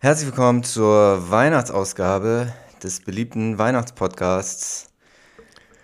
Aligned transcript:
Herzlich 0.00 0.28
willkommen 0.28 0.62
zur 0.62 1.28
Weihnachtsausgabe 1.28 2.52
des 2.80 3.00
beliebten 3.00 3.58
Weihnachtspodcasts 3.58 4.90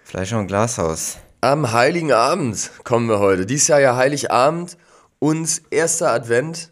Fleischer 0.05 0.39
und 0.39 0.47
Glashaus. 0.47 1.19
Am 1.41 1.73
Heiligen 1.73 2.13
Abend 2.13 2.71
kommen 2.85 3.09
wir 3.09 3.19
heute. 3.19 3.45
Dies 3.45 3.67
Jahr 3.67 3.81
ja 3.81 3.97
Heiligabend 3.97 4.79
und 5.19 5.63
erster 5.71 6.13
Advent. 6.13 6.71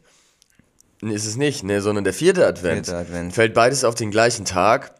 Nee, 1.01 1.15
ist 1.15 1.27
es 1.27 1.35
nicht, 1.35 1.65
ne, 1.65 1.83
sondern 1.83 2.05
der 2.05 2.15
vierte 2.15 2.47
Advent. 2.47 2.87
Vierte 2.87 3.01
Advent. 3.01 3.33
Fällt 3.33 3.55
beides 3.55 3.83
auf 3.83 3.97
den 3.97 4.13
gleichen 4.13 4.45
Tag. 4.45 4.95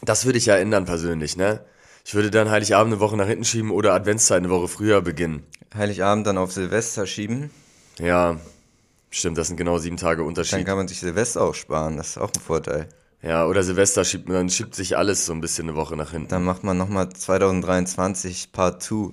Das 0.00 0.24
würde 0.24 0.38
ich 0.38 0.46
ja 0.46 0.56
ändern 0.56 0.86
persönlich, 0.86 1.36
ne? 1.36 1.62
Ich 2.02 2.14
würde 2.14 2.30
dann 2.30 2.48
Heiligabend 2.48 2.94
eine 2.94 3.00
Woche 3.00 3.18
nach 3.18 3.26
hinten 3.26 3.44
schieben 3.44 3.72
oder 3.72 3.92
Adventszeit 3.92 4.38
eine 4.38 4.48
Woche 4.48 4.68
früher 4.68 5.02
beginnen. 5.02 5.44
Heiligabend 5.74 6.26
dann 6.26 6.38
auf 6.38 6.50
Silvester 6.50 7.06
schieben. 7.06 7.50
Ja, 7.98 8.38
stimmt, 9.10 9.38
das 9.38 9.48
sind 9.48 9.56
genau 9.56 9.78
sieben 9.78 9.96
Tage 9.96 10.18
Dann 10.18 10.28
Unterschied. 10.28 10.66
kann 10.66 10.76
man 10.76 10.88
sich 10.88 11.00
Silvester 11.00 11.42
auch 11.42 11.54
sparen, 11.54 11.96
das 11.96 12.10
ist 12.10 12.18
auch 12.18 12.30
ein 12.34 12.40
Vorteil. 12.40 12.88
Ja, 13.22 13.46
oder 13.46 13.62
Silvester 13.62 14.04
schiebt, 14.04 14.28
dann 14.28 14.48
schiebt 14.48 14.74
sich 14.74 14.96
alles 14.96 15.26
so 15.26 15.32
ein 15.32 15.40
bisschen 15.40 15.68
eine 15.68 15.76
Woche 15.76 15.96
nach 15.96 16.12
hinten. 16.12 16.28
Dann 16.28 16.44
macht 16.44 16.62
man 16.62 16.76
nochmal 16.76 17.08
2023 17.10 18.52
Part 18.52 18.82
2. 18.82 19.12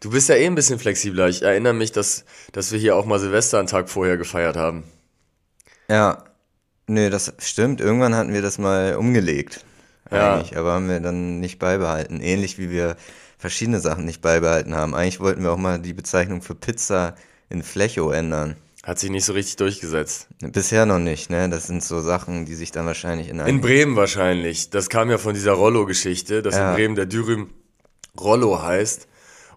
Du 0.00 0.10
bist 0.10 0.28
ja 0.28 0.36
eh 0.36 0.46
ein 0.46 0.54
bisschen 0.54 0.78
flexibler. 0.78 1.28
Ich 1.28 1.42
erinnere 1.42 1.74
mich, 1.74 1.92
dass, 1.92 2.24
dass 2.52 2.72
wir 2.72 2.78
hier 2.78 2.96
auch 2.96 3.04
mal 3.04 3.18
Silvester 3.18 3.58
einen 3.58 3.68
Tag 3.68 3.90
vorher 3.90 4.16
gefeiert 4.16 4.56
haben. 4.56 4.84
Ja, 5.88 6.24
nee, 6.86 7.10
das 7.10 7.34
stimmt. 7.38 7.80
Irgendwann 7.80 8.14
hatten 8.14 8.32
wir 8.32 8.42
das 8.42 8.58
mal 8.58 8.96
umgelegt. 8.96 9.64
Ja. 10.10 10.34
Eigentlich, 10.34 10.56
aber 10.56 10.72
haben 10.72 10.88
wir 10.88 11.00
dann 11.00 11.40
nicht 11.40 11.58
beibehalten. 11.58 12.20
Ähnlich 12.20 12.58
wie 12.58 12.70
wir 12.70 12.96
verschiedene 13.38 13.80
Sachen 13.80 14.04
nicht 14.04 14.20
beibehalten 14.20 14.74
haben. 14.74 14.94
Eigentlich 14.94 15.20
wollten 15.20 15.42
wir 15.42 15.52
auch 15.52 15.58
mal 15.58 15.78
die 15.78 15.94
Bezeichnung 15.94 16.42
für 16.42 16.54
Pizza 16.54 17.16
in 17.48 17.62
Flecho 17.62 18.10
ändern. 18.10 18.56
Hat 18.82 18.98
sich 18.98 19.10
nicht 19.10 19.24
so 19.24 19.32
richtig 19.32 19.56
durchgesetzt. 19.56 20.26
Bisher 20.40 20.86
noch 20.86 20.98
nicht, 20.98 21.30
ne? 21.30 21.48
Das 21.48 21.68
sind 21.68 21.84
so 21.84 22.00
Sachen, 22.00 22.46
die 22.46 22.56
sich 22.56 22.72
dann 22.72 22.84
wahrscheinlich 22.86 23.28
in 23.28 23.36
In 23.36 23.40
einem. 23.40 23.60
Bremen 23.60 23.94
wahrscheinlich. 23.94 24.70
Das 24.70 24.88
kam 24.88 25.08
ja 25.08 25.18
von 25.18 25.34
dieser 25.34 25.52
Rollo-Geschichte, 25.52 26.42
dass 26.42 26.56
Ja. 26.56 26.70
in 26.70 26.76
Bremen 26.76 26.94
der 26.96 27.06
Dürüm 27.06 27.50
Rollo 28.20 28.60
heißt. 28.60 29.06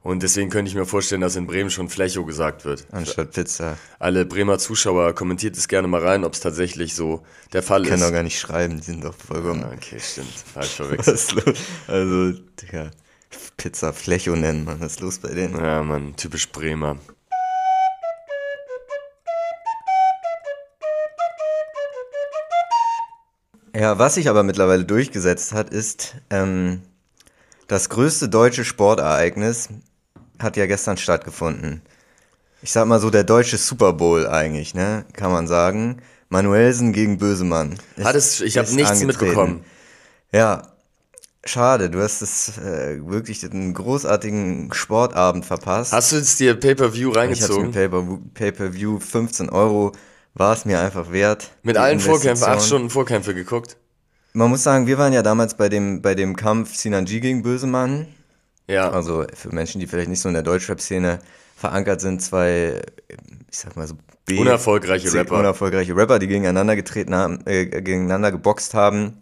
Und 0.04 0.22
deswegen 0.22 0.52
könnte 0.52 0.70
ich 0.70 0.76
mir 0.76 0.86
vorstellen, 0.86 1.22
dass 1.22 1.36
in 1.36 1.48
Bremen 1.48 1.72
schon 1.72 1.90
Flecho 1.90 2.24
gesagt 2.26 2.64
wird. 2.66 2.86
Anstatt 2.92 3.32
Pizza. 3.32 3.80
Alle 3.98 4.24
Bremer 4.28 4.60
Zuschauer 4.60 5.16
kommentiert 5.16 5.58
es 5.58 5.68
gerne 5.68 5.88
mal 5.88 6.06
rein, 6.06 6.24
ob 6.24 6.34
es 6.34 6.42
tatsächlich 6.42 6.94
so 6.94 7.24
der 7.54 7.64
Fall 7.64 7.82
Können 7.82 7.96
ist. 7.96 8.04
doch 8.04 8.12
gar 8.12 8.22
nicht 8.22 8.40
schreiben, 8.40 8.78
die 8.78 8.84
sind 8.84 9.04
doch 9.04 9.16
vollkommen. 9.16 9.64
Ah, 9.64 9.72
Okay, 9.76 9.98
stimmt. 10.00 10.30
Falsch 10.54 10.70
verwechselt. 10.76 11.16
Was 11.16 11.32
los? 11.34 11.56
Also, 11.88 12.32
Digga, 12.62 12.92
Pizza 13.58 13.92
Flecho 13.94 14.36
nennen, 14.36 14.66
man. 14.66 14.80
Was 14.80 14.92
ist 14.92 15.00
los 15.00 15.18
bei 15.18 15.30
denen? 15.34 15.56
Ja, 15.58 15.82
Mann, 15.82 16.16
typisch 16.16 16.52
Bremer. 16.52 16.98
Ja, 23.78 24.00
was 24.00 24.16
sich 24.16 24.30
aber 24.30 24.44
mittlerweile 24.44 24.86
durchgesetzt 24.86 25.52
hat, 25.54 25.70
ist, 25.70 26.16
ähm, 26.30 26.82
das 27.68 27.90
größte 27.90 28.30
deutsche 28.30 28.64
Sportereignis 28.64 29.70
hat 30.40 30.56
ja 30.58 30.66
gestern 30.66 30.98
stattgefunden. 30.98 31.82
Ich 32.62 32.72
sag 32.72 32.88
mal 32.88 33.00
so, 33.00 33.10
der 33.10 33.24
deutsche 33.24 33.58
Super 33.58 33.94
Bowl 33.94 34.28
eigentlich, 34.28 34.74
ne? 34.74 35.06
Kann 35.14 35.32
man 35.32 35.48
sagen. 35.48 36.02
Manuelsen 36.30 36.94
gegen 36.94 37.18
Bösemann. 37.18 37.76
ist- 37.98 38.06
Hat 38.06 38.16
es, 38.16 38.42
ich 38.42 38.58
habe 38.58 38.72
nichts 38.74 38.92
angetreten. 38.92 39.08
mitbekommen. 39.26 39.66
Ja, 40.32 40.68
schade. 41.46 41.90
Du 41.90 42.02
hast 42.02 42.22
es 42.22 42.58
äh, 42.58 43.00
wirklich 43.06 43.44
einen 43.50 43.74
großartigen 43.74 44.74
Sportabend 44.74 45.46
verpasst. 45.46 45.92
Hast 45.94 46.12
du 46.12 46.16
jetzt 46.18 46.40
dir 46.40 46.60
Pay-Per-View 46.60 47.12
ich 47.12 47.16
reingezogen? 47.18 47.66
mit 47.68 47.74
Pay-Per- 47.76 48.20
Pay-Per-View 48.34 49.00
15 49.00 49.50
Euro 49.50 49.92
war 50.36 50.54
es 50.54 50.66
mir 50.66 50.80
einfach 50.80 51.12
wert. 51.12 51.52
Mit 51.64 51.78
allen 51.78 52.00
Vorkämpfen, 52.00 52.48
acht. 52.48 52.62
Stunden 52.64 52.90
Vorkämpfe 52.90 53.34
geguckt? 53.34 53.78
Man 54.34 54.50
muss 54.50 54.64
sagen, 54.64 54.86
wir 54.86 54.98
waren 54.98 55.14
ja 55.14 55.24
damals 55.24 55.56
bei 55.56 55.70
dem, 55.70 56.02
bei 56.02 56.14
dem 56.14 56.36
Kampf 56.36 56.76
Sinanji 56.76 57.22
gegen 57.22 57.42
Bösemann. 57.42 58.08
Ja. 58.68 58.92
Also 58.92 59.26
für 59.34 59.50
Menschen, 59.54 59.80
die 59.80 59.88
vielleicht 59.88 60.10
nicht 60.10 60.20
so 60.20 60.28
in 60.28 60.34
der 60.34 60.44
Deutschrap-Szene 60.44 61.20
verankert 61.56 62.02
sind, 62.02 62.22
zwei, 62.22 62.82
ich 63.50 63.58
sag 63.58 63.76
mal 63.78 63.88
so, 63.88 63.96
B 64.26 64.40
Unerfolgreiche 64.40 65.08
C- 65.08 65.18
Rapper. 65.20 65.40
unerfolgreiche 65.40 65.96
Rapper, 65.96 66.20
die 66.20 66.28
gegeneinander 66.28 66.76
getreten 66.76 67.14
haben, 67.16 67.40
äh, 67.46 67.66
gegeneinander 67.68 68.32
geboxt 68.32 68.74
haben, 68.74 69.22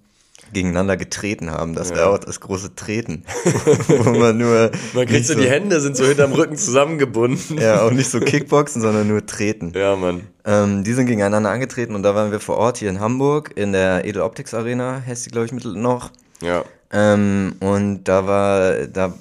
gegeneinander 0.53 0.97
getreten 0.97 1.51
haben. 1.51 1.75
Das 1.75 1.89
Ja. 1.89 2.07
auch 2.07 2.17
das 2.17 2.39
große 2.39 2.75
Treten. 2.75 3.23
Wo 3.87 4.11
man 4.11 4.37
nur 4.37 4.71
Man 4.93 5.05
kriegt 5.07 5.25
so 5.25 5.35
die 5.35 5.49
Hände, 5.49 5.81
sind 5.81 5.97
so 5.97 6.05
hinterm 6.05 6.33
Rücken 6.33 6.57
zusammengebunden. 6.57 7.57
Ja, 7.59 7.81
auch 7.81 7.91
nicht 7.91 8.09
so 8.09 8.19
Kickboxen, 8.19 8.81
sondern 8.81 9.07
nur 9.07 9.25
treten. 9.25 9.73
Ja, 9.75 9.95
Mann. 9.95 10.21
Ähm, 10.45 10.83
die 10.83 10.93
sind 10.93 11.05
gegeneinander 11.07 11.49
angetreten 11.49 11.95
und 11.95 12.03
da 12.03 12.15
waren 12.15 12.31
wir 12.31 12.39
vor 12.39 12.57
Ort 12.57 12.77
hier 12.77 12.89
in 12.89 12.99
Hamburg 12.99 13.51
in 13.55 13.71
der 13.71 14.05
Edel 14.05 14.21
Optics 14.21 14.53
Arena, 14.53 15.01
heißt 15.05 15.25
die 15.25 15.29
glaube 15.31 15.45
ich 15.45 15.51
mittel 15.51 15.73
noch. 15.73 16.11
Ja. 16.41 16.63
Ähm, 16.91 17.55
und 17.59 18.03
da 18.03 18.27
war, 18.27 18.87
da 18.87 19.13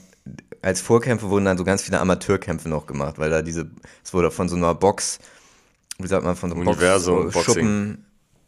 als 0.62 0.80
Vorkämpfe 0.80 1.28
wurden 1.28 1.44
dann 1.44 1.58
so 1.58 1.64
ganz 1.64 1.82
viele 1.82 2.00
Amateurkämpfe 2.00 2.68
noch 2.68 2.86
gemacht, 2.86 3.18
weil 3.18 3.30
da 3.30 3.42
diese, 3.42 3.70
es 4.04 4.14
wurde 4.14 4.30
von 4.30 4.48
so 4.48 4.56
einer 4.56 4.74
Box, 4.74 5.18
wie 5.98 6.06
sagt 6.06 6.24
man, 6.24 6.36
von 6.36 6.50
so 6.50 6.56
einem 6.56 6.66
Universum, 6.66 7.24
Box, 7.24 7.34
so 7.34 7.42
Schuppen, 7.42 8.04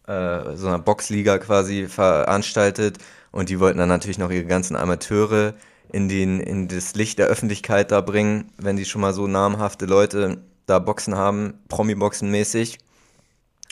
äh, 0.07 0.57
so 0.57 0.69
einer 0.69 0.79
Boxliga 0.79 1.39
quasi 1.39 1.87
veranstaltet 1.89 2.99
und 3.33 3.49
die 3.49 3.61
wollten 3.61 3.79
dann 3.79 3.89
natürlich 3.89 4.19
noch 4.19 4.31
ihre 4.31 4.45
ganzen 4.47 4.77
Amateure 4.77 5.55
in 5.93 6.09
den, 6.09 6.41
in 6.41 6.69
das 6.69 6.95
Licht 6.95 7.19
der 7.19 7.27
Öffentlichkeit 7.29 7.91
da 7.93 8.01
bringen, 8.01 8.51
wenn 8.59 8.77
die 8.77 8.85
schon 8.85 9.01
mal 9.01 9.15
so 9.15 9.27
namhafte 9.27 9.87
Leute 9.87 10.39
da 10.67 10.79
Boxen 10.79 11.15
haben, 11.17 11.55
Promi-Boxen 11.69 12.31
mäßig. 12.31 12.79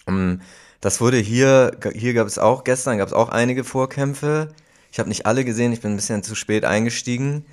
Ähm, 0.07 0.41
Das 0.81 1.01
wurde 1.01 1.19
hier, 1.19 1.73
hier 1.95 2.15
gab 2.15 2.27
es 2.27 2.39
auch, 2.39 2.65
gestern 2.65 2.99
gab 2.99 3.07
es 3.09 3.15
auch 3.15 3.29
einige 3.29 3.65
Vorkämpfe. 3.65 4.49
Ich 4.91 4.99
habe 4.99 5.09
nicht 5.09 5.27
alle 5.27 5.45
gesehen, 5.45 5.73
ich 5.73 5.81
bin 5.81 5.93
ein 5.93 5.97
bisschen 5.97 6.23
zu 6.25 6.35
spät 6.35 6.65
eingestiegen. 6.65 7.47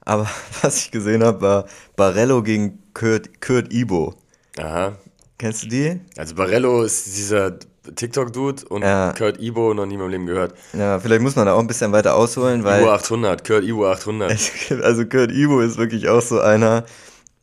Aber 0.00 0.30
was 0.62 0.78
ich 0.78 0.90
gesehen 0.92 1.24
habe, 1.24 1.40
war 1.42 1.66
Barello 1.96 2.42
gegen 2.42 2.80
Kurt, 2.94 3.40
Kurt 3.42 3.72
Ibo. 3.72 4.14
Aha. 4.58 4.96
Kennst 5.38 5.64
du 5.64 5.68
die? 5.68 6.00
Also 6.16 6.34
Barello 6.34 6.82
ist 6.82 7.06
dieser 7.06 7.58
TikTok-Dude 7.94 8.64
und 8.68 8.82
Ja. 8.82 9.12
Kurt 9.16 9.40
Ibo 9.40 9.74
noch 9.74 9.86
nie 9.86 9.94
in 9.94 10.00
meinem 10.00 10.10
Leben 10.10 10.26
gehört. 10.26 10.54
Ja, 10.72 10.98
vielleicht 10.98 11.22
muss 11.22 11.36
man 11.36 11.46
da 11.46 11.54
auch 11.54 11.60
ein 11.60 11.66
bisschen 11.66 11.92
weiter 11.92 12.14
ausholen, 12.16 12.64
weil. 12.64 12.82
Ibo 12.82 12.90
800, 12.92 13.46
Kurt 13.46 13.64
Ibo 13.64 13.86
800. 13.90 14.36
Also 14.82 15.06
Kurt 15.06 15.32
Ibo 15.32 15.60
ist 15.60 15.76
wirklich 15.78 16.08
auch 16.08 16.22
so 16.22 16.40
einer. 16.40 16.84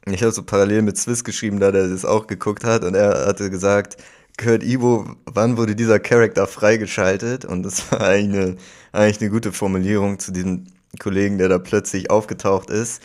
Ich 0.05 0.21
habe 0.21 0.33
so 0.33 0.43
parallel 0.43 0.81
mit 0.81 0.97
Swiss 0.97 1.23
geschrieben, 1.23 1.59
da 1.59 1.71
der 1.71 1.87
das 1.87 2.03
auch 2.03 2.27
geguckt 2.27 2.65
hat 2.65 2.83
und 2.83 2.93
er 2.93 3.25
hatte 3.25 3.49
gesagt, 3.49 3.95
Kurt 4.37 4.63
Ibo, 4.63 5.05
wann 5.25 5.57
wurde 5.57 5.75
dieser 5.75 5.99
Charakter 5.99 6.47
freigeschaltet? 6.47 7.45
Und 7.45 7.63
das 7.63 7.91
war 7.91 8.01
eigentlich 8.01 8.41
eine, 8.43 8.55
eigentlich 8.91 9.21
eine 9.21 9.29
gute 9.29 9.53
Formulierung 9.53 10.19
zu 10.19 10.31
diesem 10.31 10.65
Kollegen, 10.99 11.37
der 11.37 11.49
da 11.49 11.59
plötzlich 11.59 12.09
aufgetaucht 12.09 12.69
ist. 12.69 13.01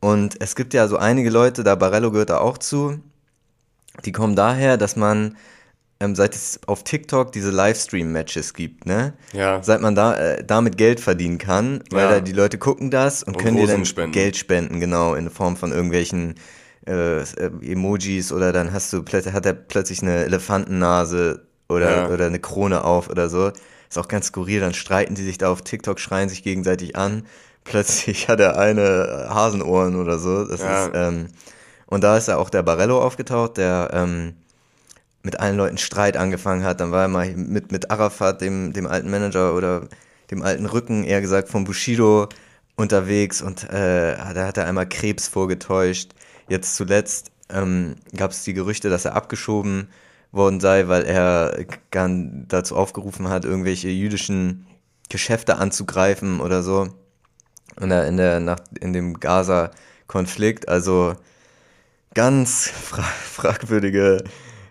Und 0.00 0.36
es 0.40 0.54
gibt 0.54 0.74
ja 0.74 0.86
so 0.88 0.98
einige 0.98 1.30
Leute, 1.30 1.64
da 1.64 1.74
Barello 1.74 2.10
gehört 2.10 2.30
da 2.30 2.38
auch 2.38 2.58
zu, 2.58 3.00
die 4.04 4.12
kommen 4.12 4.36
daher, 4.36 4.76
dass 4.76 4.94
man, 4.96 5.36
ähm, 6.00 6.14
seit 6.14 6.34
es 6.34 6.60
auf 6.66 6.84
TikTok 6.84 7.32
diese 7.32 7.50
Livestream-Matches 7.50 8.52
gibt, 8.54 8.84
ne? 8.86 9.14
Ja. 9.32 9.62
Seit 9.62 9.80
man 9.80 9.94
da 9.94 10.14
äh, 10.16 10.44
damit 10.44 10.76
Geld 10.76 11.00
verdienen 11.00 11.38
kann, 11.38 11.82
weil 11.90 12.02
Ja. 12.04 12.10
da 12.10 12.20
die 12.20 12.32
Leute 12.32 12.58
gucken 12.58 12.90
das 12.90 13.22
und, 13.22 13.36
Und 13.36 13.42
können 13.42 13.56
dir 13.56 13.62
Rosen 13.62 13.76
dann 13.76 13.84
spenden. 13.86 14.12
Geld 14.12 14.36
spenden, 14.36 14.80
genau, 14.80 15.14
in 15.14 15.30
Form 15.30 15.56
von 15.56 15.72
irgendwelchen 15.72 16.34
äh, 16.86 17.20
äh, 17.22 17.50
Emojis 17.62 18.30
oder 18.30 18.52
dann 18.52 18.72
hast 18.72 18.92
du 18.92 19.02
plötzlich 19.02 19.34
hat 19.34 19.44
er 19.46 19.54
plötzlich 19.54 20.02
eine 20.02 20.24
Elefantennase 20.24 21.46
oder, 21.68 21.90
Ja. 21.90 22.08
oder 22.08 22.26
eine 22.26 22.38
Krone 22.38 22.84
auf 22.84 23.08
oder 23.10 23.28
so. 23.28 23.50
Ist 23.88 23.98
auch 23.98 24.08
ganz 24.08 24.26
skurril, 24.26 24.60
dann 24.60 24.74
streiten 24.74 25.14
die 25.14 25.24
sich 25.24 25.38
da 25.38 25.50
auf 25.50 25.62
TikTok, 25.62 25.98
schreien 26.00 26.28
sich 26.28 26.42
gegenseitig 26.42 26.94
an. 26.96 27.24
Plötzlich 27.64 28.28
hat 28.28 28.38
er 28.40 28.58
eine 28.58 29.26
Hasenohren 29.30 29.96
oder 29.96 30.18
so. 30.18 30.44
Das 30.44 30.60
Ja. 30.60 30.84
ist, 30.86 30.90
ähm, 30.94 31.26
und 31.86 32.04
da 32.04 32.16
ist 32.16 32.28
ja 32.28 32.36
auch 32.36 32.50
der 32.50 32.62
Barello 32.62 33.00
aufgetaucht, 33.02 33.56
der 33.56 33.90
ähm, 33.92 34.34
mit 35.26 35.40
allen 35.40 35.56
Leuten 35.56 35.76
Streit 35.76 36.16
angefangen 36.16 36.62
hat. 36.62 36.80
Dann 36.80 36.92
war 36.92 37.02
er 37.02 37.08
mal 37.08 37.28
mit, 37.34 37.72
mit 37.72 37.90
Arafat, 37.90 38.40
dem, 38.40 38.72
dem 38.72 38.86
alten 38.86 39.10
Manager 39.10 39.54
oder 39.54 39.88
dem 40.30 40.40
alten 40.40 40.66
Rücken, 40.66 41.02
eher 41.02 41.20
gesagt, 41.20 41.48
von 41.48 41.64
Bushido 41.64 42.28
unterwegs 42.76 43.42
und 43.42 43.64
äh, 43.64 44.16
da 44.16 44.46
hat 44.46 44.56
er 44.56 44.66
einmal 44.66 44.88
Krebs 44.88 45.26
vorgetäuscht. 45.26 46.12
Jetzt 46.48 46.76
zuletzt 46.76 47.32
ähm, 47.48 47.96
gab 48.16 48.30
es 48.30 48.44
die 48.44 48.54
Gerüchte, 48.54 48.88
dass 48.88 49.04
er 49.04 49.16
abgeschoben 49.16 49.88
worden 50.30 50.60
sei, 50.60 50.86
weil 50.86 51.02
er 51.04 51.66
gern 51.90 52.46
dazu 52.46 52.76
aufgerufen 52.76 53.28
hat, 53.28 53.44
irgendwelche 53.44 53.88
jüdischen 53.88 54.66
Geschäfte 55.08 55.56
anzugreifen 55.56 56.40
oder 56.40 56.62
so. 56.62 56.88
In, 57.80 57.88
der, 57.88 58.06
in, 58.06 58.16
der, 58.16 58.38
nach, 58.38 58.60
in 58.80 58.92
dem 58.92 59.18
Gaza-Konflikt. 59.18 60.68
Also 60.68 61.14
ganz 62.14 62.68
fra 62.68 63.02
fragwürdige 63.02 64.22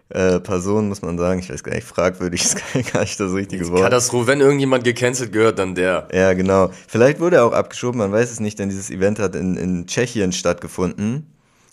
äh, 0.09 0.39
Person, 0.39 0.87
muss 0.87 1.01
man 1.01 1.17
sagen. 1.17 1.39
Ich 1.39 1.49
weiß 1.49 1.63
gar 1.63 1.73
nicht, 1.73 1.87
fragwürdig 1.87 2.41
ist 2.45 2.57
gar 2.93 3.01
nicht 3.01 3.19
das 3.19 3.33
richtige 3.33 3.69
Wort. 3.69 3.81
Katastrophe. 3.81 4.27
Wenn 4.27 4.41
irgendjemand 4.41 4.83
gecancelt 4.83 5.31
gehört, 5.31 5.59
dann 5.59 5.75
der. 5.75 6.07
Ja, 6.13 6.33
genau. 6.33 6.69
Vielleicht 6.87 7.19
wurde 7.19 7.37
er 7.37 7.45
auch 7.45 7.53
abgeschoben, 7.53 7.97
man 7.97 8.11
weiß 8.11 8.31
es 8.31 8.39
nicht, 8.39 8.59
denn 8.59 8.69
dieses 8.69 8.89
Event 8.89 9.19
hat 9.19 9.35
in, 9.35 9.55
in 9.57 9.87
Tschechien 9.87 10.31
stattgefunden. 10.31 11.31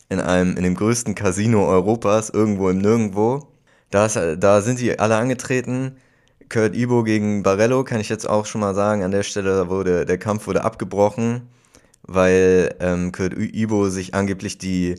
In 0.08 0.20
einem, 0.20 0.56
in 0.56 0.62
dem 0.62 0.74
größten 0.74 1.14
Casino 1.14 1.66
Europas, 1.66 2.28
irgendwo 2.28 2.68
im 2.68 2.78
Nirgendwo. 2.78 3.48
Da, 3.90 4.06
ist, 4.06 4.18
da 4.38 4.60
sind 4.60 4.78
die 4.78 4.98
alle 4.98 5.16
angetreten 5.16 5.96
Kurt 6.52 6.76
Ibo 6.76 7.02
gegen 7.02 7.42
Barello 7.42 7.82
kann 7.82 8.00
ich 8.00 8.10
jetzt 8.10 8.28
auch 8.28 8.44
schon 8.44 8.60
mal 8.60 8.74
sagen. 8.74 9.02
An 9.02 9.10
der 9.10 9.22
Stelle 9.22 9.70
wurde 9.70 10.04
der 10.04 10.18
Kampf 10.18 10.46
wurde 10.46 10.62
abgebrochen, 10.64 11.48
weil 12.02 12.74
ähm, 12.78 13.10
Kurt 13.10 13.32
Ibo 13.34 13.88
sich 13.88 14.14
angeblich 14.14 14.58
die 14.58 14.96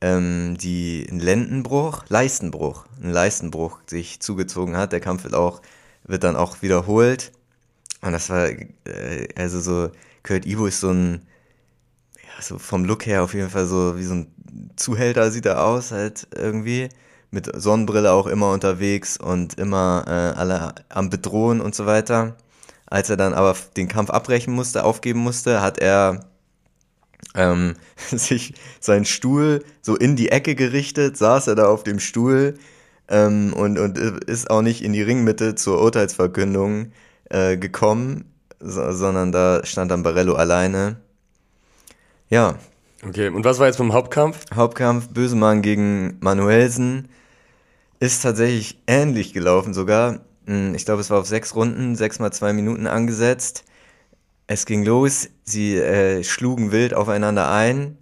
ähm, 0.00 0.56
die 0.58 1.06
einen 1.10 1.20
Lendenbruch, 1.20 2.04
Leistenbruch, 2.08 2.86
einen 3.02 3.12
Leistenbruch 3.12 3.80
sich 3.86 4.20
zugezogen 4.20 4.76
hat. 4.76 4.92
Der 4.92 5.00
Kampf 5.00 5.24
wird 5.24 5.34
auch 5.34 5.60
wird 6.04 6.24
dann 6.24 6.36
auch 6.36 6.62
wiederholt. 6.62 7.32
Und 8.02 8.12
das 8.12 8.30
war 8.30 8.48
äh, 8.48 9.28
also 9.36 9.60
so 9.60 9.90
Kurt 10.22 10.46
Ibo 10.46 10.66
ist 10.66 10.80
so 10.80 10.90
ein 10.90 11.26
ja, 12.16 12.42
so 12.42 12.58
vom 12.58 12.84
Look 12.84 13.06
her 13.06 13.22
auf 13.22 13.34
jeden 13.34 13.50
Fall 13.50 13.66
so 13.66 13.98
wie 13.98 14.04
so 14.04 14.14
ein 14.14 14.34
Zuhälter 14.76 15.30
sieht 15.30 15.46
er 15.46 15.64
aus 15.64 15.92
halt 15.92 16.26
irgendwie 16.34 16.88
mit 17.30 17.50
Sonnenbrille 17.54 18.12
auch 18.12 18.26
immer 18.26 18.52
unterwegs 18.52 19.16
und 19.16 19.54
immer 19.58 20.04
äh, 20.06 20.38
alle 20.38 20.74
am 20.88 21.10
Bedrohen 21.10 21.60
und 21.60 21.74
so 21.74 21.86
weiter. 21.86 22.36
Als 22.86 23.08
er 23.08 23.16
dann 23.16 23.34
aber 23.34 23.56
den 23.76 23.86
Kampf 23.86 24.10
abbrechen 24.10 24.52
musste, 24.52 24.84
aufgeben 24.84 25.20
musste, 25.20 25.60
hat 25.62 25.78
er 25.78 26.29
ähm, 27.34 27.74
sich 28.10 28.54
seinen 28.80 29.04
Stuhl 29.04 29.64
so 29.82 29.96
in 29.96 30.16
die 30.16 30.30
Ecke 30.30 30.54
gerichtet, 30.54 31.16
saß 31.16 31.46
er 31.48 31.54
da 31.54 31.66
auf 31.66 31.84
dem 31.84 32.00
Stuhl 32.00 32.54
ähm, 33.08 33.52
und, 33.52 33.78
und 33.78 33.98
ist 33.98 34.50
auch 34.50 34.62
nicht 34.62 34.82
in 34.82 34.92
die 34.92 35.02
Ringmitte 35.02 35.54
zur 35.54 35.80
Urteilsverkündung 35.80 36.92
äh, 37.28 37.56
gekommen, 37.56 38.24
so, 38.60 38.92
sondern 38.92 39.32
da 39.32 39.64
stand 39.64 39.90
dann 39.90 40.02
Barello 40.02 40.34
alleine. 40.34 41.00
Ja. 42.28 42.56
Okay, 43.06 43.28
und 43.28 43.44
was 43.44 43.58
war 43.58 43.66
jetzt 43.66 43.78
beim 43.78 43.92
Hauptkampf? 43.92 44.44
Hauptkampf 44.54 45.08
Bösemann 45.08 45.62
gegen 45.62 46.18
Manuelsen 46.20 47.08
ist 47.98 48.22
tatsächlich 48.22 48.82
ähnlich 48.86 49.32
gelaufen 49.32 49.74
sogar. 49.74 50.20
Hm, 50.46 50.74
ich 50.74 50.84
glaube, 50.84 51.00
es 51.00 51.10
war 51.10 51.18
auf 51.18 51.26
sechs 51.26 51.54
Runden, 51.54 51.96
sechs 51.96 52.18
mal 52.18 52.30
zwei 52.30 52.52
Minuten 52.52 52.86
angesetzt. 52.86 53.64
Es 54.52 54.66
ging 54.66 54.84
los, 54.84 55.28
sie 55.44 55.76
äh, 55.76 56.24
schlugen 56.24 56.72
wild 56.72 56.92
aufeinander 56.92 57.52
ein. 57.52 57.96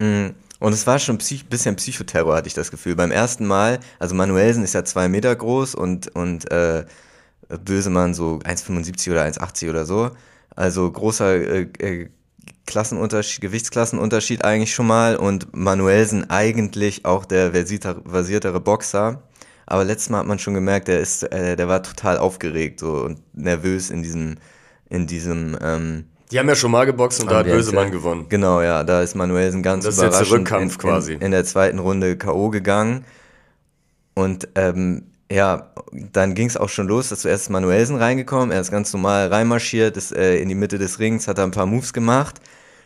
Hm, 0.00 0.34
und 0.58 0.72
es 0.72 0.84
war 0.84 0.98
schon 0.98 1.16
ein 1.16 1.48
bisschen 1.48 1.76
Psychoterror, 1.76 2.34
hatte 2.34 2.48
ich 2.48 2.54
das 2.54 2.72
Gefühl. 2.72 2.96
Beim 2.96 3.12
ersten 3.12 3.46
Mal, 3.46 3.78
also 4.00 4.16
Manuelsen 4.16 4.64
ist 4.64 4.74
ja 4.74 4.84
zwei 4.84 5.08
Meter 5.08 5.34
groß 5.36 5.76
und, 5.76 6.08
und 6.16 6.50
äh, 6.50 6.86
Bösemann 7.64 8.14
so 8.14 8.40
1,75 8.42 9.12
oder 9.12 9.22
1,80 9.22 9.70
oder 9.70 9.86
so. 9.86 10.10
Also 10.56 10.90
großer 10.90 11.36
äh, 11.36 11.68
äh, 11.78 12.08
Klassenunterschied, 12.66 13.40
Gewichtsklassenunterschied 13.40 14.44
eigentlich 14.44 14.74
schon 14.74 14.88
mal 14.88 15.14
und 15.14 15.54
Manuelsen 15.54 16.30
eigentlich 16.30 17.04
auch 17.04 17.24
der 17.24 17.52
versiertere 17.52 18.58
Boxer. 18.58 19.22
Aber 19.66 19.84
letztes 19.84 20.10
Mal 20.10 20.18
hat 20.18 20.26
man 20.26 20.40
schon 20.40 20.54
gemerkt, 20.54 20.88
der 20.88 20.98
ist, 20.98 21.22
äh, 21.32 21.54
der 21.54 21.68
war 21.68 21.84
total 21.84 22.18
aufgeregt 22.18 22.80
so 22.80 23.04
und 23.04 23.20
nervös 23.36 23.90
in 23.90 24.02
diesem, 24.02 24.38
in 24.90 25.06
diesem. 25.06 25.56
Ähm, 25.60 26.04
die 26.30 26.38
haben 26.38 26.48
ja 26.48 26.54
schon 26.54 26.70
mal 26.70 26.84
geboxt 26.84 27.22
und 27.22 27.30
da 27.30 27.38
hat 27.38 27.46
Bösemann 27.46 27.90
gewonnen. 27.90 28.26
Genau, 28.28 28.60
ja, 28.60 28.84
da 28.84 29.02
ist 29.02 29.16
Manuelsen 29.16 29.62
ganz 29.62 29.84
das 29.84 29.96
überraschend 29.96 30.14
ist 30.14 30.20
jetzt 30.20 30.30
der 30.30 30.38
Rückkampf 30.38 30.74
in, 30.74 30.78
quasi. 30.78 31.12
In, 31.14 31.20
in 31.22 31.30
der 31.32 31.44
zweiten 31.44 31.78
Runde 31.80 32.16
K.O. 32.16 32.50
gegangen. 32.50 33.04
Und 34.14 34.48
ähm, 34.54 35.06
ja, 35.32 35.72
dann 35.92 36.34
ging 36.34 36.46
es 36.46 36.56
auch 36.56 36.68
schon 36.68 36.86
los, 36.86 37.08
dass 37.08 37.20
zuerst 37.20 37.50
Manuelsen 37.50 37.96
reingekommen, 37.96 38.50
er 38.50 38.60
ist 38.60 38.70
ganz 38.70 38.92
normal 38.92 39.28
reinmarschiert, 39.28 39.96
ist 39.96 40.12
äh, 40.12 40.36
in 40.36 40.48
die 40.48 40.54
Mitte 40.54 40.78
des 40.78 40.98
Rings, 40.98 41.26
hat 41.26 41.38
da 41.38 41.44
ein 41.44 41.52
paar 41.52 41.66
Moves 41.66 41.92
gemacht 41.92 42.40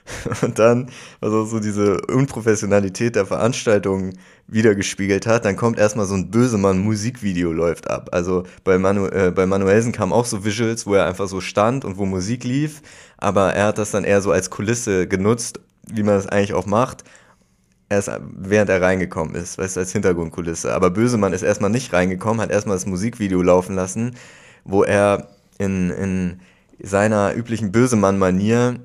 und 0.43 0.59
dann, 0.59 0.91
was 1.21 1.33
auch 1.33 1.47
so 1.47 1.61
diese 1.61 2.01
Unprofessionalität 2.07 3.17
der 3.17 3.27
Veranstaltung 3.27 4.13
wiedergespiegelt 4.47 5.27
hat, 5.27 5.45
dann 5.45 5.57
kommt 5.57 5.79
erstmal 5.79 6.07
so 6.07 6.15
ein 6.15 6.31
Bösemann 6.31 6.79
Musikvideo 6.79 7.53
läuft 7.53 7.89
ab. 7.89 8.11
Also 8.13 8.45
bei, 8.65 8.79
Manu 8.79 9.07
äh, 9.07 9.33
bei 9.35 9.47
Manuelsen 9.47 9.93
kamen 9.93 10.13
auch 10.13 10.27
so 10.27 10.45
Visuals, 10.45 10.87
wo 10.87 10.95
er 10.95 11.07
einfach 11.07 11.29
so 11.29 11.41
stand 11.41 11.85
und 11.85 11.97
wo 11.97 12.05
Musik 12.05 12.45
lief, 12.45 12.83
aber 13.17 13.55
er 13.55 13.67
hat 13.67 13.79
das 13.79 13.93
dann 13.93 14.05
eher 14.05 14.21
so 14.21 14.31
als 14.31 14.51
Kulisse 14.51 15.09
genutzt, 15.09 15.61
wie 15.87 16.03
man 16.03 16.17
das 16.17 16.27
eigentlich 16.27 16.55
auch 16.55 16.67
macht. 16.67 17.05
Erst 17.89 18.11
während 18.37 18.71
er 18.71 18.83
reingekommen 18.83 19.35
ist, 19.35 19.59
weißt 19.59 19.77
du, 19.77 19.81
als 19.81 19.93
Hintergrundkulisse. 19.93 20.75
Aber 20.75 20.91
Bösemann 20.91 21.33
ist 21.33 21.43
erstmal 21.43 21.71
nicht 21.71 21.93
reingekommen, 21.93 22.41
hat 22.41 22.51
erstmal 22.51 22.77
das 22.77 22.87
Musikvideo 22.87 23.43
laufen 23.43 23.75
lassen, 23.75 24.17
wo 24.65 24.85
er 24.85 25.29
in, 25.59 25.91
in 25.91 26.41
seiner 26.83 27.35
üblichen 27.35 27.73
Bösemann-Manier 27.73 28.81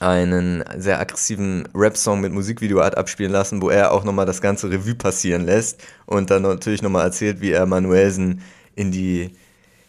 einen 0.00 0.62
sehr 0.76 1.00
aggressiven 1.00 1.68
Rap-Song 1.74 2.20
mit 2.20 2.32
Musikvideoart 2.32 2.96
abspielen 2.96 3.32
lassen, 3.32 3.60
wo 3.60 3.68
er 3.68 3.92
auch 3.92 4.04
nochmal 4.04 4.26
das 4.26 4.40
ganze 4.40 4.70
Revue 4.70 4.94
passieren 4.94 5.44
lässt 5.44 5.82
und 6.06 6.30
dann 6.30 6.42
natürlich 6.42 6.82
nochmal 6.82 7.04
erzählt, 7.04 7.40
wie 7.40 7.50
er 7.50 7.66
Manuelsen 7.66 8.42
in 8.76 8.92
die, 8.92 9.32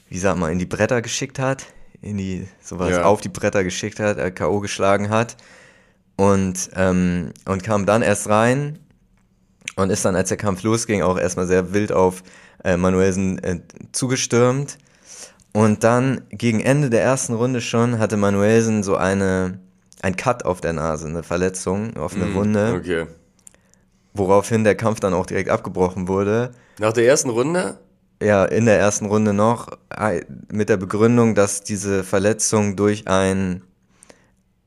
wie 0.10 0.18
sag 0.18 0.38
mal, 0.38 0.51
in 0.51 0.57
die 0.57 0.66
Bretter 0.66 1.01
geschickt 1.01 1.38
hat, 1.38 1.68
in 2.01 2.18
die, 2.18 2.48
sowas 2.62 2.92
ja. 2.92 3.04
auf 3.04 3.22
die 3.22 3.30
Bretter 3.30 3.63
geschickt 3.63 4.00
hat, 4.00 4.18
er 4.18 4.31
K.O. 4.31 4.60
geschlagen 4.62 5.10
hat 5.10 5.38
und, 6.16 6.72
ähm, 6.75 7.31
und 7.45 7.63
kam 7.63 7.86
dann 7.86 8.02
erst 8.02 8.30
rein 8.30 8.80
und 9.75 9.92
ist 9.92 10.06
dann, 10.06 10.16
als 10.16 10.30
der 10.30 10.38
Kampf 10.38 10.63
losging, 10.63 11.04
auch 11.04 11.19
erstmal 11.19 11.48
sehr 11.48 11.74
wild 11.74 11.92
auf 11.92 12.24
äh, 12.63 12.78
Manuelsen 12.78 13.38
äh, 13.44 13.60
zugestürmt. 13.92 14.78
Und 15.54 15.84
dann 15.84 16.22
gegen 16.30 16.60
Ende 16.60 16.90
der 16.90 17.02
ersten 17.02 17.34
Runde 17.34 17.62
schon 17.62 18.00
hatte 18.00 18.18
Manuelsen 18.18 18.84
so 18.84 18.95
eine 18.95 19.60
ein 20.01 20.16
Cut 20.16 20.46
auf 20.46 20.62
der 20.62 20.74
Nase, 20.74 21.07
eine 21.07 21.24
Verletzung, 21.24 21.98
auf 21.98 22.16
eine 22.16 22.25
mm, 22.25 22.34
Wunde. 22.34 22.74
Okay. 22.78 23.06
Woraufhin 24.13 24.63
der 24.63 24.75
Kampf 24.75 25.00
dann 25.00 25.13
auch 25.13 25.25
direkt 25.25 25.50
abgebrochen 25.50 26.07
wurde. 26.07 26.51
Nach 26.80 26.94
der 26.94 27.06
ersten 27.06 27.30
Runde? 27.30 27.78
Ja, 28.22 28.46
in 28.46 28.66
der 28.66 28.78
ersten 28.80 29.06
Runde 29.06 29.34
noch, 29.34 29.68
mit 30.51 30.69
der 30.69 30.78
Begründung, 30.78 31.36
dass 31.36 31.63
diese 31.63 32.04
Verletzung 32.04 32.75
durch 32.75 33.07
einen 33.07 33.63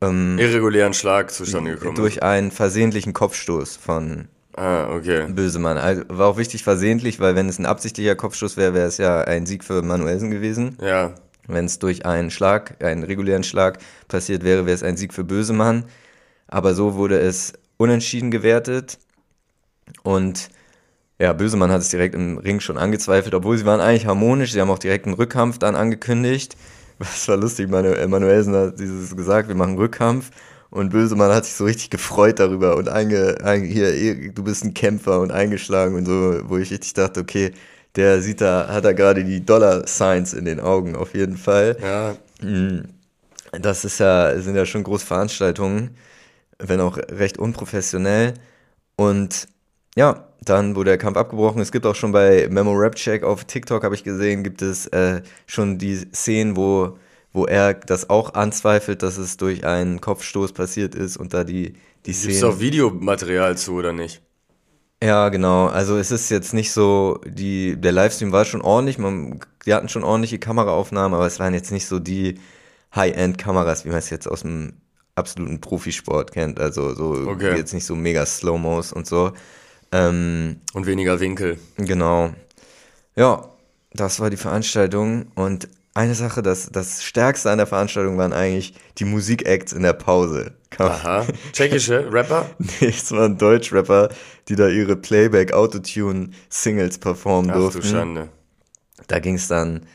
ähm, 0.02 0.38
irregulären 0.38 0.94
Schlag 0.94 1.31
zustande 1.31 1.73
gekommen 1.73 1.94
Durch 1.94 2.17
ist. 2.17 2.23
einen 2.23 2.50
versehentlichen 2.50 3.12
Kopfstoß 3.12 3.76
von 3.76 4.28
ah, 4.56 4.88
okay. 4.94 5.26
Bösemann. 5.28 5.78
Also 5.78 6.02
war 6.08 6.28
auch 6.28 6.38
wichtig 6.38 6.64
versehentlich, 6.64 7.20
weil 7.20 7.35
wenn 7.37 7.49
es 7.49 7.58
ein 7.58 7.67
absichtlicher 7.67 8.17
Kopfstoß 8.17 8.56
wäre, 8.56 8.75
wäre 8.75 8.87
es 8.87 8.99
ja 8.99 9.20
ein 9.20 9.46
Sieg 9.46 9.64
für 9.64 9.82
Manuelsen 9.82 10.31
gewesen. 10.31 10.76
Ja. 10.81 11.14
Wenn 11.48 11.64
es 11.64 11.78
durch 11.78 12.06
einen 12.06 12.30
Schlag, 12.30 12.82
einen 12.82 13.02
regulären 13.02 13.44
Schlag 13.44 13.78
passiert 14.08 14.44
wäre, 14.44 14.66
wäre 14.66 14.74
es 14.74 14.82
ein 14.82 14.96
Sieg 14.96 15.12
für 15.12 15.24
Bösemann. 15.24 15.84
Aber 16.46 16.74
so 16.74 16.94
wurde 16.94 17.18
es 17.18 17.54
unentschieden 17.76 18.30
gewertet. 18.30 18.98
Und 20.02 20.50
ja, 21.18 21.32
Bösemann 21.32 21.70
hat 21.70 21.80
es 21.80 21.90
direkt 21.90 22.14
im 22.14 22.38
Ring 22.38 22.60
schon 22.60 22.78
angezweifelt, 22.78 23.34
obwohl 23.34 23.56
sie 23.58 23.64
waren 23.66 23.80
eigentlich 23.80 24.06
harmonisch. 24.06 24.52
Sie 24.52 24.60
haben 24.60 24.70
auch 24.70 24.78
direkt 24.78 25.06
einen 25.06 25.14
Rückkampf 25.14 25.58
dann 25.58 25.76
angekündigt. 25.76 26.56
Das 26.99 27.26
war 27.26 27.37
lustig, 27.37 27.68
Manu 27.68 27.94
Manuelsen 28.06 28.54
hat 28.54 28.78
dieses 28.78 29.16
gesagt, 29.16 29.49
wir 29.49 29.56
machen 29.56 29.76
Rückkampf. 29.76 30.30
Und 30.70 30.90
Bösemann 30.90 31.32
hat 31.32 31.44
sich 31.44 31.54
so 31.54 31.64
richtig 31.64 31.90
gefreut 31.90 32.38
darüber 32.38 32.76
und 32.76 32.88
einge, 32.88 33.37
einge, 33.42 33.66
hier, 33.66 34.32
du 34.32 34.42
bist 34.44 34.64
ein 34.64 34.72
Kämpfer 34.72 35.20
und 35.20 35.32
eingeschlagen 35.32 35.96
und 35.96 36.06
so, 36.06 36.40
wo 36.49 36.58
ich 36.58 36.70
richtig 36.70 36.94
dachte, 36.94 37.20
okay, 37.20 37.52
der 37.96 38.22
sieht 38.22 38.40
da, 38.40 38.68
hat 38.68 38.84
da 38.84 38.92
gerade 38.92 39.25
die 39.25 39.44
Dollar-Signs 39.44 40.32
in 40.32 40.44
den 40.44 40.61
Augen, 40.61 40.96
auf 40.96 41.14
jeden 41.14 41.37
Fall. 41.37 41.76
Ja. 41.82 42.16
Mm. 42.46 42.88
Das 43.61 43.84
ist 43.84 43.99
ja, 43.99 44.38
sind 44.40 44.56
ja 44.56 44.64
schon 44.64 44.82
große 44.82 45.04
Veranstaltungen, 45.04 45.94
wenn 46.58 46.80
auch 46.80 46.96
recht 46.96 47.38
unprofessionell. 47.38 48.32
Und 48.96 49.46
ja, 49.94 50.28
dann 50.42 50.75
wurde 50.75 50.90
der 50.90 50.99
Kampf 50.99 51.18
abgebrochen. 51.18 51.61
Es 51.61 51.70
gibt 51.70 51.84
auch 51.84 51.94
schon 51.94 52.12
bei 52.12 52.49
Memo 52.50 52.72
Rap 52.72 52.94
Check 52.94 53.22
auf 53.22 53.44
TikTok, 53.44 53.84
habe 53.84 53.94
ich 53.94 54.04
gesehen, 54.04 54.42
gibt 54.42 54.62
es 54.62 54.87
äh, 54.87 55.20
schon 55.46 55.76
die 55.76 55.96
Szenen, 55.96 56.56
wo, 56.56 56.99
wo 57.32 57.44
er 57.44 57.75
das 57.75 58.08
auch 58.08 58.34
anzweifelt, 58.34 59.02
dass 59.02 59.18
es 59.18 59.37
durch 59.37 59.64
einen 59.64 60.00
Kopfstoß 60.00 60.52
passiert 60.52 60.94
ist 60.94 61.18
und 61.18 61.34
da 61.34 61.44
die, 61.44 61.75
die 62.06 62.14
Szenen. 62.14 62.32
Gibt 62.32 62.44
es 62.44 62.56
auch 62.56 62.61
Videomaterial 62.61 63.56
zu, 63.58 63.75
oder 63.75 63.92
nicht? 63.92 64.22
Ja, 65.02 65.30
genau. 65.30 65.66
Also 65.66 65.99
es 65.99 66.12
ist 66.12 66.30
jetzt 66.30 66.54
nicht 66.54 66.71
so, 66.71 67.21
die, 67.26 67.76
der 67.76 67.90
Livestream 67.90 68.30
war 68.30 68.44
schon 68.44 68.62
ordentlich, 68.62 68.99
man, 68.99 69.40
die 69.66 69.75
hatten 69.75 69.88
schon 69.88 70.04
ordentliche 70.04 70.38
Kameraaufnahmen, 70.38 71.14
aber 71.14 71.26
es 71.26 71.40
waren 71.40 71.54
jetzt 71.54 71.73
nicht 71.73 71.87
so 71.87 71.99
die 71.99 72.38
High-End-Kameras, 72.94 73.85
wie 73.85 73.88
man 73.88 73.99
es 73.99 74.11
jetzt 74.11 74.28
aus 74.28 74.42
dem 74.42 74.75
absoluten 75.16 75.61
Profisport 75.61 76.30
kennt. 76.30 76.61
Also 76.61 76.94
so 76.94 77.14
okay. 77.28 77.56
jetzt 77.56 77.75
nicht 77.75 77.85
so 77.85 77.97
mega 77.97 78.25
Slow-Mos 78.25 78.92
und 78.92 79.09
so. 79.09 79.32
Ähm, 79.90 80.61
und 80.73 80.87
weniger 80.87 81.18
Winkel. 81.18 81.59
Genau. 81.78 82.32
Ja, 83.16 83.49
das 83.92 84.21
war 84.21 84.30
die 84.30 84.37
Veranstaltung 84.37 85.32
und 85.35 85.68
eine 85.94 86.14
Sache, 86.14 86.42
das, 86.42 86.71
das 86.71 87.02
Stärkste 87.02 87.50
an 87.50 87.59
der 87.59 87.66
Veranstaltung 87.66 88.18
waren 88.18 88.32
eigentlich 88.32 88.75
die 88.99 89.04
Musikacts 89.04 89.73
in 89.73 89.82
der 89.82 89.94
Pause. 89.94 90.52
Aha. 90.79 91.26
Tschechische 91.52 92.12
Rapper? 92.12 92.50
nee, 92.59 92.88
es 92.88 93.11
waren 93.12 93.38
Deutsch-Rapper, 93.38 94.11
die 94.49 94.57
da 94.57 94.69
ihre 94.69 94.97
Playback-Autotune-Singles 94.97 96.99
performen 96.99 97.50
Ach, 97.50 97.57
durften. 97.57 97.81
Du 97.81 97.88
Schande. 97.88 98.29
Da 99.09 99.19
ging 99.19 99.35
es 99.35 99.49
dann, 99.49 99.87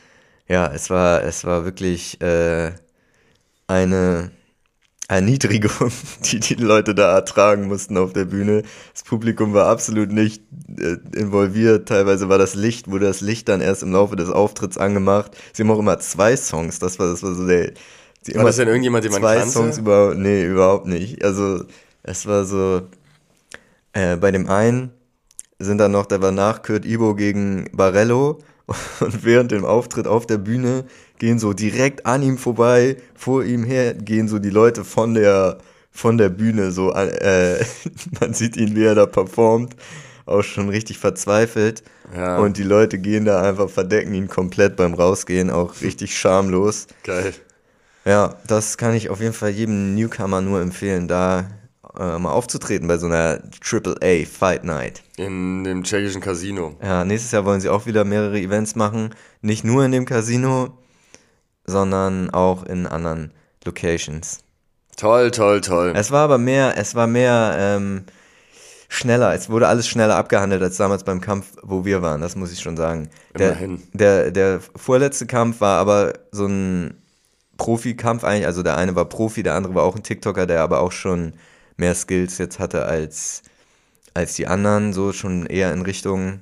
ja, 0.47 0.67
es 0.67 0.89
war, 0.89 1.23
es 1.23 1.45
war 1.45 1.65
wirklich 1.65 2.19
äh, 2.21 2.71
eine, 3.67 4.31
Erniedrigung, 5.09 5.91
die 6.25 6.39
die 6.39 6.55
Leute 6.55 6.93
da 6.93 7.13
ertragen 7.13 7.67
mussten 7.67 7.97
auf 7.97 8.11
der 8.11 8.25
Bühne. 8.25 8.63
Das 8.93 9.03
Publikum 9.03 9.53
war 9.53 9.67
absolut 9.67 10.11
nicht 10.11 10.43
äh, 10.77 10.97
involviert. 11.17 11.87
Teilweise 11.87 12.27
war 12.27 12.37
das 12.37 12.55
Licht, 12.55 12.89
wurde 12.89 13.05
das 13.05 13.21
Licht 13.21 13.47
dann 13.47 13.61
erst 13.61 13.83
im 13.83 13.93
Laufe 13.93 14.17
des 14.17 14.29
Auftritts 14.29 14.77
angemacht. 14.77 15.31
Sie 15.53 15.63
haben 15.63 15.71
auch 15.71 15.79
immer 15.79 15.99
zwei 15.99 16.35
Songs. 16.35 16.79
Das 16.79 16.99
war, 16.99 17.07
das 17.07 17.23
war 17.23 17.33
so 17.33 17.47
der. 17.47 17.71
War 18.33 18.43
das 18.45 18.57
denn 18.57 18.67
irgendjemand, 18.67 19.03
den 19.05 19.11
man 19.11 19.21
zwei 19.21 19.37
kannte? 19.37 19.51
Songs 19.51 19.77
über, 19.77 20.13
nee, 20.15 20.43
überhaupt 20.45 20.85
nicht. 20.85 21.23
Also 21.23 21.63
es 22.03 22.25
war 22.25 22.45
so. 22.45 22.81
Äh, 23.93 24.17
bei 24.17 24.31
dem 24.31 24.49
einen 24.49 24.91
sind 25.59 25.77
dann 25.79 25.91
noch, 25.91 26.05
der 26.05 26.21
war 26.21 26.31
nach 26.31 26.61
Kurt 26.61 26.85
Ibo 26.85 27.15
gegen 27.15 27.69
Barello 27.73 28.39
und 28.99 29.23
während 29.25 29.51
dem 29.51 29.65
Auftritt 29.65 30.07
auf 30.07 30.27
der 30.27 30.37
Bühne 30.37 30.85
gehen 31.19 31.39
so 31.39 31.53
direkt 31.53 32.05
an 32.05 32.21
ihm 32.21 32.37
vorbei, 32.37 32.97
vor 33.15 33.43
ihm 33.43 33.63
her 33.63 33.93
gehen 33.93 34.27
so 34.27 34.39
die 34.39 34.49
Leute 34.51 34.83
von 34.83 35.13
der 35.13 35.57
von 35.89 36.19
der 36.19 36.29
Bühne 36.29 36.71
so 36.71 36.93
äh, 36.93 37.63
man 38.19 38.33
sieht 38.33 38.55
ihn 38.55 38.75
wie 38.75 38.83
er 38.83 38.93
da 38.93 39.07
performt, 39.07 39.75
auch 40.27 40.43
schon 40.43 40.69
richtig 40.69 40.99
verzweifelt 40.99 41.81
Ja. 42.15 42.37
und 42.37 42.57
die 42.57 42.63
Leute 42.63 42.99
gehen 42.99 43.25
da 43.25 43.41
einfach 43.41 43.69
verdecken 43.69 44.13
ihn 44.13 44.27
komplett 44.27 44.75
beim 44.75 44.93
rausgehen, 44.93 45.49
auch 45.49 45.81
richtig 45.81 46.15
schamlos. 46.15 46.85
Geil. 47.03 47.33
Ja, 48.07 48.35
das 48.47 48.77
kann 48.77 48.95
ich 48.95 49.09
auf 49.09 49.19
jeden 49.19 49.33
Fall 49.33 49.49
jedem 49.49 49.93
Newcomer 49.93 50.39
nur 50.39 50.61
empfehlen, 50.61 51.09
da 51.09 51.49
äh, 51.99 52.17
mal 52.17 52.31
aufzutreten 52.31 52.87
bei 52.87 52.97
so 52.97 53.07
einer 53.07 53.41
AAA 53.61 54.25
Fight 54.25 54.63
Night. 54.63 55.03
In 55.17 55.65
dem 55.65 55.83
tschechischen 55.83 56.21
Casino. 56.21 56.77
Ja, 56.81 57.03
nächstes 57.03 57.33
Jahr 57.33 57.43
wollen 57.43 57.59
sie 57.59 57.67
auch 57.67 57.85
wieder 57.85 58.05
mehrere 58.05 58.39
Events 58.39 58.75
machen. 58.75 59.13
Nicht 59.41 59.65
nur 59.65 59.83
in 59.83 59.91
dem 59.91 60.05
Casino, 60.05 60.69
sondern 61.65 62.29
auch 62.29 62.63
in 62.63 62.87
anderen 62.87 63.33
Locations. 63.65 64.39
Toll, 64.95 65.29
toll, 65.31 65.59
toll. 65.59 65.91
Es 65.93 66.09
war 66.09 66.23
aber 66.23 66.37
mehr, 66.37 66.77
es 66.77 66.95
war 66.95 67.07
mehr 67.07 67.57
ähm, 67.59 68.05
schneller. 68.87 69.33
Es 69.33 69.49
wurde 69.49 69.67
alles 69.67 69.85
schneller 69.85 70.15
abgehandelt 70.15 70.63
als 70.63 70.77
damals 70.77 71.03
beim 71.03 71.19
Kampf, 71.19 71.57
wo 71.61 71.83
wir 71.83 72.01
waren. 72.01 72.21
Das 72.21 72.37
muss 72.37 72.53
ich 72.53 72.61
schon 72.61 72.77
sagen. 72.77 73.09
Der, 73.37 73.49
Immerhin. 73.49 73.83
der, 73.91 74.31
der 74.31 74.61
vorletzte 74.77 75.25
Kampf 75.25 75.59
war 75.59 75.79
aber 75.79 76.13
so 76.31 76.45
ein 76.45 76.95
Profi-Kampf 77.57 78.23
eigentlich. 78.23 78.47
Also 78.47 78.63
der 78.63 78.77
eine 78.77 78.95
war 78.95 79.05
Profi, 79.05 79.43
der 79.43 79.55
andere 79.55 79.75
war 79.75 79.83
auch 79.83 79.95
ein 79.95 80.03
TikToker, 80.03 80.45
der 80.47 80.61
aber 80.61 80.81
auch 80.81 80.91
schon 80.91 81.33
mehr 81.77 81.95
Skills 81.95 82.37
jetzt 82.37 82.59
hatte 82.59 82.85
als, 82.85 83.43
als 84.13 84.35
die 84.35 84.47
anderen. 84.47 84.93
So 84.93 85.13
schon 85.13 85.45
eher 85.47 85.73
in 85.73 85.81
Richtung 85.83 86.41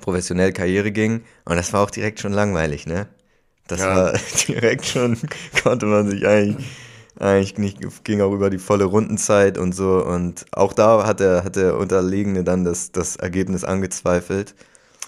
professionell 0.00 0.52
Karriere 0.52 0.92
ging. 0.92 1.22
Und 1.44 1.56
das 1.56 1.72
war 1.72 1.82
auch 1.82 1.90
direkt 1.90 2.20
schon 2.20 2.32
langweilig, 2.32 2.86
ne? 2.86 3.08
Das 3.68 3.80
Ja. 3.80 3.94
war 3.96 4.12
direkt 4.48 4.86
schon, 4.86 5.18
konnte 5.62 5.86
man 5.86 6.10
sich 6.10 6.26
eigentlich, 6.26 6.66
eigentlich 7.18 7.58
nicht, 7.58 8.04
ging 8.04 8.20
auch 8.22 8.32
über 8.32 8.50
die 8.50 8.58
volle 8.58 8.84
Rundenzeit 8.84 9.58
und 9.58 9.74
so. 9.74 10.04
Und 10.04 10.46
auch 10.52 10.72
da 10.72 11.06
hat 11.06 11.20
der, 11.20 11.44
hat 11.44 11.56
der 11.56 11.76
Unterlegene 11.78 12.44
dann 12.44 12.64
das, 12.64 12.92
das 12.92 13.16
Ergebnis 13.16 13.64
angezweifelt. 13.64 14.54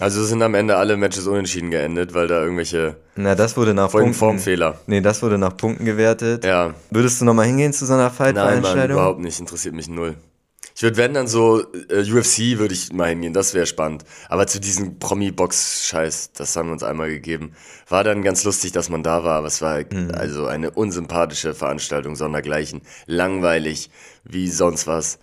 Also 0.01 0.23
sind 0.25 0.41
am 0.41 0.53
Ende 0.55 0.75
alle 0.77 0.97
Matches 0.97 1.27
unentschieden 1.27 1.71
geendet, 1.71 2.13
weil 2.13 2.27
da 2.27 2.41
irgendwelche 2.41 2.97
Na, 3.15 3.35
das 3.35 3.55
wurde 3.55 3.73
nach 3.73 3.91
Punkten. 3.91 4.13
Formfehler. 4.13 4.79
Nee, 4.87 5.01
das 5.01 5.21
wurde 5.21 5.37
nach 5.37 5.55
Punkten 5.55 5.85
gewertet. 5.85 6.43
Ja. 6.43 6.73
Würdest 6.89 7.21
du 7.21 7.25
nochmal 7.25 7.45
hingehen 7.45 7.71
zu 7.73 7.85
so 7.85 7.93
einer 7.93 8.03
Nein, 8.03 8.09
Mann, 8.09 8.15
Fight-Veranstaltung? 8.35 8.97
überhaupt 8.97 9.19
nicht. 9.19 9.39
Interessiert 9.39 9.75
mich 9.75 9.87
null. 9.87 10.15
Ich 10.73 10.83
würde, 10.83 10.95
wenn 10.97 11.13
dann 11.13 11.27
so 11.27 11.61
äh, 11.89 12.01
UFC 12.11 12.57
würde 12.57 12.73
ich 12.73 12.93
mal 12.93 13.09
hingehen, 13.09 13.33
das 13.33 13.53
wäre 13.53 13.65
spannend. 13.65 14.05
Aber 14.29 14.47
zu 14.47 14.59
diesem 14.59 14.97
Promi-Box-Scheiß, 14.99 16.31
das 16.33 16.55
haben 16.55 16.69
wir 16.69 16.73
uns 16.73 16.83
einmal 16.83 17.09
gegeben. 17.09 17.51
War 17.89 18.03
dann 18.03 18.21
ganz 18.23 18.43
lustig, 18.43 18.71
dass 18.71 18.89
man 18.89 19.03
da 19.03 19.23
war, 19.23 19.37
aber 19.39 19.47
es 19.47 19.61
war 19.61 19.79
Mhm. 19.79 20.11
also 20.13 20.45
eine 20.47 20.71
unsympathische 20.71 21.53
Veranstaltung, 21.53 22.15
sondergleichen. 22.15 22.81
Langweilig, 23.05 23.89
wie 24.23 24.47
sonst 24.49 24.87
was. 24.87 25.19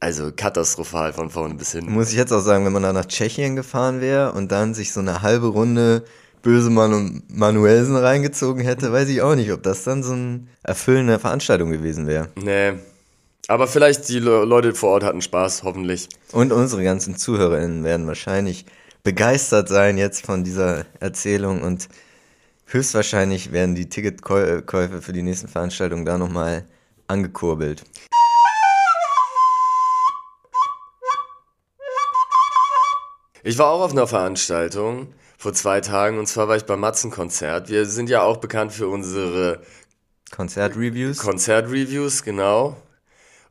Also 0.00 0.32
katastrophal 0.34 1.12
von 1.12 1.30
vorne 1.30 1.54
bis 1.54 1.72
hin. 1.72 1.90
Muss 1.90 2.10
ich 2.10 2.16
jetzt 2.16 2.32
auch 2.32 2.40
sagen, 2.40 2.64
wenn 2.64 2.72
man 2.72 2.82
da 2.82 2.92
nach 2.92 3.06
Tschechien 3.06 3.56
gefahren 3.56 4.00
wäre 4.00 4.32
und 4.32 4.52
dann 4.52 4.74
sich 4.74 4.92
so 4.92 5.00
eine 5.00 5.22
halbe 5.22 5.48
Runde 5.48 6.04
Bösemann 6.42 6.92
und 6.92 7.36
Manuelsen 7.36 7.96
reingezogen 7.96 8.62
hätte, 8.62 8.92
weiß 8.92 9.08
ich 9.08 9.22
auch 9.22 9.34
nicht, 9.34 9.52
ob 9.52 9.62
das 9.62 9.84
dann 9.84 10.02
so 10.02 10.12
eine 10.12 10.46
erfüllende 10.62 11.18
Veranstaltung 11.18 11.70
gewesen 11.70 12.06
wäre. 12.06 12.28
Nee. 12.34 12.72
Aber 13.48 13.66
vielleicht 13.66 14.08
die 14.08 14.18
Le 14.18 14.44
Leute 14.44 14.74
vor 14.74 14.90
Ort 14.90 15.04
hatten 15.04 15.20
Spaß, 15.20 15.62
hoffentlich. 15.62 16.08
Und 16.32 16.52
unsere 16.52 16.84
ganzen 16.84 17.16
ZuhörerInnen 17.16 17.84
werden 17.84 18.06
wahrscheinlich 18.06 18.66
begeistert 19.02 19.68
sein 19.68 19.98
jetzt 19.98 20.24
von 20.24 20.44
dieser 20.44 20.86
Erzählung 21.00 21.62
und 21.62 21.88
höchstwahrscheinlich 22.66 23.52
werden 23.52 23.74
die 23.74 23.88
Ticketkäufe 23.88 25.02
für 25.02 25.12
die 25.12 25.22
nächsten 25.22 25.48
Veranstaltungen 25.48 26.04
da 26.04 26.18
nochmal 26.18 26.64
angekurbelt. 27.08 27.84
Ich 33.44 33.58
war 33.58 33.70
auch 33.70 33.80
auf 33.80 33.90
einer 33.90 34.06
Veranstaltung 34.06 35.12
vor 35.36 35.52
zwei 35.52 35.80
Tagen 35.80 36.20
und 36.20 36.26
zwar 36.26 36.46
war 36.46 36.56
ich 36.56 36.64
beim 36.64 36.78
Matzen-Konzert. 36.78 37.68
Wir 37.68 37.86
sind 37.86 38.08
ja 38.08 38.22
auch 38.22 38.36
bekannt 38.36 38.72
für 38.72 38.86
unsere 38.86 39.60
Konzertreviews. 40.30 41.18
Konzertreviews, 41.18 42.22
genau. 42.22 42.76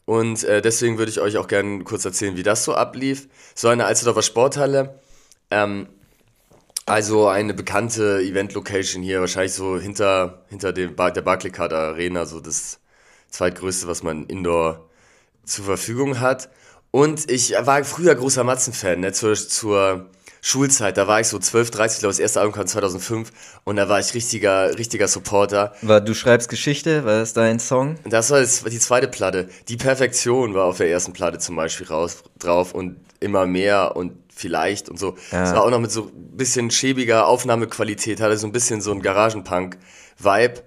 Und 0.06 0.46
äh, 0.46 0.62
deswegen 0.62 0.98
würde 0.98 1.12
ich 1.12 1.20
euch 1.20 1.38
auch 1.38 1.48
gerne 1.50 1.84
kurz 1.84 2.06
erzählen, 2.06 2.38
wie 2.38 2.44
das 2.44 2.64
so 2.64 2.74
ablief. 2.74 3.28
So 3.54 3.68
eine 3.68 3.84
Alsterdorfer 3.84 4.22
Sporthalle. 4.22 5.02
Ähm, 5.50 5.90
also 6.86 7.28
eine 7.28 7.54
bekannte 7.54 8.22
Event-Location 8.22 9.04
hier, 9.04 9.20
wahrscheinlich 9.20 9.54
so 9.54 9.78
hinter, 9.78 10.46
hinter 10.48 10.72
dem 10.72 10.96
Bar 10.96 11.12
der 11.12 11.22
Barclaycard 11.22 11.74
Arena, 11.74 12.26
so 12.26 12.40
das 12.40 12.80
zweitgrößte, 13.30 13.88
was 13.88 14.04
man 14.04 14.26
indoor 14.28 14.90
zur 15.44 15.66
Verfügung 15.66 16.22
hat. 16.22 16.50
Und 16.92 17.32
ich 17.32 17.54
war 17.58 17.84
früher 17.86 18.14
großer 18.14 18.44
Matzen-Fan, 18.44 19.00
ne, 19.00 19.14
zur, 19.14 19.34
zur 19.36 20.10
Schulzeit. 20.42 20.98
Da 20.98 21.08
war 21.08 21.22
ich 21.22 21.28
so 21.28 21.40
12, 21.40 21.72
13, 21.72 21.96
ich 21.96 22.00
glaube, 22.00 22.12
das 22.12 22.20
erste 22.20 22.42
Album 22.42 22.54
kam 22.54 22.68
2005 22.68 23.32
und 23.64 23.76
da 23.78 23.88
war 23.88 24.00
ich 24.00 24.14
richtiger, 24.14 24.78
richtiger 24.78 25.08
Supporter. 25.08 25.74
War, 25.82 26.02
du 26.02 26.14
schreibst 26.14 26.50
Geschichte, 26.50 27.06
war 27.06 27.20
das 27.20 27.34
dein 27.34 27.60
Song? 27.60 27.96
Das 28.06 28.32
war 28.32 28.42
die 28.42 28.80
zweite 28.80 29.08
Platte. 29.08 29.48
Die 29.70 29.78
Perfektion 29.78 30.54
war 30.54 30.66
auf 30.66 30.78
der 30.78 30.90
ersten 30.90 31.14
Platte 31.14 31.38
zum 31.38 31.56
Beispiel 31.56 31.88
raus, 31.88 32.24
drauf 32.40 32.74
und 32.74 32.98
immer 33.20 33.46
mehr 33.46 33.96
und 33.96 34.14
vielleicht 34.34 34.90
und 34.90 34.98
so. 34.98 35.16
Ja. 35.32 35.44
Es 35.44 35.54
war 35.54 35.64
auch 35.64 35.70
noch 35.70 35.80
mit 35.80 35.92
so 35.92 36.06
ein 36.06 36.36
bisschen 36.36 36.72
schäbiger 36.72 37.28
Aufnahmequalität, 37.28 38.20
hatte 38.20 38.38
so 38.38 38.48
ein 38.48 38.52
bisschen 38.52 38.82
so 38.82 38.92
ein 38.92 39.02
Garagenpunk-Vibe. 39.02 40.64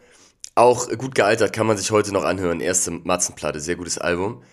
Auch 0.54 0.88
gut 0.90 1.16
gealtert, 1.16 1.52
kann 1.52 1.66
man 1.66 1.76
sich 1.76 1.90
heute 1.90 2.12
noch 2.12 2.22
anhören. 2.22 2.60
Erste 2.60 2.92
Matzenplatte, 2.92 3.58
sehr 3.58 3.74
gutes 3.74 3.98
Album. 3.98 4.44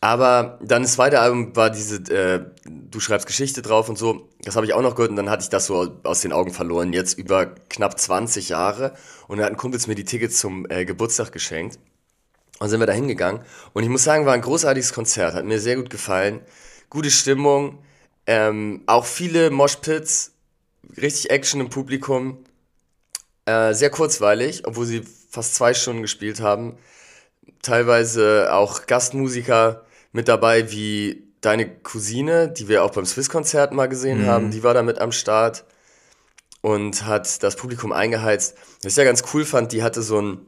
Aber 0.00 0.58
dann 0.62 0.82
das 0.82 0.92
zweite 0.92 1.20
Album 1.20 1.56
war 1.56 1.70
diese, 1.70 1.96
äh, 2.12 2.44
du 2.64 3.00
schreibst 3.00 3.26
Geschichte 3.26 3.62
drauf 3.62 3.88
und 3.88 3.96
so. 3.96 4.28
Das 4.42 4.54
habe 4.54 4.66
ich 4.66 4.74
auch 4.74 4.82
noch 4.82 4.94
gehört 4.94 5.10
und 5.10 5.16
dann 5.16 5.30
hatte 5.30 5.42
ich 5.42 5.48
das 5.48 5.66
so 5.66 5.98
aus 6.02 6.20
den 6.20 6.32
Augen 6.32 6.52
verloren. 6.52 6.92
Jetzt 6.92 7.18
über 7.18 7.46
knapp 7.46 7.98
20 7.98 8.50
Jahre. 8.50 8.94
Und 9.26 9.38
dann 9.38 9.46
hatten 9.46 9.56
Kumpels 9.56 9.86
mir 9.86 9.94
die 9.94 10.04
Tickets 10.04 10.38
zum 10.38 10.66
äh, 10.68 10.84
Geburtstag 10.84 11.32
geschenkt. 11.32 11.78
Und 12.58 12.68
sind 12.68 12.80
wir 12.80 12.86
da 12.86 12.92
hingegangen. 12.92 13.42
Und 13.72 13.82
ich 13.82 13.88
muss 13.88 14.04
sagen, 14.04 14.26
war 14.26 14.34
ein 14.34 14.42
großartiges 14.42 14.92
Konzert. 14.92 15.34
Hat 15.34 15.44
mir 15.44 15.60
sehr 15.60 15.76
gut 15.76 15.90
gefallen. 15.90 16.40
Gute 16.90 17.10
Stimmung. 17.10 17.78
Ähm, 18.26 18.82
auch 18.86 19.06
viele 19.06 19.50
Moshpits. 19.50 20.32
Richtig 20.96 21.30
Action 21.30 21.60
im 21.60 21.70
Publikum. 21.70 22.44
Äh, 23.46 23.74
sehr 23.74 23.90
kurzweilig, 23.90 24.66
obwohl 24.66 24.86
sie 24.86 25.02
fast 25.30 25.54
zwei 25.54 25.74
Stunden 25.74 26.02
gespielt 26.02 26.40
haben. 26.40 26.76
Teilweise 27.62 28.52
auch 28.52 28.86
Gastmusiker 28.86 29.85
mit 30.16 30.28
dabei, 30.28 30.72
wie 30.72 31.28
deine 31.42 31.68
Cousine, 31.68 32.48
die 32.48 32.68
wir 32.68 32.82
auch 32.82 32.90
beim 32.90 33.04
Swiss-Konzert 33.04 33.72
mal 33.72 33.86
gesehen 33.86 34.26
haben. 34.26 34.50
Die 34.50 34.62
war 34.62 34.72
da 34.72 34.82
mit 34.82 34.98
am 34.98 35.12
Start 35.12 35.66
und 36.62 37.04
hat 37.04 37.42
das 37.42 37.54
Publikum 37.54 37.92
eingeheizt. 37.92 38.56
Was 38.82 38.92
ich 38.92 38.96
ja 38.96 39.04
ganz 39.04 39.22
cool 39.34 39.44
fand, 39.44 39.72
die 39.72 39.82
hatte 39.82 40.00
so 40.00 40.18
ein 40.20 40.38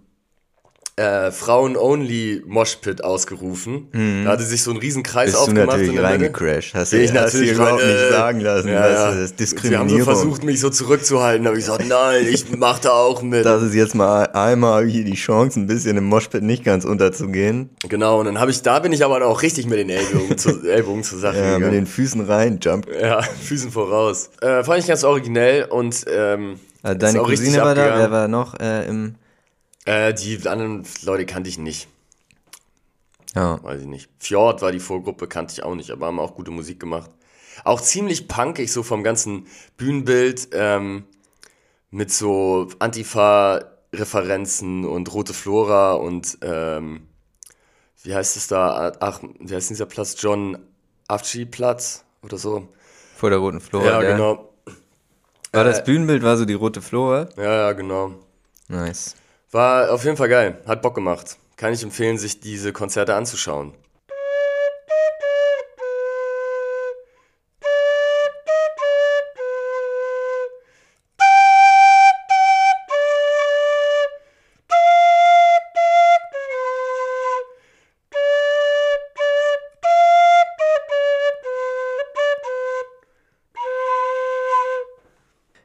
äh, 0.99 1.31
Frauen-Only-Moshpit 1.31 3.05
ausgerufen. 3.05 3.88
Da 4.25 4.33
hatte 4.33 4.43
sich 4.43 4.62
so 4.62 4.71
ein 4.73 4.76
Riesenkreis 4.76 5.26
Bist 5.26 5.37
du 5.37 5.40
aufgemacht. 5.43 5.67
natürlich 5.69 5.88
in 5.90 5.95
der 5.97 6.11
Mitte. 6.11 6.25
reingecrashed. 6.25 6.75
Hast 6.75 6.93
du 6.93 6.97
Ich 7.00 7.12
natürlich 7.12 7.52
überhaupt 7.52 7.81
weil, 7.83 7.93
nicht 7.93 8.02
äh, 8.05 8.11
sagen 8.11 8.40
lassen. 8.40 8.69
Ja, 8.69 8.88
das, 8.88 8.99
ja. 8.99 9.09
ist 9.11 9.12
Sie 9.12 9.17
haben 9.17 9.28
so 9.28 9.37
Diskriminierung. 9.37 10.02
versucht, 10.05 10.45
mich 10.45 10.61
so 10.61 10.71
zurückzuhalten. 10.71 11.45
Da 11.45 11.50
habe 11.50 11.59
ich 11.59 11.64
gesagt, 11.67 11.87
nein, 11.88 12.26
ich 12.28 12.47
mach 12.57 12.78
da 12.78 12.90
auch 12.90 13.23
mit. 13.23 13.45
Das 13.47 13.62
ist 13.62 13.75
jetzt 13.75 13.95
mal 13.95 14.25
einmal 14.33 14.87
hier 14.87 15.05
die 15.05 15.14
Chance, 15.14 15.61
ein 15.61 15.67
bisschen 15.67 15.97
im 15.97 16.05
Moshpit 16.05 16.43
nicht 16.43 16.64
ganz 16.64 16.85
unterzugehen. 16.85 17.71
Genau, 17.88 18.21
und 18.21 18.26
dann 18.26 18.40
habe 18.40 18.50
ich, 18.50 18.62
da 18.62 18.78
bin 18.81 18.93
ich 18.93 19.05
aber 19.05 19.25
auch 19.26 19.43
richtig 19.43 19.67
mit 19.67 19.78
den 19.78 19.90
Ellbogen, 19.90 20.37
zu, 20.38 20.62
Ellbogen 20.69 21.02
zur 21.05 21.19
Sache 21.19 21.37
Ja, 21.38 21.43
mit 21.45 21.55
gegangen. 21.59 21.73
den 21.75 21.87
Füßen 21.87 22.21
rein, 22.23 22.59
Jump. 22.61 22.87
Ja, 23.00 23.23
Füßen 23.43 23.71
voraus. 23.71 24.31
Äh, 24.40 24.64
fand 24.64 24.81
ich 24.81 24.87
ganz 24.87 25.05
originell 25.05 25.64
und 25.64 26.05
ähm, 26.12 26.59
Äh, 26.83 26.93
ist 26.93 27.02
Deine 27.02 27.19
Cousine 27.21 27.59
war 27.62 27.75
da, 27.75 27.99
wer 27.99 28.11
war 28.11 28.28
noch 28.28 28.59
äh, 28.61 28.87
im... 28.88 29.14
Äh, 29.88 30.12
die 30.12 30.47
anderen 30.47 30.85
Leute 31.02 31.25
kannte 31.25 31.49
ich 31.49 31.57
nicht. 31.59 31.88
Ja. 33.35 33.62
Weiß 33.62 33.80
ich 33.80 33.87
nicht. 33.87 34.11
Fjord 34.18 34.61
war 34.61 34.71
die 34.73 34.80
Vorgruppe, 34.80 35.26
kannte 35.28 35.52
ich 35.54 35.62
auch 35.62 35.75
nicht, 35.75 35.90
aber 35.90 36.07
haben 36.07 36.18
auch 36.21 36.35
gute 36.35 36.50
Musik 36.50 36.78
gemacht. 36.78 37.11
Auch 37.64 37.80
ziemlich 37.80 38.28
punkig, 38.28 38.71
so 38.73 38.83
vom 38.83 39.02
ganzen 39.02 39.47
Bühnenbild, 39.78 40.49
ähm, 40.52 41.04
mit 41.90 42.12
so 42.12 42.68
Antifa, 42.78 43.64
Referenzen 43.95 44.85
und 44.85 45.11
Rote 45.14 45.33
Flora 45.33 45.95
und 45.95 46.37
ähm, 46.42 47.07
wie 48.02 48.14
heißt 48.14 48.37
es 48.37 48.47
da? 48.47 48.92
Ach, 49.00 49.21
wie 49.40 49.54
heißt 49.54 49.71
dieser 49.71 49.87
Platz? 49.87 50.14
John 50.18 50.59
Afschi 51.09 51.47
Platz 51.47 52.04
oder 52.23 52.37
so. 52.37 52.68
Vor 53.16 53.30
der 53.30 53.38
Roten 53.38 53.61
Flora. 53.62 53.87
Ja, 53.87 54.00
der- 54.00 54.12
genau. 54.12 54.52
War 55.52 55.62
Äh, 55.62 55.71
das 55.71 55.83
Bühnenbild, 55.83 56.23
war 56.23 56.37
so 56.37 56.45
die 56.45 56.52
rote 56.54 56.83
Flora? 56.83 57.28
Ja, 57.38 57.54
ja, 57.54 57.73
genau. 57.73 58.14
Nice. 58.68 59.16
War 59.50 59.90
auf 59.93 60.05
jeden 60.05 60.19
Fall 60.19 60.28
geil. 60.28 60.62
Hat 60.67 60.83
Bock 60.83 60.95
gemacht. 60.95 61.38
Kann 61.57 61.73
ich 61.73 61.83
empfehlen, 61.83 62.19
sich 62.19 62.40
diese 62.40 62.73
Konzerte 62.73 63.14
anzuschauen. 63.14 63.73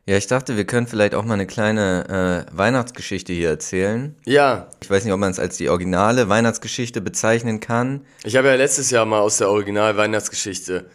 Ja, 0.05 0.17
ich 0.17 0.27
dachte, 0.27 0.57
wir 0.57 0.65
können 0.65 0.85
vielleicht 0.85 1.15
auch 1.15 1.23
mal 1.23 1.35
eine 1.35 1.47
kleine 1.47 2.45
äh, 2.51 2.57
Weihnachtsgeschichte 2.57 3.31
hier 3.31 3.49
erzählen. 3.49 4.15
Ja, 4.25 4.67
Ich 4.81 4.89
weiß 4.89 5.05
nicht, 5.05 5.13
ob 5.13 5.19
man 5.19 5.31
es 5.31 5.39
als 5.39 5.55
die 5.55 5.69
originale 5.69 6.27
Weihnachtsgeschichte 6.27 6.99
bezeichnen 6.99 7.61
kann. 7.61 8.05
ich 8.23 8.35
habe 8.35 8.49
ja 8.49 8.55
letztes 8.55 8.89
Jahr 8.89 9.05
mal 9.05 9.19
aus 9.19 9.37
der 9.37 9.49
Original-Weihnachtsgeschichte 9.49 10.89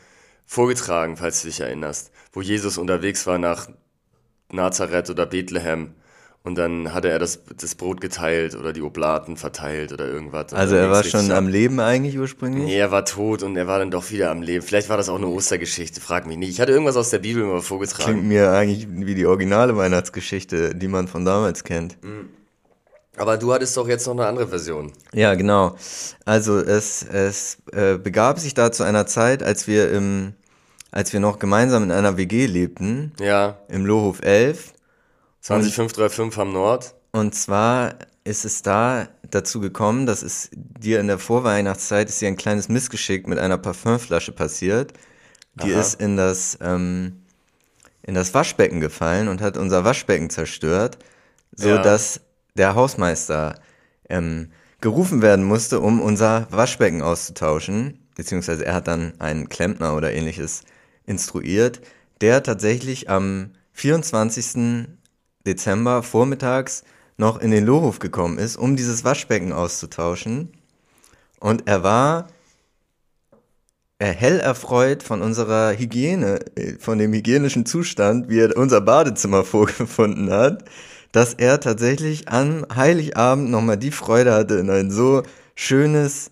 vorgetragen, 0.44 1.16
falls 1.16 1.40
du 1.40 1.48
dich 1.48 1.60
erinnerst, 1.60 2.10
wo 2.32 2.42
Jesus 2.42 2.76
unterwegs 2.76 3.26
war 3.26 3.38
nach 3.38 3.68
Nazareth 4.52 5.08
oder 5.08 5.24
Bethlehem 5.26 5.94
und 6.48 6.56
dann 6.56 6.94
hatte 6.94 7.10
er 7.10 7.18
das, 7.18 7.40
das 7.60 7.74
Brot 7.74 8.00
geteilt 8.00 8.54
oder 8.54 8.72
die 8.72 8.80
Oblaten 8.80 9.36
verteilt 9.36 9.92
oder 9.92 10.06
irgendwas. 10.06 10.54
Also 10.54 10.76
er 10.76 10.90
war 10.90 11.04
schon 11.04 11.30
am. 11.30 11.46
Leben 11.46 11.78
eigentlich 11.78 12.18
ursprünglich. 12.18 12.64
Nee, 12.64 12.78
er 12.78 12.90
war 12.90 13.04
tot 13.04 13.42
und 13.42 13.56
er 13.56 13.66
war 13.66 13.78
dann 13.78 13.90
doch 13.90 14.10
wieder 14.10 14.30
am 14.30 14.42
Leben. 14.42 14.64
Vielleicht 14.64 14.88
war 14.88 14.96
das 14.96 15.08
auch 15.08 15.16
eine 15.16 15.28
Ostergeschichte, 15.28 16.00
frag 16.00 16.26
mich 16.26 16.38
nicht. 16.38 16.50
Ich 16.50 16.60
hatte 16.60 16.72
irgendwas 16.72 16.96
aus 16.96 17.10
der 17.10 17.18
Bibel 17.18 17.44
mal 17.44 17.60
vorgetragen. 17.60 18.12
Klingt 18.12 18.24
mir 18.26 18.50
eigentlich 18.50 18.88
wie 18.90 19.14
die 19.14 19.26
originale 19.26 19.76
Weihnachtsgeschichte, 19.76 20.74
die 20.74 20.88
man 20.88 21.06
von 21.06 21.24
damals 21.24 21.64
kennt. 21.64 21.96
Aber 23.16 23.36
du 23.36 23.52
hattest 23.52 23.76
doch 23.76 23.88
jetzt 23.88 24.06
noch 24.06 24.14
eine 24.14 24.26
andere 24.26 24.48
Version. 24.48 24.92
Ja, 25.12 25.34
genau. 25.34 25.76
Also 26.24 26.58
es, 26.58 27.02
es 27.02 27.58
äh, 27.72 27.98
begab 27.98 28.38
sich 28.38 28.54
da 28.54 28.72
zu 28.72 28.84
einer 28.84 29.06
Zeit, 29.06 29.42
als 29.42 29.66
wir 29.66 29.90
im, 29.90 30.32
als 30.92 31.12
wir 31.12 31.20
noch 31.20 31.38
gemeinsam 31.38 31.82
in 31.82 31.90
einer 31.90 32.16
WG 32.16 32.46
lebten, 32.46 33.12
Ja, 33.20 33.58
im 33.68 33.84
Lohof 33.84 34.22
11. 34.22 34.72
20535 35.40 36.38
am 36.40 36.52
Nord. 36.52 36.95
Und 37.12 37.35
zwar 37.35 37.95
ist 38.25 38.45
es 38.45 38.62
da 38.62 39.09
dazu 39.30 39.61
gekommen, 39.61 40.07
dass 40.07 40.23
es 40.23 40.50
dir 40.52 41.00
in 41.00 41.07
der 41.07 41.18
Vorweihnachtszeit 41.18 42.09
ist 42.09 42.21
dir 42.21 42.28
ein 42.28 42.37
kleines 42.37 42.68
Missgeschick 42.68 43.26
mit 43.26 43.38
einer 43.38 43.59
Parfümflasche 43.59 44.33
passiert. 44.33 44.92
Die 45.54 45.73
Aha. 45.73 45.80
ist 45.80 46.00
in 46.00 46.16
das, 46.16 46.59
ähm, 46.61 47.23
in 48.02 48.14
das 48.14 48.35
Waschbecken 48.35 48.80
gefallen 48.80 49.28
und 49.28 49.40
hat 49.40 49.57
unser 49.57 49.85
Waschbecken 49.85 50.30
zerstört, 50.30 50.99
so 51.54 51.71
Ja. 51.71 51.83
dass 51.83 52.21
der 52.54 52.75
Hausmeister 52.75 53.61
ähm, 54.09 54.50
gerufen 54.80 55.23
werden 55.23 55.45
musste, 55.45 55.80
um 55.80 56.00
unser 56.00 56.47
Waschbecken 56.50 57.02
auszutauschen. 57.02 58.07
Beziehungsweise 58.14 58.64
er 58.66 58.75
hat 58.75 58.88
dann 58.88 59.12
einen 59.21 59.49
Klempner 59.49 59.97
oder 59.97 60.12
ähnliches 60.12 60.62
instruiert, 61.07 61.80
der 62.21 62.42
tatsächlich 62.42 63.09
am 63.09 63.52
24. 63.73 64.88
Dezember 65.48 66.02
vormittags 66.02 66.84
noch 67.16 67.40
in 67.40 67.50
den 67.50 67.64
Lohhof 67.64 67.98
gekommen 67.98 68.38
ist, 68.38 68.56
um 68.56 68.76
dieses 68.76 69.04
Waschbecken 69.04 69.52
auszutauschen. 69.52 70.52
Und 71.40 71.66
er 71.66 71.82
war 71.82 72.28
äh, 73.98 74.12
hell 74.12 74.38
erfreut 74.38 75.02
von 75.02 75.22
unserer 75.22 75.72
Hygiene, 75.76 76.38
äh, 76.54 76.74
von 76.78 76.98
dem 76.98 77.12
hygienischen 77.12 77.66
Zustand, 77.66 78.28
wie 78.28 78.40
er 78.40 78.56
unser 78.56 78.80
Badezimmer 78.80 79.44
vorgefunden 79.44 80.30
hat, 80.30 80.64
dass 81.12 81.34
er 81.34 81.60
tatsächlich 81.60 82.28
am 82.28 82.66
Heiligabend 82.74 83.50
nochmal 83.50 83.78
die 83.78 83.90
Freude 83.90 84.32
hatte, 84.32 84.54
in 84.54 84.70
ein 84.70 84.90
so 84.90 85.22
schönes 85.54 86.30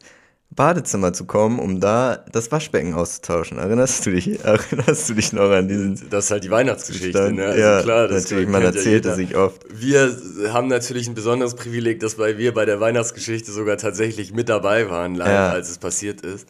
Badezimmer 0.50 1.12
zu 1.12 1.26
kommen, 1.26 1.58
um 1.58 1.80
da 1.80 2.24
das 2.32 2.50
Waschbecken 2.50 2.94
auszutauschen. 2.94 3.58
Erinnerst 3.58 4.06
du 4.06 4.10
dich, 4.12 4.40
erinnerst 4.44 5.08
du 5.08 5.14
dich 5.14 5.32
noch 5.32 5.50
an 5.50 5.68
diesen 5.68 6.08
Das 6.08 6.26
ist 6.26 6.30
halt 6.30 6.44
die 6.44 6.50
Weihnachtsgeschichte, 6.50 7.32
ne? 7.32 7.46
Also 7.46 7.60
ja, 7.60 7.82
klar, 7.82 8.08
das 8.08 8.24
natürlich, 8.24 8.48
man 8.48 8.62
ja 8.62 8.68
erzählte 8.68 9.08
jeder. 9.08 9.14
sich 9.16 9.36
oft. 9.36 9.66
Wir 9.70 10.16
haben 10.52 10.68
natürlich 10.68 11.08
ein 11.08 11.14
besonderes 11.14 11.54
Privileg, 11.56 12.00
dass 12.00 12.14
bei 12.14 12.38
wir 12.38 12.54
bei 12.54 12.64
der 12.64 12.80
Weihnachtsgeschichte 12.80 13.52
sogar 13.52 13.76
tatsächlich 13.76 14.32
mit 14.32 14.48
dabei 14.48 14.88
waren, 14.88 15.14
live, 15.14 15.28
Ja. 15.28 15.50
als 15.50 15.68
es 15.68 15.78
passiert 15.78 16.22
ist. 16.22 16.46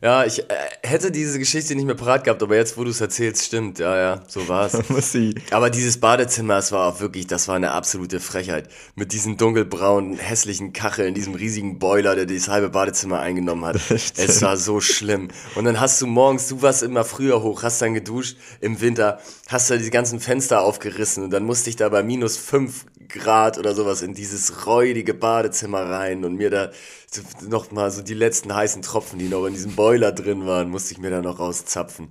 Ja, 0.00 0.24
ich 0.24 0.38
äh, 0.38 0.44
hätte 0.82 1.10
diese 1.10 1.40
Geschichte 1.40 1.74
nicht 1.74 1.84
mehr 1.84 1.96
parat 1.96 2.22
gehabt, 2.22 2.40
aber 2.42 2.54
jetzt, 2.54 2.78
wo 2.78 2.84
du 2.84 2.90
es 2.90 3.00
erzählst, 3.00 3.44
stimmt. 3.44 3.80
Ja, 3.80 3.96
ja, 3.96 4.22
so 4.28 4.48
war's. 4.48 4.74
Aber 5.50 5.70
dieses 5.70 5.98
Badezimmer, 5.98 6.58
es 6.58 6.70
war 6.70 6.86
auch 6.86 7.00
wirklich, 7.00 7.26
das 7.26 7.48
war 7.48 7.56
eine 7.56 7.72
absolute 7.72 8.20
Frechheit. 8.20 8.68
Mit 8.94 9.12
diesen 9.12 9.36
dunkelbraunen, 9.36 10.16
hässlichen 10.18 10.72
Kacheln, 10.72 11.14
diesem 11.14 11.34
riesigen 11.34 11.80
Boiler, 11.80 12.14
der 12.14 12.26
das 12.26 12.48
halbe 12.48 12.68
Badezimmer 12.68 13.20
eingenommen 13.20 13.64
hat. 13.64 13.76
Es 13.90 14.42
war 14.42 14.56
so 14.56 14.80
schlimm. 14.80 15.28
Und 15.54 15.64
dann 15.64 15.80
hast 15.80 16.00
du 16.00 16.06
morgens, 16.06 16.48
du 16.48 16.62
warst 16.62 16.82
immer 16.82 17.04
früher 17.04 17.42
hoch, 17.42 17.62
hast 17.62 17.82
dann 17.82 17.94
geduscht 17.94 18.36
im 18.60 18.80
Winter, 18.80 19.18
hast 19.48 19.70
da 19.70 19.76
die 19.76 19.90
ganzen 19.90 20.20
Fenster 20.20 20.62
aufgerissen 20.62 21.24
und 21.24 21.30
dann 21.30 21.44
musste 21.44 21.70
ich 21.70 21.76
da 21.76 21.88
bei 21.88 22.02
minus 22.02 22.36
fünf 22.36 22.84
Grad 23.08 23.58
oder 23.58 23.74
sowas 23.74 24.02
in 24.02 24.14
dieses 24.14 24.66
räudige 24.66 25.14
Badezimmer 25.14 25.82
rein 25.90 26.24
und 26.24 26.36
mir 26.36 26.50
da 26.50 26.70
so 27.12 27.22
noch 27.48 27.70
mal 27.70 27.90
so 27.90 28.02
die 28.02 28.14
letzten 28.14 28.54
heißen 28.54 28.82
Tropfen, 28.82 29.18
die 29.18 29.28
noch 29.28 29.46
in 29.46 29.54
diesem 29.54 29.74
Boiler 29.74 30.12
drin 30.12 30.46
waren, 30.46 30.68
musste 30.70 30.92
ich 30.92 30.98
mir 30.98 31.10
da 31.10 31.22
noch 31.22 31.38
rauszapfen. 31.38 32.08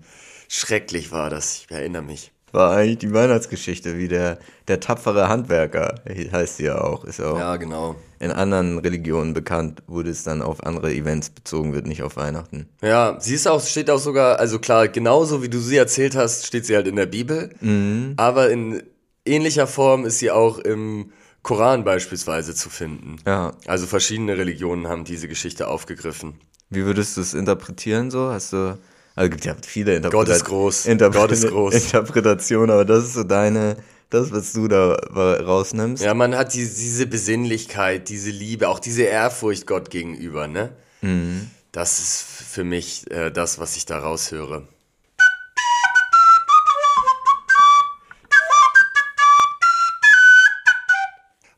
Schrecklich 0.50 1.12
war 1.12 1.30
das, 1.30 1.58
ich 1.66 1.72
erinnere 1.72 2.02
mich. 2.04 2.32
war 2.54 2.72
eigentlich 2.76 3.00
die 3.00 3.14
Weihnachtsgeschichte, 3.14 3.98
wie 3.98 4.08
der, 4.08 4.40
der 4.68 4.80
tapfere 4.80 5.28
Handwerker, 5.30 5.96
heißt 6.32 6.58
sie 6.58 6.64
ja 6.66 6.80
auch, 6.82 7.04
ist 7.04 7.20
ja 7.20 7.32
auch 7.32 7.38
Ja, 7.40 7.56
genau. 7.58 7.96
in 8.20 8.32
anderen 8.32 8.80
Religionen 8.80 9.34
bekannt, 9.34 9.84
wo 9.88 10.02
das 10.02 10.24
dann 10.24 10.42
auf 10.42 10.64
andere 10.64 10.92
Events 10.94 11.30
bezogen 11.30 11.74
wird, 11.74 11.86
nicht 11.86 12.02
auf 12.02 12.16
Weihnachten. 12.16 12.68
Ja, 12.82 13.18
sie 13.20 13.36
ist 13.36 13.48
auch, 13.48 13.62
steht 13.64 13.90
auch 13.90 14.00
sogar, 14.00 14.40
also 14.40 14.58
klar, 14.60 14.88
genauso 14.88 15.44
wie 15.44 15.50
du 15.50 15.60
sie 15.60 15.76
erzählt 15.78 16.16
hast, 16.16 16.46
steht 16.48 16.66
sie 16.66 16.76
halt 16.76 16.88
in 16.88 16.96
der 16.96 17.06
Bibel. 17.08 17.50
Aber 18.18 18.50
in 18.50 18.82
ähnlicher 19.26 19.68
Form 19.68 20.06
ist 20.06 20.20
sie 20.20 20.32
auch 20.32 20.58
im 20.60 21.12
Koran 21.44 21.84
beispielsweise 21.84 22.54
zu 22.56 22.70
finden. 22.70 23.18
Ja, 23.26 23.54
Also 23.68 23.86
verschiedene 23.88 24.38
Religionen 24.38 24.88
haben 24.88 25.06
diese 25.06 25.28
Geschichte 25.28 25.68
aufgegriffen. 25.68 26.36
wie 26.70 26.84
würdest 26.86 27.16
du 27.18 27.22
es 27.22 27.34
interpretieren 27.34 28.12
so? 28.12 28.30
Hast 28.30 28.52
du, 28.54 28.58
also 28.58 28.78
es 29.16 29.30
gibt 29.32 29.46
ja 29.46 29.56
viele 29.66 29.96
Interpretationen. 29.96 30.44
Gott 30.44 30.74
ist 30.74 30.86
groß. 30.86 31.12
Gott 31.14 31.32
ist 31.32 31.48
groß. 31.48 31.74
Interpretationen, 31.76 32.72
aber 32.72 32.84
das 32.86 33.06
ist 33.06 33.14
so 33.14 33.24
deine, 33.24 33.78
das, 34.10 34.32
was 34.32 34.52
du 34.54 34.68
da 34.68 34.94
rausnimmst. 34.94 36.04
Ja, 36.04 36.14
man 36.14 36.36
hat 36.36 36.54
die, 36.54 36.60
diese 36.66 37.08
Besinnlichkeit, 37.08 38.10
diese 38.10 38.30
Liebe, 38.32 38.68
auch 38.68 38.80
diese 38.80 39.04
Ehrfurcht 39.04 39.66
Gott 39.68 39.90
gegenüber, 39.90 40.48
ne? 40.48 40.72
Das 41.72 42.00
ist 42.00 42.22
für 42.24 42.64
mich 42.64 43.10
äh, 43.12 43.30
das, 43.32 43.60
was 43.60 43.78
ich 43.78 43.86
da 43.86 44.00
raushöre. 44.00 44.68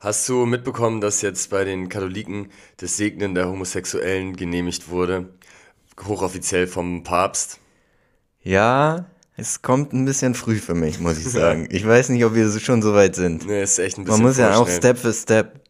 Hast 0.09 0.27
du 0.27 0.47
mitbekommen, 0.47 1.01
dass 1.01 1.21
jetzt 1.21 1.51
bei 1.51 1.63
den 1.63 1.87
Katholiken 1.87 2.47
das 2.77 2.97
Segnen 2.97 3.35
der 3.35 3.47
Homosexuellen 3.47 4.35
genehmigt 4.35 4.89
wurde? 4.89 5.29
Hochoffiziell 6.03 6.65
vom 6.65 7.03
Papst? 7.03 7.59
Ja, 8.41 9.05
es 9.37 9.61
kommt 9.61 9.93
ein 9.93 10.05
bisschen 10.05 10.33
früh 10.33 10.55
für 10.55 10.73
mich, 10.73 10.99
muss 10.99 11.19
ich 11.19 11.25
sagen. 11.29 11.67
Ich 11.69 11.85
weiß 11.85 12.09
nicht, 12.09 12.25
ob 12.25 12.33
wir 12.33 12.49
schon 12.59 12.81
so 12.81 12.95
weit 12.95 13.15
sind. 13.15 13.45
Ne, 13.45 13.61
ist 13.61 13.77
echt 13.77 13.99
ein 13.99 14.05
bisschen 14.05 14.23
Man 14.23 14.27
muss 14.29 14.39
ja 14.39 14.55
auch. 14.57 14.67
Step 14.67 14.97
für 14.97 15.13
Step. 15.13 15.61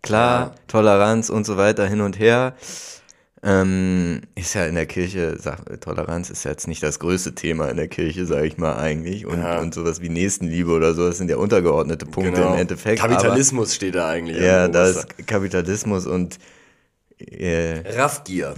Klar, 0.00 0.40
Ja. 0.42 0.54
Toleranz 0.68 1.28
und 1.28 1.44
so 1.44 1.56
weiter 1.56 1.88
hin 1.88 2.02
und 2.02 2.20
her. 2.20 2.54
Ähm, 3.48 4.22
ist 4.34 4.54
ja 4.54 4.66
in 4.66 4.74
der 4.74 4.86
Kirche, 4.86 5.36
sag, 5.38 5.80
Toleranz 5.80 6.30
ist 6.30 6.42
ja 6.44 6.50
jetzt 6.50 6.66
nicht 6.66 6.82
das 6.82 6.98
größte 6.98 7.36
Thema 7.36 7.68
in 7.68 7.76
der 7.76 7.86
Kirche, 7.86 8.26
sage 8.26 8.46
ich 8.48 8.58
mal 8.58 8.74
eigentlich. 8.76 9.24
Und, 9.24 9.38
Ja. 9.40 9.60
und 9.60 9.72
sowas 9.72 10.00
wie 10.00 10.08
Nächstenliebe 10.08 10.72
oder 10.72 10.94
so, 10.94 11.06
das 11.06 11.18
sind 11.18 11.30
ja 11.30 11.36
untergeordnete 11.36 12.06
Punkte 12.06 12.32
Genau. 12.32 12.54
im 12.54 12.58
Endeffekt. 12.58 12.98
Kapitalismus 13.00 13.72
steht 13.76 13.94
da 13.94 14.08
eigentlich. 14.08 14.36
Aber, 14.38 14.44
ja, 14.46 14.66
da 14.68 14.86
ist 14.88 15.06
Kapitalismus 15.28 16.06
und 16.08 16.40
äh, 17.20 17.82
Raffgier. 17.96 18.52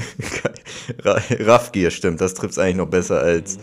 Ra- 1.04 1.20
Raffgier, 1.38 1.90
stimmt, 1.90 2.22
das 2.22 2.32
trifft 2.32 2.52
es 2.52 2.58
eigentlich 2.58 2.76
noch 2.76 2.88
besser 2.88 3.20
als, 3.20 3.58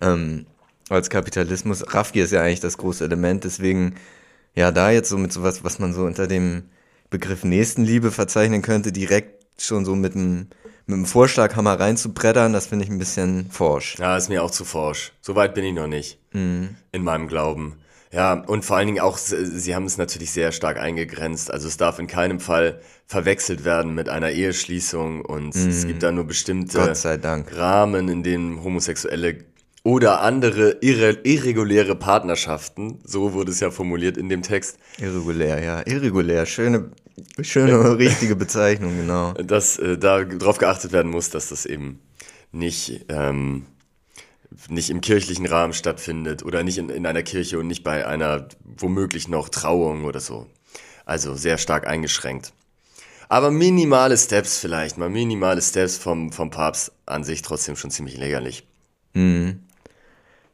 ähm, 0.00 0.46
als 0.88 1.10
Kapitalismus. 1.10 1.92
Raffgier 1.92 2.22
ist 2.24 2.30
ja 2.30 2.42
eigentlich 2.42 2.60
das 2.60 2.78
große 2.78 3.02
Element, 3.02 3.42
deswegen, 3.42 3.96
ja, 4.54 4.70
da 4.70 4.92
jetzt 4.92 5.08
so 5.08 5.18
mit 5.18 5.32
sowas, 5.32 5.64
was 5.64 5.80
man 5.80 5.92
so 5.94 6.04
unter 6.04 6.28
dem 6.28 6.62
Begriff 7.10 7.42
Nächstenliebe 7.42 8.12
verzeichnen 8.12 8.62
könnte, 8.62 8.92
direkt 8.92 9.40
schon 9.60 9.84
so 9.84 9.96
mit 9.96 10.14
einem 10.14 10.46
mit 10.90 10.98
dem 10.98 11.06
Vorschlaghammer 11.06 11.78
reinzubrettern, 11.78 12.52
das 12.52 12.66
finde 12.66 12.84
ich 12.84 12.90
ein 12.90 12.98
bisschen 12.98 13.50
forsch. 13.50 13.96
Ja, 13.98 14.16
ist 14.16 14.28
mir 14.28 14.42
auch 14.42 14.50
zu 14.50 14.64
forsch. 14.64 15.12
So 15.20 15.34
weit 15.36 15.54
bin 15.54 15.64
ich 15.64 15.74
noch 15.74 15.86
nicht. 15.86 16.18
Mhm. 16.32 16.76
In 16.92 17.02
meinem 17.02 17.28
Glauben. 17.28 17.76
Ja, 18.12 18.32
und 18.32 18.64
vor 18.64 18.76
allen 18.76 18.88
Dingen 18.88 19.00
auch, 19.00 19.18
sie 19.18 19.74
haben 19.74 19.84
es 19.84 19.96
natürlich 19.96 20.32
sehr 20.32 20.50
stark 20.50 20.78
eingegrenzt. 20.78 21.52
Also 21.52 21.68
es 21.68 21.76
darf 21.76 22.00
in 22.00 22.08
keinem 22.08 22.40
Fall 22.40 22.80
verwechselt 23.06 23.64
werden 23.64 23.94
mit 23.94 24.08
einer 24.08 24.30
Eheschließung 24.30 25.24
und 25.24 25.54
es 25.54 25.86
gibt 25.86 26.02
da 26.02 26.10
nur 26.10 26.24
bestimmte. 26.24 26.92
Rahmen, 27.52 28.08
in 28.08 28.24
denen 28.24 28.64
Homosexuelle 28.64 29.44
oder 29.82 30.20
andere 30.20 30.78
irre, 30.80 31.18
irreguläre 31.22 31.94
Partnerschaften, 31.94 32.98
so 33.04 33.32
wurde 33.32 33.50
es 33.50 33.60
ja 33.60 33.70
formuliert 33.70 34.16
in 34.16 34.28
dem 34.28 34.42
Text, 34.42 34.76
Irregulär, 34.98 35.62
ja. 35.62 35.82
Irregulär. 35.86 36.44
Schöne, 36.44 36.90
schöne, 37.40 37.98
richtige 37.98 38.36
Bezeichnung, 38.36 38.96
genau. 38.96 39.32
dass 39.44 39.78
äh, 39.78 39.98
da 39.98 40.24
darauf 40.24 40.58
geachtet 40.58 40.92
werden 40.92 41.10
muss, 41.10 41.30
dass 41.30 41.48
das 41.48 41.66
eben 41.66 42.00
nicht, 42.52 43.06
ähm, 43.08 43.66
nicht 44.68 44.90
im 44.90 45.00
kirchlichen 45.00 45.46
Rahmen 45.46 45.72
stattfindet 45.72 46.44
oder 46.44 46.62
nicht 46.62 46.78
in, 46.78 46.90
in 46.90 47.06
einer 47.06 47.22
Kirche 47.22 47.58
und 47.58 47.66
nicht 47.66 47.84
bei 47.84 48.06
einer 48.06 48.48
womöglich 48.64 49.28
noch 49.28 49.48
Trauung 49.48 50.04
oder 50.04 50.20
so. 50.20 50.46
Also 51.04 51.34
sehr 51.34 51.58
stark 51.58 51.86
eingeschränkt. 51.86 52.52
Aber 53.28 53.50
minimale 53.52 54.18
Steps 54.18 54.58
vielleicht, 54.58 54.98
mal 54.98 55.08
minimale 55.08 55.62
Steps 55.62 55.98
vom, 55.98 56.32
vom 56.32 56.50
Papst 56.50 56.92
an 57.06 57.22
sich 57.22 57.42
trotzdem 57.42 57.76
schon 57.76 57.90
ziemlich 57.92 58.16
lächerlich. 58.16 58.66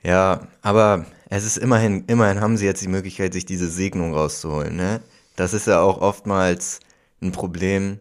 Ja, 0.02 0.46
aber 0.62 1.06
es 1.28 1.44
ist 1.44 1.56
immerhin, 1.56 2.04
immerhin 2.06 2.40
haben 2.40 2.56
sie 2.56 2.66
jetzt 2.66 2.82
die 2.82 2.88
Möglichkeit, 2.88 3.32
sich 3.32 3.46
diese 3.46 3.68
Segnung 3.68 4.14
rauszuholen, 4.14 4.76
ne? 4.76 5.00
Das 5.36 5.54
ist 5.54 5.66
ja 5.66 5.80
auch 5.80 6.00
oftmals 6.00 6.80
ein 7.22 7.32
Problem, 7.32 8.00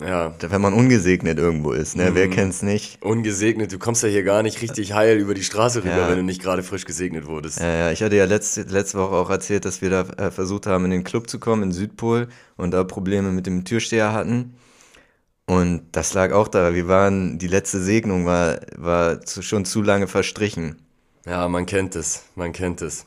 Ja, 0.00 0.34
wenn 0.40 0.60
man 0.60 0.72
ungesegnet 0.72 1.38
irgendwo 1.38 1.72
ist, 1.72 1.96
ne? 1.96 2.14
Wer 2.14 2.28
kennt's 2.28 2.62
nicht? 2.62 3.00
ungesegnet, 3.02 3.72
du 3.72 3.78
kommst 3.78 4.02
ja 4.02 4.08
hier 4.08 4.22
gar 4.24 4.42
nicht 4.42 4.60
richtig 4.62 4.94
heil 4.94 5.18
über 5.18 5.34
die 5.34 5.44
Straße 5.44 5.84
rüber, 5.84 5.96
Ja. 5.96 6.08
wenn 6.08 6.16
du 6.16 6.22
nicht 6.24 6.42
gerade 6.42 6.62
frisch 6.62 6.84
gesegnet 6.86 7.26
wurdest. 7.26 7.60
Ja, 7.60 7.72
ja, 7.74 7.90
ich 7.92 8.02
hatte 8.02 8.16
ja 8.16 8.24
letzte, 8.24 8.62
letzte 8.62 8.98
Woche 8.98 9.14
auch 9.14 9.30
erzählt, 9.30 9.64
dass 9.66 9.82
wir 9.82 9.90
da 9.90 10.00
äh, 10.16 10.30
versucht 10.30 10.66
haben, 10.66 10.86
in 10.86 10.90
den 10.90 11.04
Club 11.04 11.28
zu 11.28 11.38
kommen, 11.38 11.62
in 11.62 11.72
Südpol, 11.72 12.28
und 12.56 12.70
da 12.72 12.84
Probleme 12.84 13.30
mit 13.32 13.46
dem 13.46 13.64
Türsteher 13.64 14.12
hatten. 14.12 14.54
Und 15.46 15.82
das 15.92 16.14
lag 16.14 16.32
auch 16.32 16.48
da. 16.48 16.74
Wir 16.74 16.88
waren, 16.88 17.38
die 17.38 17.48
letzte 17.48 17.82
Segnung 17.82 18.24
war, 18.26 18.60
war 18.76 19.20
zu, 19.20 19.42
schon 19.42 19.64
zu 19.64 19.82
lange 19.82 20.06
verstrichen. 20.08 20.76
Ja, 21.26 21.48
man 21.48 21.66
kennt 21.66 21.94
es, 21.96 22.22
man 22.34 22.52
kennt 22.52 22.80
es. 22.80 23.04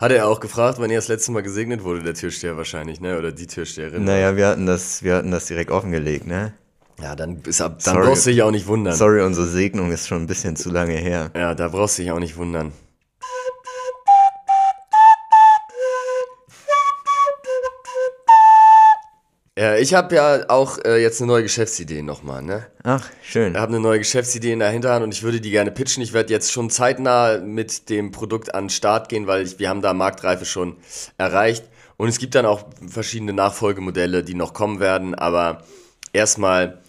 Hat 0.00 0.12
er 0.12 0.28
auch 0.28 0.40
gefragt, 0.40 0.78
wann 0.78 0.88
er 0.88 0.96
das 0.96 1.08
letzte 1.08 1.30
Mal 1.30 1.42
gesegnet 1.42 1.84
wurde, 1.84 2.02
der 2.02 2.14
Türsteher 2.14 2.56
wahrscheinlich, 2.56 3.02
ne? 3.02 3.18
Oder 3.18 3.32
die 3.32 3.46
Türsteherin. 3.46 4.02
Naja, 4.02 4.34
wir 4.34 4.46
hatten 4.46 4.64
das, 4.64 5.02
wir 5.02 5.14
hatten 5.14 5.30
das 5.30 5.44
direkt 5.44 5.70
offengelegt, 5.70 6.26
ne? 6.26 6.54
Ja, 7.02 7.14
dann, 7.14 7.42
ist 7.46 7.60
ab, 7.60 7.80
dann 7.84 7.96
Sorry. 7.96 8.06
brauchst 8.06 8.24
du 8.24 8.30
dich 8.30 8.42
auch 8.42 8.50
nicht 8.50 8.66
wundern. 8.66 8.94
Sorry, 8.94 9.20
unsere 9.20 9.46
Segnung 9.46 9.92
ist 9.92 10.08
schon 10.08 10.22
ein 10.22 10.26
bisschen 10.26 10.56
zu 10.56 10.70
lange 10.70 10.94
her. 10.94 11.30
Ja, 11.36 11.54
da 11.54 11.68
brauchst 11.68 11.98
du 11.98 12.02
dich 12.02 12.12
auch 12.12 12.18
nicht 12.18 12.38
wundern. 12.38 12.72
Ja, 19.60 19.76
ich 19.76 19.92
habe 19.92 20.14
ja 20.14 20.48
auch 20.48 20.78
äh, 20.86 21.02
jetzt 21.02 21.20
eine 21.20 21.26
neue 21.26 21.42
Geschäftsidee 21.42 22.00
nochmal, 22.00 22.40
ne? 22.40 22.66
Ach, 22.82 23.06
schön. 23.22 23.52
Ich 23.52 23.58
habe 23.58 23.74
eine 23.74 23.80
neue 23.80 23.98
Geschäftsidee 23.98 24.52
in 24.52 24.58
der 24.60 24.70
Hinterhand 24.70 25.04
und 25.04 25.12
ich 25.12 25.22
würde 25.22 25.38
die 25.38 25.50
gerne 25.50 25.70
pitchen. 25.70 26.02
Ich 26.02 26.14
werde 26.14 26.32
jetzt 26.32 26.50
schon 26.50 26.70
zeitnah 26.70 27.36
mit 27.36 27.90
dem 27.90 28.10
Produkt 28.10 28.54
an 28.54 28.64
den 28.64 28.70
Start 28.70 29.10
gehen, 29.10 29.26
weil 29.26 29.42
ich, 29.42 29.58
wir 29.58 29.68
haben 29.68 29.82
da 29.82 29.92
Marktreife 29.92 30.46
schon 30.46 30.78
erreicht. 31.18 31.64
Und 31.98 32.08
es 32.08 32.18
gibt 32.18 32.36
dann 32.36 32.46
auch 32.46 32.70
verschiedene 32.88 33.34
Nachfolgemodelle, 33.34 34.24
die 34.24 34.32
noch 34.32 34.54
kommen 34.54 34.80
werden. 34.80 35.14
Aber 35.14 35.62
erstmal, 36.14 36.79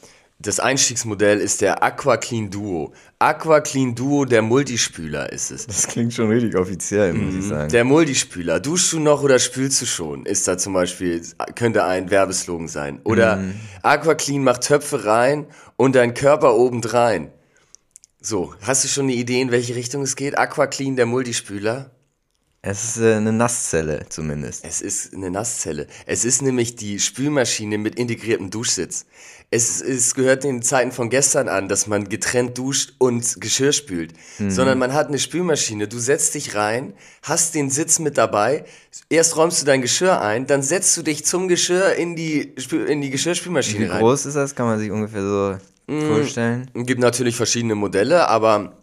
das 0.41 0.60
Einstiegsmodell 0.60 1.39
ist 1.39 1.62
der 1.62 1.84
Aqua 1.84 2.17
Clean 2.17 2.49
Duo. 2.49 2.93
Aqua 3.19 3.62
Clean 3.62 3.93
Duo, 3.93 4.25
der 4.25 4.41
Multispüler 4.41 5.32
ist 5.32 5.51
es. 5.51 5.67
Das 5.67 5.88
klingt 5.88 6.13
schon 6.13 6.30
richtig 6.30 6.56
offiziell, 6.56 7.13
muss 7.13 7.36
ich 7.36 7.45
sagen. 7.45 7.71
Der 7.71 7.84
Multispüler. 7.84 8.60
Duschst 8.60 8.93
du 8.93 8.99
noch 8.99 9.23
oder 9.23 9.39
spülst 9.39 9.82
du 9.82 9.86
schon? 9.86 10.25
Ist 10.25 10.47
da 10.47 10.58
zum 10.58 10.73
Beispiel, 10.73 11.21
könnte 11.56 11.84
ein 11.84 12.10
Werbeslogan 12.10 12.67
sein. 12.67 12.99
Oder 13.04 13.43
Aqua 13.84 14.15
Clean 14.15 14.43
macht 14.43 14.63
Töpfe 14.63 15.06
rein 15.06 15.47
und 15.77 15.95
dein 15.95 16.13
Körper 16.13 16.56
obendrein. 16.56 17.32
So, 18.19 18.54
hast 18.62 18.84
du 18.84 18.88
schon 18.88 19.06
eine 19.06 19.13
Idee, 19.13 19.41
in 19.41 19.51
welche 19.51 19.75
Richtung 19.75 20.04
es 20.04 20.15
geht? 20.15 20.38
Aqua 20.38 20.67
Clean, 20.67 20.95
der 20.95 21.06
Multispüler? 21.06 21.91
Es 22.63 22.84
ist 22.84 23.01
äh, 23.01 23.15
eine 23.15 23.34
Nasszelle 23.34 24.06
zumindest. 24.10 24.63
Es 24.63 24.82
ist 24.82 25.15
eine 25.15 25.32
Nasszelle. 25.32 25.88
Es 26.06 26.25
ist 26.25 26.43
nämlich 26.43 26.75
die 26.75 26.99
Spülmaschine 26.99 27.80
mit 27.80 27.95
integriertem 27.95 28.51
Duschsitz. 28.51 29.08
Es, 29.54 29.82
es 29.82 30.16
gehört 30.16 30.46
den 30.46 30.62
Zeiten 30.62 30.94
von 30.94 31.10
gestern 31.10 31.50
an, 31.50 31.68
dass 31.68 31.86
man 31.86 32.08
getrennt 32.08 32.58
duscht 32.58 32.94
und 33.00 33.42
Geschirr 33.42 33.74
spült. 33.74 34.14
Sondern 34.40 34.80
man 34.80 34.94
hat 34.94 35.10
eine 35.10 35.20
Spülmaschine. 35.20 35.90
Du 35.90 36.00
setzt 36.00 36.36
dich 36.36 36.56
rein, 36.56 36.94
hast 37.22 37.54
den 37.54 37.70
Sitz 37.70 38.00
mit 38.00 38.18
dabei. 38.18 38.64
Erst 39.10 39.36
räumst 39.36 39.62
du 39.62 39.66
dein 39.66 39.82
Geschirr 39.82 40.22
ein, 40.22 40.48
dann 40.48 40.64
setzt 40.64 40.96
du 40.96 41.02
dich 41.02 41.26
zum 41.26 41.50
Geschirr 41.50 41.96
in 41.96 42.16
die, 42.16 42.54
Spül 42.58 42.86
in 42.86 43.02
die 43.02 43.08
Wie 43.08 43.12
Geschirrspülmaschine 43.12 43.92
rein. 43.92 44.00
groß 44.00 44.26
ist 44.26 44.36
das? 44.36 44.56
Kann 44.56 44.68
man 44.68 44.80
sich 44.80 44.90
ungefähr 44.90 45.22
so 45.22 45.58
vorstellen? 46.08 46.72
Es 46.74 46.86
gibt 46.86 47.02
natürlich 47.02 47.36
verschiedene 47.36 47.76
Modelle, 47.76 48.30
aber 48.30 48.78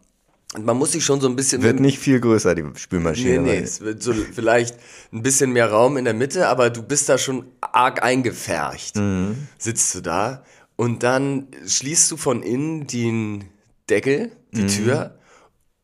man 0.60 0.76
muss 0.76 0.92
sich 0.92 1.04
schon 1.04 1.20
so 1.20 1.28
ein 1.28 1.36
bisschen... 1.36 1.62
Wird 1.62 1.80
nicht 1.80 1.98
viel 1.98 2.20
größer, 2.20 2.54
die 2.54 2.64
Spülmaschine. 2.74 3.40
Nee, 3.40 3.52
nee, 3.52 3.58
es 3.58 3.80
wird 3.80 4.02
so 4.02 4.12
vielleicht 4.12 4.76
ein 5.12 5.22
bisschen 5.22 5.52
mehr 5.52 5.70
Raum 5.70 5.96
in 5.96 6.04
der 6.04 6.14
Mitte, 6.14 6.48
aber 6.48 6.68
du 6.68 6.82
bist 6.82 7.08
da 7.08 7.16
schon 7.16 7.46
arg 7.60 8.02
eingefärcht. 8.02 8.96
Sitzt 9.58 9.94
du 9.94 10.00
da 10.02 10.44
und 10.78 11.02
dann 11.02 11.48
schließt 11.66 12.08
du 12.12 12.16
von 12.16 12.44
innen 12.44 12.86
den 12.86 13.50
Deckel, 13.90 14.30
die 14.52 14.68
Tür, 14.68 15.18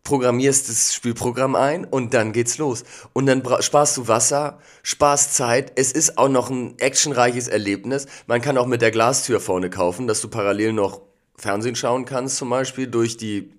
programmierst 0.05 0.69
das 0.69 0.95
Spielprogramm 0.95 1.57
ein 1.57 1.85
und 1.85 2.15
dann 2.15 2.33
geht's 2.33 2.59
los. 2.59 2.85
Und 3.13 3.27
dann 3.27 3.43
sparst 3.61 3.97
du 3.97 4.07
Wasser, 4.07 4.61
sparst 4.85 5.35
Zeit. 5.35 5.73
Es 5.75 5.91
ist 5.91 6.17
auch 6.17 6.29
noch 6.29 6.49
ein 6.49 6.79
actionreiches 6.79 7.49
Erlebnis. 7.49 8.07
Man 8.29 8.41
kann 8.41 8.57
auch 8.57 8.69
mit 8.69 8.83
der 8.83 8.93
Glastür 8.93 9.41
vorne 9.41 9.69
kaufen, 9.69 10.07
dass 10.07 10.21
du 10.21 10.29
parallel 10.29 10.73
noch 10.75 11.01
Fernsehen 11.37 11.75
schauen 11.75 12.05
kannst, 12.05 12.37
zum 12.37 12.51
Beispiel 12.51 12.87
durch 12.87 13.17
die 13.17 13.51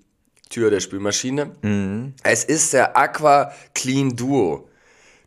Tür 0.49 0.69
der 0.69 0.79
Spülmaschine. 0.79 1.51
Es 2.23 2.45
ist 2.45 2.71
der 2.71 2.95
Aqua 2.95 3.51
Clean 3.73 4.15
Duo. 4.15 4.69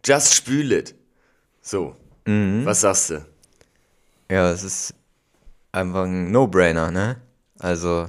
Just 0.06 0.32
spül 0.32 0.72
it. 0.72 0.94
So. 1.60 1.96
Was 2.24 2.80
sagst 2.80 3.10
du? 3.10 3.26
Ja, 4.30 4.50
es 4.52 4.62
ist 4.62 4.94
einfach 5.72 6.04
ein 6.04 6.30
No-Brainer, 6.30 6.90
ne? 6.90 7.16
Also, 7.58 8.06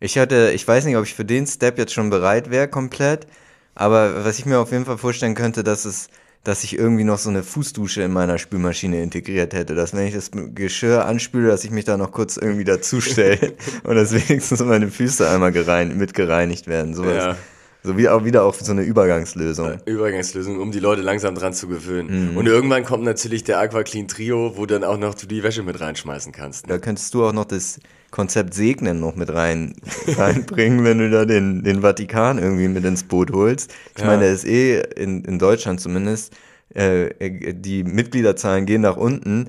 ich 0.00 0.18
hatte, 0.18 0.52
ich 0.54 0.66
weiß 0.66 0.84
nicht, 0.84 0.96
ob 0.96 1.04
ich 1.04 1.14
für 1.14 1.24
den 1.24 1.46
Step 1.46 1.78
jetzt 1.78 1.94
schon 1.94 2.10
bereit 2.10 2.50
wäre, 2.50 2.68
komplett, 2.68 3.26
aber 3.74 4.24
was 4.24 4.38
ich 4.38 4.46
mir 4.46 4.58
auf 4.58 4.72
jeden 4.72 4.84
Fall 4.84 4.98
vorstellen 4.98 5.34
könnte, 5.34 5.64
dass 5.64 5.84
es, 5.84 6.08
dass 6.44 6.62
ich 6.64 6.78
irgendwie 6.78 7.04
noch 7.04 7.18
so 7.18 7.30
eine 7.30 7.42
Fußdusche 7.42 8.02
in 8.02 8.12
meiner 8.12 8.38
Spülmaschine 8.38 9.02
integriert 9.02 9.54
hätte, 9.54 9.74
dass 9.74 9.94
wenn 9.94 10.06
ich 10.06 10.14
das 10.14 10.30
Geschirr 10.32 11.06
anspüle, 11.06 11.48
dass 11.48 11.64
ich 11.64 11.70
mich 11.70 11.84
da 11.84 11.96
noch 11.96 12.12
kurz 12.12 12.36
irgendwie 12.36 12.64
dazustelle 12.64 13.54
und 13.84 13.96
dass 13.96 14.12
wenigstens 14.12 14.60
meine 14.60 14.90
Füße 14.90 15.28
einmal 15.28 15.52
gereinigt 15.52 16.66
werden, 16.66 16.94
sowas. 16.94 17.24
Ja. 17.24 17.36
So 17.84 17.98
wie 17.98 18.08
auch 18.08 18.24
wieder 18.24 18.44
auch 18.44 18.54
so 18.54 18.72
eine 18.72 18.82
Übergangslösung. 18.82 19.74
Übergangslösung, 19.84 20.58
um 20.58 20.72
die 20.72 20.80
Leute 20.80 21.02
langsam 21.02 21.34
dran 21.34 21.52
zu 21.52 21.68
gewöhnen. 21.68 22.34
Und 22.34 22.46
irgendwann 22.46 22.82
kommt 22.82 23.04
natürlich 23.04 23.44
der 23.44 23.58
Aqua 23.60 23.82
Clean 23.82 24.08
Trio, 24.08 24.56
wo 24.56 24.64
dann 24.64 24.84
auch 24.84 24.96
noch 24.96 25.14
du 25.14 25.26
die 25.26 25.42
Wäsche 25.42 25.62
mit 25.62 25.78
reinschmeißen 25.80 26.32
kannst. 26.32 26.68
Da 26.70 26.78
könntest 26.78 27.12
du 27.12 27.26
auch 27.26 27.34
noch 27.34 27.44
das 27.44 27.78
Konzept 28.10 28.54
Segnen 28.54 29.00
noch 29.00 29.16
mit 29.16 29.30
rein, 29.34 29.74
reinbringen, 30.16 30.82
wenn 30.84 30.98
du 30.98 31.10
da 31.10 31.26
den, 31.26 31.62
den 31.62 31.82
Vatikan 31.82 32.38
irgendwie 32.38 32.68
mit 32.68 32.84
ins 32.86 33.02
Boot 33.04 33.32
holst. 33.32 33.74
Ich 33.94 34.00
Ja. 34.00 34.06
meine, 34.08 34.22
der 34.22 34.32
ist 34.32 34.46
eh 34.46 34.80
in, 34.96 35.22
in 35.24 35.38
Deutschland 35.38 35.78
zumindest, 35.78 36.32
äh, 36.72 37.10
die 37.52 37.84
Mitgliederzahlen 37.84 38.64
gehen 38.64 38.80
nach 38.80 38.96
unten. 38.96 39.48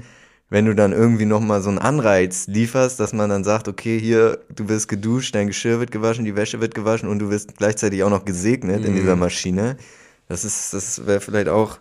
Wenn 0.50 0.66
du 0.66 0.76
dann 0.76 0.92
irgendwie 0.94 1.26
nochmal 1.26 1.62
so 1.62 1.70
einen 1.70 1.80
Anreiz 1.80 2.46
lieferst, 2.48 3.00
dass 3.00 3.14
man 3.14 3.30
dann 3.30 3.44
sagt, 3.44 3.68
okay, 3.68 4.00
hier, 4.00 4.40
du 4.56 4.70
wirst 4.70 4.88
geduscht, 4.88 5.34
dein 5.34 5.48
Geschirr 5.48 5.80
wird 5.80 5.90
gewaschen, 5.92 6.24
die 6.24 6.36
Wäsche 6.36 6.62
wird 6.62 6.76
gewaschen 6.76 7.10
und 7.10 7.18
du 7.20 7.30
wirst 7.32 7.58
gleichzeitig 7.58 8.04
auch 8.04 8.12
noch 8.12 8.26
gesegnet 8.26 8.86
in 8.86 8.92
Mhm. 8.94 8.98
dieser 8.98 9.16
Maschine. 9.16 9.78
Das 10.30 10.46
ist, 10.46 10.74
das 10.74 11.06
wäre 11.08 11.20
vielleicht 11.20 11.50
auch 11.50 11.80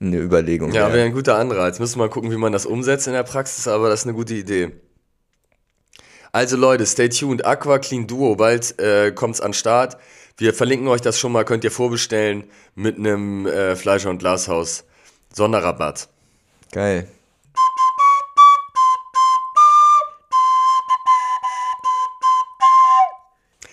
eine 0.00 0.18
Überlegung. 0.18 0.70
Ja, 0.72 0.92
wäre 0.92 1.06
ein 1.06 1.12
guter 1.14 1.36
Anreiz. 1.38 1.78
Müssen 1.78 1.96
wir 1.96 2.04
mal 2.04 2.10
gucken, 2.10 2.30
wie 2.30 2.36
man 2.36 2.52
das 2.52 2.66
umsetzt 2.66 3.06
in 3.06 3.14
der 3.14 3.22
Praxis, 3.24 3.66
aber 3.66 3.88
das 3.88 4.00
ist 4.00 4.06
eine 4.06 4.14
gute 4.14 4.34
Idee. 4.34 4.70
Also 6.30 6.56
Leute, 6.56 6.84
stay 6.86 7.08
tuned. 7.08 7.44
Aqua 7.46 7.78
Clean 7.78 8.06
Duo, 8.06 8.36
bald 8.36 8.78
äh, 8.78 9.12
kommt's 9.12 9.40
an 9.40 9.54
Start. 9.54 9.96
Wir 10.36 10.52
verlinken 10.54 10.86
euch 10.88 11.00
das 11.00 11.18
schon 11.18 11.32
mal, 11.32 11.44
könnt 11.44 11.64
ihr 11.64 11.70
vorbestellen 11.70 12.44
mit 12.74 12.96
einem 12.98 13.46
äh, 13.46 13.74
Fleischer- 13.76 14.10
und 14.10 14.18
Glashaus 14.18 14.84
Sonderrabatt. 15.34 16.08
Geil. 16.70 17.08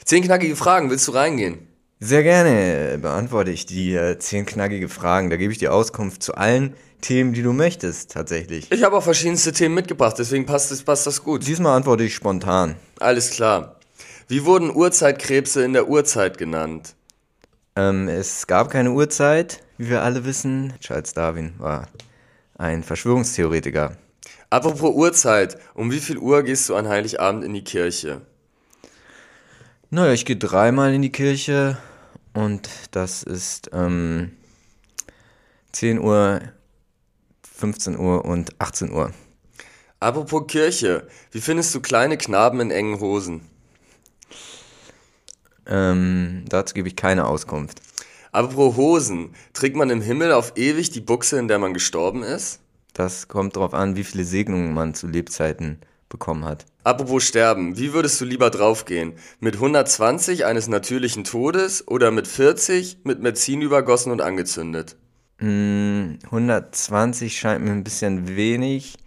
Zehn 0.05 0.23
knackige 0.23 0.55
Fragen, 0.55 0.91
willst 0.91 1.07
du 1.07 1.13
reingehen? 1.13 1.67
Sehr 1.99 2.21
gerne 2.21 2.99
beantworte 2.99 3.49
ich 3.49 3.65
die 3.65 3.95
äh, 3.95 4.19
zehn 4.19 4.45
knackige 4.45 4.87
Fragen. 4.87 5.31
Da 5.31 5.35
gebe 5.35 5.51
ich 5.51 5.57
dir 5.57 5.73
Auskunft 5.73 6.21
zu 6.21 6.35
allen 6.35 6.75
Themen, 7.01 7.33
die 7.33 7.41
du 7.41 7.53
möchtest, 7.53 8.11
tatsächlich. 8.11 8.71
Ich 8.71 8.83
habe 8.83 8.95
auch 8.95 9.01
verschiedenste 9.01 9.51
Themen 9.51 9.73
mitgebracht, 9.73 10.17
deswegen 10.19 10.45
passt 10.45 10.69
das, 10.69 10.83
passt 10.83 11.07
das 11.07 11.23
gut. 11.23 11.47
Diesmal 11.47 11.75
antworte 11.75 12.03
ich 12.03 12.13
spontan. 12.13 12.75
Alles 12.99 13.31
klar. 13.31 13.79
Wie 14.27 14.45
wurden 14.45 14.69
Urzeitkrebse 14.69 15.63
in 15.63 15.73
der 15.73 15.89
Urzeit 15.89 16.37
genannt? 16.37 16.93
Ähm, 17.75 18.07
es 18.07 18.45
gab 18.45 18.69
keine 18.69 18.91
Uhrzeit. 18.91 19.63
wie 19.79 19.89
wir 19.89 20.03
alle 20.03 20.23
wissen, 20.23 20.73
Charles 20.81 21.15
Darwin 21.15 21.55
war 21.57 21.87
ein 22.59 22.83
Verschwörungstheoretiker. 22.83 23.97
Apropos 24.51 24.93
Uhrzeit, 24.93 25.57
um 25.73 25.89
wie 25.89 25.99
viel 25.99 26.19
Uhr 26.19 26.43
gehst 26.43 26.69
du 26.69 26.75
an 26.75 26.87
Heiligabend 26.87 27.43
in 27.43 27.55
die 27.55 27.63
Kirche? 27.63 28.21
Naja, 29.95 30.11
ich 30.11 30.25
gehe 30.25 30.35
dreimal 30.35 30.93
in 30.93 31.01
die 31.01 31.09
Kirche 31.09 31.77
und 32.33 32.69
das 32.91 33.23
ist 33.23 33.69
ähm, 33.71 34.33
10 35.71 36.01
Uhr, 36.01 36.41
15 37.55 37.97
Uhr 37.97 38.25
und 38.25 38.59
18 38.59 38.91
Uhr. 38.91 39.13
Apropos 40.01 40.47
Kirche, 40.47 41.07
wie 41.31 41.39
findest 41.39 41.73
du 41.73 41.79
kleine 41.79 42.17
Knaben 42.17 42.59
in 42.59 42.71
engen 42.71 42.99
Hosen? 42.99 43.47
Ähm, 45.65 46.43
dazu 46.49 46.73
gebe 46.73 46.89
ich 46.89 46.97
keine 46.97 47.25
Auskunft. 47.25 47.81
Apropos 48.33 48.75
Hosen, 48.75 49.33
trägt 49.53 49.77
man 49.77 49.89
im 49.89 50.01
Himmel 50.01 50.33
auf 50.33 50.57
ewig 50.57 50.89
die 50.89 50.99
Buchse, 50.99 51.39
in 51.39 51.47
der 51.47 51.57
man 51.57 51.73
gestorben 51.73 52.21
ist? 52.21 52.59
Das 52.91 53.29
kommt 53.29 53.55
darauf 53.55 53.73
an, 53.73 53.95
wie 53.95 54.03
viele 54.03 54.25
Segnungen 54.25 54.73
man 54.73 54.93
zu 54.93 55.07
Lebzeiten 55.07 55.79
bekommen 56.09 56.45
hat. 56.45 56.65
Apropos 56.83 57.23
Sterben, 57.23 57.77
wie 57.77 57.93
würdest 57.93 58.21
du 58.21 58.25
lieber 58.25 58.49
draufgehen? 58.49 59.13
Mit 59.39 59.55
120 59.55 60.45
eines 60.45 60.67
natürlichen 60.67 61.23
Todes 61.23 61.87
oder 61.87 62.11
mit 62.11 62.27
40 62.27 62.99
mit 63.03 63.21
Benzin 63.21 63.61
übergossen 63.61 64.11
und 64.11 64.21
angezündet? 64.21 64.95
Mm, 65.39 66.15
120 66.25 67.37
scheint 67.37 67.63
mir 67.63 67.71
ein 67.71 67.83
bisschen 67.83 68.35
wenig 68.35 68.97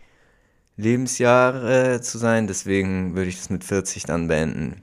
Lebensjahre 0.76 2.00
zu 2.00 2.18
sein, 2.18 2.46
deswegen 2.46 3.16
würde 3.16 3.30
ich 3.30 3.37
das 3.37 3.50
mit 3.50 3.64
40 3.64 4.04
dann 4.04 4.28
beenden. 4.28 4.82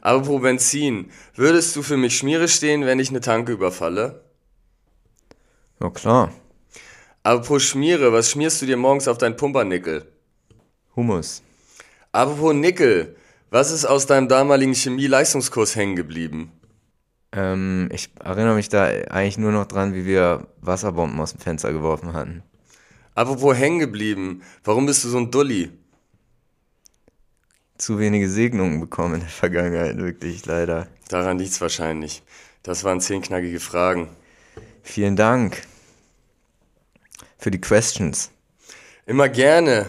Apropos 0.00 0.42
Benzin, 0.42 1.10
würdest 1.34 1.74
du 1.76 1.82
für 1.82 1.96
mich 1.96 2.16
Schmiere 2.16 2.48
stehen, 2.48 2.86
wenn 2.86 2.98
ich 2.98 3.10
eine 3.10 3.20
Tanke 3.20 3.52
überfalle? 3.52 4.22
Ja, 5.80 5.90
klar. 5.90 6.32
Apropos 7.22 7.62
Schmiere, 7.62 8.12
was 8.12 8.30
schmierst 8.30 8.62
du 8.62 8.66
dir 8.66 8.76
morgens 8.76 9.08
auf 9.08 9.18
dein 9.18 9.36
Pumpernickel? 9.36 10.06
Humus. 10.98 11.42
Apropos 12.10 12.52
Nickel, 12.54 13.14
was 13.50 13.70
ist 13.70 13.84
aus 13.84 14.06
deinem 14.06 14.26
damaligen 14.26 14.74
Chemie-Leistungskurs 14.74 15.76
hängen 15.76 15.94
geblieben? 15.94 16.50
Ähm, 17.30 17.88
ich 17.92 18.10
erinnere 18.18 18.56
mich 18.56 18.68
da 18.68 18.86
eigentlich 18.86 19.38
nur 19.38 19.52
noch 19.52 19.66
dran, 19.66 19.94
wie 19.94 20.04
wir 20.04 20.48
Wasserbomben 20.60 21.20
aus 21.20 21.30
dem 21.30 21.40
Fenster 21.40 21.72
geworfen 21.72 22.14
hatten. 22.14 22.42
Apropos 23.14 23.56
hängen 23.56 23.78
geblieben, 23.78 24.42
warum 24.64 24.86
bist 24.86 25.04
du 25.04 25.08
so 25.08 25.18
ein 25.18 25.30
Dulli? 25.30 25.70
Zu 27.76 28.00
wenige 28.00 28.28
Segnungen 28.28 28.80
bekommen 28.80 29.14
in 29.14 29.20
der 29.20 29.28
Vergangenheit, 29.28 29.98
wirklich, 29.98 30.46
leider. 30.46 30.88
Daran 31.08 31.38
liegt's 31.38 31.60
wahrscheinlich. 31.60 32.24
Das 32.64 32.82
waren 32.82 33.00
zehn 33.00 33.22
knackige 33.22 33.60
Fragen. 33.60 34.08
Vielen 34.82 35.14
Dank 35.14 35.62
für 37.38 37.52
die 37.52 37.60
Questions. 37.60 38.32
Immer 39.06 39.28
gerne. 39.28 39.86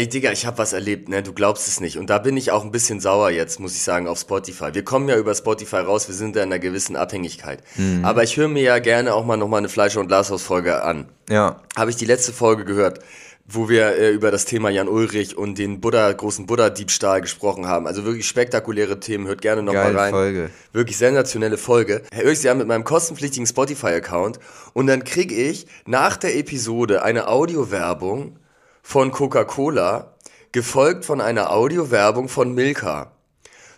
Ey, 0.00 0.08
Digga, 0.08 0.32
ich 0.32 0.46
hab 0.46 0.56
was 0.56 0.72
erlebt, 0.72 1.10
ne? 1.10 1.22
Du 1.22 1.34
glaubst 1.34 1.68
es 1.68 1.78
nicht. 1.78 1.98
Und 1.98 2.08
da 2.08 2.16
bin 2.16 2.34
ich 2.38 2.52
auch 2.52 2.64
ein 2.64 2.70
bisschen 2.70 3.00
sauer 3.00 3.28
jetzt, 3.28 3.60
muss 3.60 3.74
ich 3.74 3.82
sagen, 3.82 4.08
auf 4.08 4.18
Spotify. 4.18 4.72
Wir 4.72 4.82
kommen 4.82 5.06
ja 5.10 5.18
über 5.18 5.34
Spotify 5.34 5.76
raus, 5.76 6.08
wir 6.08 6.14
sind 6.14 6.36
da 6.36 6.42
in 6.42 6.46
einer 6.50 6.58
gewissen 6.58 6.96
Abhängigkeit. 6.96 7.62
Aber 8.02 8.22
ich 8.22 8.38
höre 8.38 8.48
mir 8.48 8.62
ja 8.62 8.78
gerne 8.78 9.12
auch 9.12 9.26
mal 9.26 9.36
nochmal 9.36 9.58
eine 9.58 9.68
Fleischer- 9.68 10.00
und 10.00 10.06
Glashaus-Folge 10.06 10.82
an. 10.82 11.10
Ja, 11.28 11.60
Habe 11.76 11.90
ich 11.90 11.96
die 11.96 12.06
letzte 12.06 12.32
Folge 12.32 12.64
gehört, 12.64 13.00
wo 13.46 13.68
wir 13.68 13.94
äh, 13.94 14.10
über 14.10 14.30
das 14.30 14.46
Thema 14.46 14.70
Jan 14.70 14.88
Ulrich 14.88 15.36
und 15.36 15.58
den 15.58 15.82
Buddha, 15.82 16.10
großen 16.10 16.46
Buddha-Diebstahl 16.46 17.20
gesprochen 17.20 17.66
haben. 17.66 17.86
Also 17.86 18.06
wirklich 18.06 18.26
spektakuläre 18.26 19.00
Themen. 19.00 19.26
Hört 19.26 19.42
gerne 19.42 19.62
nochmal 19.62 19.94
rein. 19.94 20.12
Folge. 20.12 20.48
Wirklich 20.72 20.96
sensationelle 20.96 21.58
Folge. 21.58 22.00
Höre 22.10 22.32
ich 22.32 22.38
sie 22.38 22.48
an 22.48 22.56
mit 22.56 22.68
meinem 22.68 22.84
kostenpflichtigen 22.84 23.46
Spotify-Account 23.46 24.38
und 24.72 24.86
dann 24.86 25.04
kriege 25.04 25.34
ich 25.34 25.66
nach 25.84 26.16
der 26.16 26.38
Episode 26.38 27.02
eine 27.02 27.28
Audiowerbung 27.28 28.38
von 28.82 29.10
Coca-Cola, 29.12 30.14
gefolgt 30.52 31.04
von 31.04 31.20
einer 31.20 31.50
Audiowerbung 31.52 32.28
von 32.28 32.54
Milka. 32.54 33.12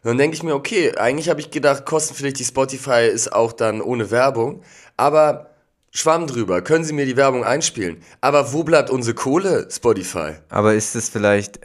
Und 0.02 0.08
dann 0.08 0.18
denke 0.18 0.36
ich 0.36 0.42
mir, 0.42 0.54
okay, 0.54 0.96
eigentlich 0.96 1.28
habe 1.28 1.40
ich 1.40 1.50
gedacht, 1.50 1.84
kostenpflichtig 1.86 2.46
Spotify 2.46 3.08
ist 3.12 3.32
auch 3.32 3.52
dann 3.52 3.80
ohne 3.80 4.10
Werbung, 4.10 4.62
aber 4.96 5.50
Schwamm 5.94 6.26
drüber, 6.26 6.62
können 6.62 6.84
Sie 6.84 6.94
mir 6.94 7.04
die 7.04 7.18
Werbung 7.18 7.44
einspielen. 7.44 8.02
Aber 8.22 8.52
wo 8.54 8.64
bleibt 8.64 8.88
unsere 8.88 9.14
Kohle, 9.14 9.68
Spotify? 9.70 10.32
aber 10.48 10.74
ist 10.74 10.96
es 10.96 11.10
vielleicht 11.10 11.60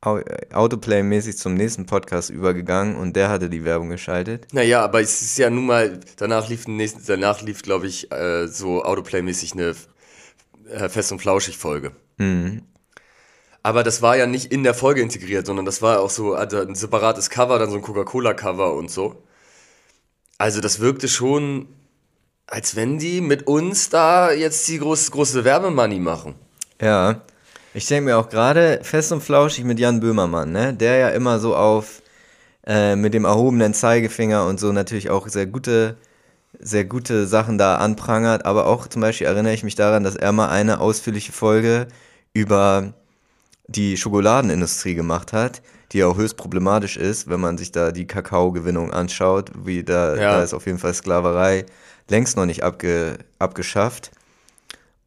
Au- 0.00 0.20
Autoplay-mäßig 0.52 1.36
zum 1.38 1.54
nächsten 1.54 1.86
Podcast 1.86 2.30
übergegangen 2.30 2.94
und 2.94 3.16
der 3.16 3.30
hatte 3.30 3.48
die 3.50 3.64
Werbung 3.64 3.88
geschaltet? 3.88 4.46
Naja, 4.52 4.84
aber 4.84 5.00
es 5.00 5.22
ist 5.22 5.38
ja 5.38 5.50
nun 5.50 5.66
mal, 5.66 5.98
danach 6.18 6.48
lief, 6.48 6.68
nächsten, 6.68 7.02
danach 7.06 7.40
lief 7.42 7.62
glaube 7.62 7.86
ich, 7.88 8.12
äh, 8.12 8.46
so 8.46 8.84
Autoplay-mäßig 8.84 9.54
eine 9.54 9.74
äh, 10.70 10.88
Fest- 10.88 11.10
und 11.10 11.20
Flauschig-Folge. 11.20 11.92
Aber 13.62 13.82
das 13.82 14.02
war 14.02 14.16
ja 14.16 14.26
nicht 14.26 14.52
in 14.52 14.62
der 14.62 14.74
Folge 14.74 15.00
integriert, 15.00 15.46
sondern 15.46 15.64
das 15.64 15.82
war 15.82 16.00
auch 16.00 16.10
so 16.10 16.34
also 16.34 16.60
ein 16.60 16.74
separates 16.74 17.30
Cover, 17.30 17.58
dann 17.58 17.70
so 17.70 17.76
ein 17.76 17.82
Coca-Cola-Cover 17.82 18.74
und 18.74 18.90
so. 18.90 19.22
Also 20.38 20.60
das 20.60 20.80
wirkte 20.80 21.08
schon, 21.08 21.68
als 22.46 22.76
wenn 22.76 22.98
die 22.98 23.20
mit 23.20 23.46
uns 23.46 23.90
da 23.90 24.32
jetzt 24.32 24.66
die 24.68 24.78
groß, 24.78 25.10
große 25.10 25.44
Werbemoney 25.44 25.98
machen. 25.98 26.34
Ja, 26.80 27.22
ich 27.74 27.86
denke 27.86 28.06
mir 28.06 28.18
auch 28.18 28.28
gerade 28.28 28.80
fest 28.82 29.12
und 29.12 29.22
flauschig 29.22 29.64
mit 29.64 29.78
Jan 29.78 30.00
Böhmermann, 30.00 30.52
ne? 30.52 30.72
Der 30.72 30.96
ja 30.96 31.08
immer 31.10 31.38
so 31.38 31.54
auf 31.54 32.02
äh, 32.66 32.96
mit 32.96 33.14
dem 33.14 33.24
erhobenen 33.24 33.74
Zeigefinger 33.74 34.46
und 34.46 34.60
so 34.60 34.72
natürlich 34.72 35.10
auch 35.10 35.28
sehr 35.28 35.46
gute, 35.46 35.96
sehr 36.58 36.84
gute 36.84 37.26
Sachen 37.26 37.58
da 37.58 37.76
anprangert, 37.76 38.46
aber 38.46 38.66
auch 38.66 38.86
zum 38.86 39.02
Beispiel 39.02 39.26
erinnere 39.26 39.54
ich 39.54 39.64
mich 39.64 39.74
daran, 39.74 40.04
dass 40.04 40.16
er 40.16 40.32
mal 40.32 40.48
eine 40.48 40.80
ausführliche 40.80 41.32
Folge 41.32 41.88
über 42.38 42.94
die 43.66 43.96
Schokoladenindustrie 43.96 44.94
gemacht 44.94 45.32
hat, 45.32 45.60
die 45.92 46.04
auch 46.04 46.16
höchst 46.16 46.36
problematisch 46.36 46.96
ist, 46.96 47.28
wenn 47.28 47.40
man 47.40 47.58
sich 47.58 47.72
da 47.72 47.90
die 47.92 48.06
Kakaogewinnung 48.06 48.92
anschaut, 48.92 49.50
wie 49.64 49.82
da, 49.82 50.14
Ja. 50.14 50.32
da 50.32 50.42
ist 50.42 50.54
auf 50.54 50.66
jeden 50.66 50.78
Fall 50.78 50.94
Sklaverei 50.94 51.66
längst 52.08 52.36
noch 52.36 52.46
nicht 52.46 52.62
abge, 52.62 53.18
abgeschafft. 53.38 54.10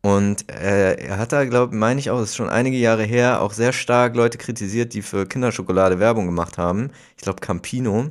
Und 0.02 0.50
äh, 0.52 0.96
er 0.96 1.18
hat 1.18 1.32
da, 1.32 1.46
glaube 1.46 1.76
meine 1.76 2.00
ich 2.00 2.10
auch, 2.10 2.20
das 2.20 2.30
ist 2.30 2.36
schon 2.36 2.50
einige 2.50 2.78
Jahre 2.78 3.04
her, 3.04 3.42
auch 3.42 3.54
sehr 3.54 3.72
stark 3.72 4.16
Leute 4.16 4.38
kritisiert, 4.38 4.94
die 4.94 5.02
für 5.04 5.28
Kinderschokolade 5.28 6.00
Werbung 6.00 6.26
gemacht 6.26 6.58
haben. 6.58 6.90
Ich 7.18 7.24
glaube 7.24 7.40
Campino, 7.40 8.10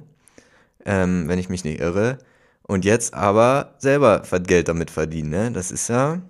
ähm, 0.84 1.28
wenn 1.28 1.38
ich 1.38 1.48
mich 1.48 1.64
nicht 1.64 1.80
irre. 1.80 2.18
Und 2.62 2.84
jetzt 2.84 3.14
aber 3.14 3.74
selber 3.78 4.22
Geld 4.46 4.68
damit 4.68 4.90
verdienen, 4.90 5.30
ne? 5.30 5.50
Das 5.52 5.72
ist 5.72 5.88
ja 5.88 6.20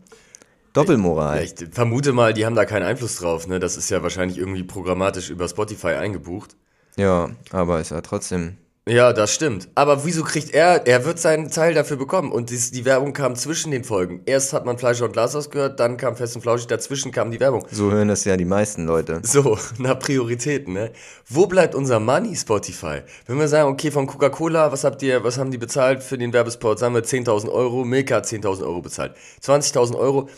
Doppelmoral. 0.72 1.38
Ja, 1.38 1.42
ich 1.42 1.54
vermute 1.72 2.12
mal, 2.12 2.33
die 2.33 2.46
haben 2.46 2.54
da 2.54 2.64
keinen 2.64 2.85
Einfluss 2.85 3.16
drauf. 3.16 3.46
Ne? 3.46 3.59
Das 3.59 3.76
ist 3.76 3.90
ja 3.90 4.02
wahrscheinlich 4.02 4.38
irgendwie 4.38 4.62
programmatisch 4.62 5.30
über 5.30 5.48
Spotify 5.48 5.94
eingebucht. 5.94 6.56
Ja, 6.96 7.30
aber 7.50 7.80
ist 7.80 7.90
ja 7.90 8.00
trotzdem. 8.00 8.56
Ja, 8.88 9.12
das 9.12 9.33
stimmt. 9.33 9.68
Aber 9.74 10.04
wieso 10.04 10.24
kriegt 10.24 10.50
er, 10.52 10.87
er 10.87 11.04
wird 11.04 11.18
seinen 11.18 11.50
Teil 11.50 11.74
dafür 11.74 11.96
bekommen. 11.96 12.33
Und 12.33 12.50
dies, 12.50 12.70
die 12.72 12.85
Werbung 12.85 13.12
kam 13.12 13.37
zwischen 13.37 13.70
den 13.70 13.85
Folgen. 13.85 14.22
Erst 14.24 14.52
hat 14.52 14.64
man 14.64 14.78
Fleisch 14.78 15.00
und 15.02 15.12
Glas 15.12 15.37
ausgehört, 15.37 15.78
dann 15.78 15.96
kam 15.96 16.16
Fest 16.16 16.35
und 16.35 16.42
Flauschig, 16.42 16.66
dazwischen 16.66 17.12
kam 17.12 17.30
die 17.30 17.38
Werbung. 17.38 17.66
So 17.70 17.92
hören 17.92 18.09
das 18.09 18.24
ja 18.24 18.37
die 18.37 18.46
meisten 18.46 18.87
Leute. 18.87 19.20
So, 19.22 19.59
nach 19.78 19.98
Prioritäten, 19.98 20.72
ne? 20.72 20.90
Wo 21.28 21.46
bleibt 21.46 21.74
unser 21.74 22.00
Money, 22.00 22.35
Spotify? 22.35 23.02
Wenn 23.26 23.38
wir 23.38 23.48
sagen, 23.48 23.70
okay, 23.70 23.90
von 23.90 24.06
Coca-Cola, 24.06 24.72
was 24.72 24.83
habt 24.83 25.02
ihr, 25.02 25.22
was 25.22 25.38
haben 25.38 25.50
die 25.50 25.59
bezahlt 25.59 26.02
für 26.02 26.18
den 26.18 26.33
Werbespot? 26.33 26.78
Sagen 26.78 26.94
wir 26.94 27.04
10.000 27.04 27.48
Euro, 27.50 27.85
Milka 27.85 28.16
hat 28.16 28.26
10.000 28.26 28.62
Euro 28.62 28.80
bezahlt. 28.80 29.14
20.000 29.42 29.96
Euro. 29.96 30.28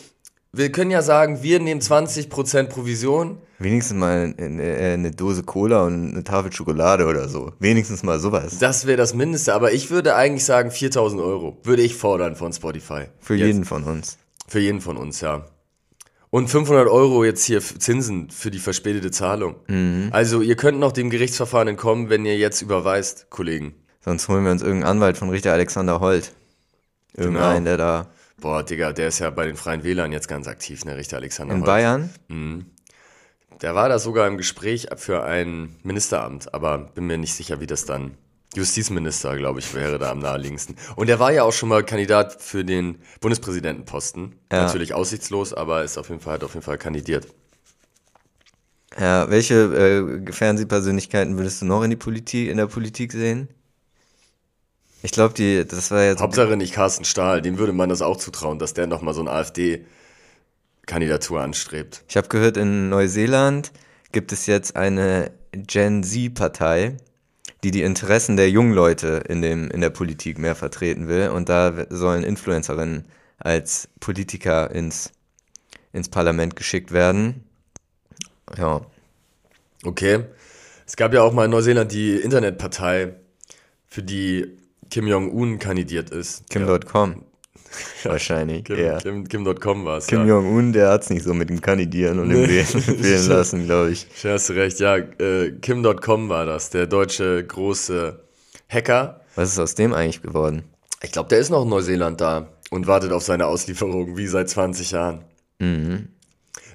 Wir 0.55 0.71
können 0.71 0.91
ja 0.91 1.01
sagen, 1.01 1.43
wir 1.43 1.61
nehmen 1.61 1.81
20% 1.81 2.65
Provision. 2.65 3.39
Wenigstens 3.59 3.97
mal 3.97 4.35
eine, 4.37 4.63
eine 4.63 5.11
Dose 5.11 5.45
Cola 5.45 5.85
und 5.85 6.13
eine 6.13 6.25
Tafel 6.25 6.53
Schokolade 6.53 7.07
oder 7.07 7.27
so. 7.31 7.53
Wenigstens 7.59 8.03
mal 8.03 8.21
sowas. 8.21 8.59
Das 8.59 8.87
wäre 8.87 8.99
das 8.99 9.15
Mindeste. 9.15 9.55
Aber 9.55 9.73
ich 9.73 9.91
würde 9.91 10.15
eigentlich 10.15 10.45
sagen 10.45 10.69
4.000 10.69 11.25
Euro. 11.25 11.57
Würde 11.63 11.81
ich 11.81 11.95
fordern 11.95 12.37
von 12.37 12.53
Spotify. 12.53 13.05
Für 13.19 13.35
Jetzt. 13.35 13.47
jeden 13.47 13.65
von 13.65 13.85
uns. 13.85 14.19
Für 14.47 14.59
jeden 14.59 14.83
von 14.83 14.99
uns, 14.99 15.23
ja. 15.23 15.47
Und 16.29 16.49
500 16.49 16.87
Euro 16.87 17.25
jetzt 17.25 17.45
hier 17.45 17.63
Zinsen 17.63 18.29
für 18.29 18.51
die 18.51 18.59
verspätete 18.59 19.11
Zahlung. 19.11 19.55
Also 20.11 20.43
ihr 20.43 20.57
könnt 20.57 20.79
noch 20.79 20.93
dem 20.93 21.09
Gerichtsverfahren 21.09 21.69
entkommen, 21.69 22.11
wenn 22.11 22.27
ihr 22.27 22.37
jetzt 22.37 22.61
überweist, 22.61 23.31
Kollegen. 23.31 23.75
Sonst 24.05 24.29
holen 24.29 24.45
wir 24.45 24.53
uns 24.53 24.61
irgendeinen 24.61 24.97
Anwalt 24.97 25.17
von 25.17 25.31
Richter 25.31 25.53
Alexander 25.53 26.01
Holt. 26.01 26.35
Irgendeinen, 27.15 27.65
der 27.65 27.79
da 27.79 28.07
Boah, 28.43 28.65
Digga, 28.65 28.93
der 28.93 29.09
ist 29.09 29.21
ja 29.21 29.31
bei 29.31 29.47
den 29.47 29.57
Freien 29.57 29.85
Wählern 29.85 30.11
jetzt 30.11 30.27
ganz 30.27 30.49
aktiv, 30.49 30.85
ne, 30.85 30.97
Richter 30.97 31.17
Alexander 31.17 31.55
in 31.55 31.61
Holt. 31.61 31.67
Bayern. 31.67 32.11
Der 33.63 33.77
war 33.77 33.89
da 33.89 34.01
sogar 34.01 34.27
im 34.27 34.37
Gespräch 34.37 34.89
für 34.97 35.23
ein 35.23 35.77
Ministeramt, 35.85 36.53
aber 36.53 36.79
bin 36.79 37.07
mir 37.07 37.19
nicht 37.19 37.35
sicher, 37.35 37.61
wie 37.61 37.69
das 37.69 37.85
dann. 37.85 38.19
Justizminister, 38.55 39.37
glaube 39.37 39.61
ich, 39.61 39.73
wäre 39.75 39.99
da 39.99 40.11
am 40.11 40.19
naheliegendsten. 40.19 40.77
Und 40.97 41.09
er 41.09 41.19
war 41.21 41.33
ja 41.33 41.45
auch 41.45 41.53
schon 41.53 41.71
mal 41.71 41.85
Kandidat 41.85 42.43
für 42.43 42.65
den 42.65 42.99
Bundespräsidentenposten. 43.21 44.35
Ja. 44.53 44.65
Natürlich 44.65 44.93
aussichtslos, 44.93 45.55
aber 45.55 45.85
ist 45.85 45.97
auf 45.97 46.11
jeden 46.11 46.21
Fall, 46.21 46.35
hat 46.35 46.45
auf 46.45 46.53
jeden 46.53 46.65
Fall 46.65 46.77
kandidiert. 46.77 47.29
Ja, 49.01 49.31
welche 49.31 49.55
äh, 50.27 50.33
Fernsehpersönlichkeiten 50.33 51.39
würdest 51.39 51.63
du 51.63 51.67
noch 51.67 51.83
in 51.83 51.91
die 51.91 51.97
Politik, 51.97 52.49
in 52.51 52.59
der 52.59 52.67
Politik 52.67 53.13
sehen? 53.13 53.49
Ich 55.03 55.11
glaube, 55.11 55.35
die, 55.35 55.67
das 55.67 55.91
war 55.91 56.05
jetzt. 56.05 56.21
Hauptsache 56.21 56.57
nicht 56.57 56.73
Carsten 56.73 57.05
Stahl, 57.05 57.43
dem 57.43 57.59
würde 57.59 57.73
man 57.73 57.89
das 57.89 58.03
auch 58.03 58.17
zutrauen, 58.17 58.61
dass 58.61 58.73
der 58.73 58.87
nochmal 58.87 59.15
so 59.15 59.21
eine 59.21 59.33
AfD-Kandidatur 59.33 61.41
anstrebt. 61.41 62.05
Ich 62.09 62.17
habe 62.17 62.29
gehört, 62.29 62.57
in 62.57 62.89
Neuseeland 62.89 63.73
gibt 64.13 64.31
es 64.33 64.47
jetzt 64.47 64.77
eine 64.77 65.33
Gen 65.53 66.05
Z-Partei, 66.05 66.99
die 67.65 67.73
die 67.73 67.83
Interessen 67.83 68.37
der 68.37 68.49
jungen 68.49 68.73
Leute 68.73 69.25
in, 69.29 69.43
dem, 69.43 69.69
in 69.71 69.81
der 69.81 69.91
Politik 69.91 70.39
mehr 70.39 70.55
vertreten 70.55 71.09
will. 71.09 71.31
Und 71.31 71.49
da 71.49 71.87
sollen 71.91 72.23
Influencerinnen 72.23 73.07
als 73.39 73.89
Politiker 73.99 74.71
ins, 74.71 75.11
ins 75.93 76.09
Parlament 76.09 76.55
geschickt 76.55 76.93
werden. 76.93 77.43
Ja. 78.57 78.83
Okay. 79.85 80.27
Es 80.87 80.95
gab 80.97 81.13
ja 81.13 81.23
auch 81.23 81.33
mal 81.33 81.47
in 81.47 81.51
Neuseeland 81.51 81.91
die 81.91 82.15
Internetpartei, 82.17 83.15
für 83.89 84.03
die 84.03 84.62
Kim 84.93 85.07
Jong-un 85.07 85.59
kandidiert 85.59 86.11
ist. 86.11 86.51
Kim.com. 86.51 87.25
Wahrscheinlich. 88.03 88.65
Kim, 88.65 88.79
ja. 88.79 88.99
Kim, 88.99 89.27
Kim.com 89.27 89.87
war 89.87 89.97
es. 89.97 90.07
Kim 90.07 90.21
ja. 90.21 90.35
Jong-un, 90.35 90.75
der 90.75 90.91
hat's 90.91 91.09
nicht 91.09 91.23
so 91.23 91.33
mit 91.33 91.49
dem 91.49 91.63
Kandidieren 91.63 92.19
und 92.19 92.29
dem 92.29 92.47
Wählen, 92.47 92.67
wählen 93.03 93.27
lassen, 93.27 93.65
glaube 93.65 93.93
ich. 93.93 94.07
Ja, 94.23 94.33
hast 94.33 94.51
du 94.51 94.53
recht, 94.53 94.81
ja. 94.81 94.99
Äh, 94.99 95.53
Kim.com 95.63 96.29
war 96.29 96.45
das, 96.45 96.69
der 96.69 96.87
deutsche 96.87 97.43
große 97.43 98.21
Hacker. 98.69 99.23
Was 99.35 99.53
ist 99.53 99.59
aus 99.59 99.75
dem 99.75 99.95
eigentlich 99.95 100.21
geworden? 100.21 100.65
Ich 101.03 101.11
glaube, 101.11 101.31
der 101.31 101.39
ist 101.39 101.49
noch 101.49 101.63
in 101.63 101.71
Neuseeland 101.71 102.21
da 102.21 102.49
und 102.71 102.87
wartet 102.87 103.13
auf 103.13 103.23
seine 103.23 103.47
Auslieferung, 103.47 104.19
wie 104.19 104.27
seit 104.27 104.51
20 104.51 104.91
Jahren. 104.91 105.25
Mhm. 105.59 106.09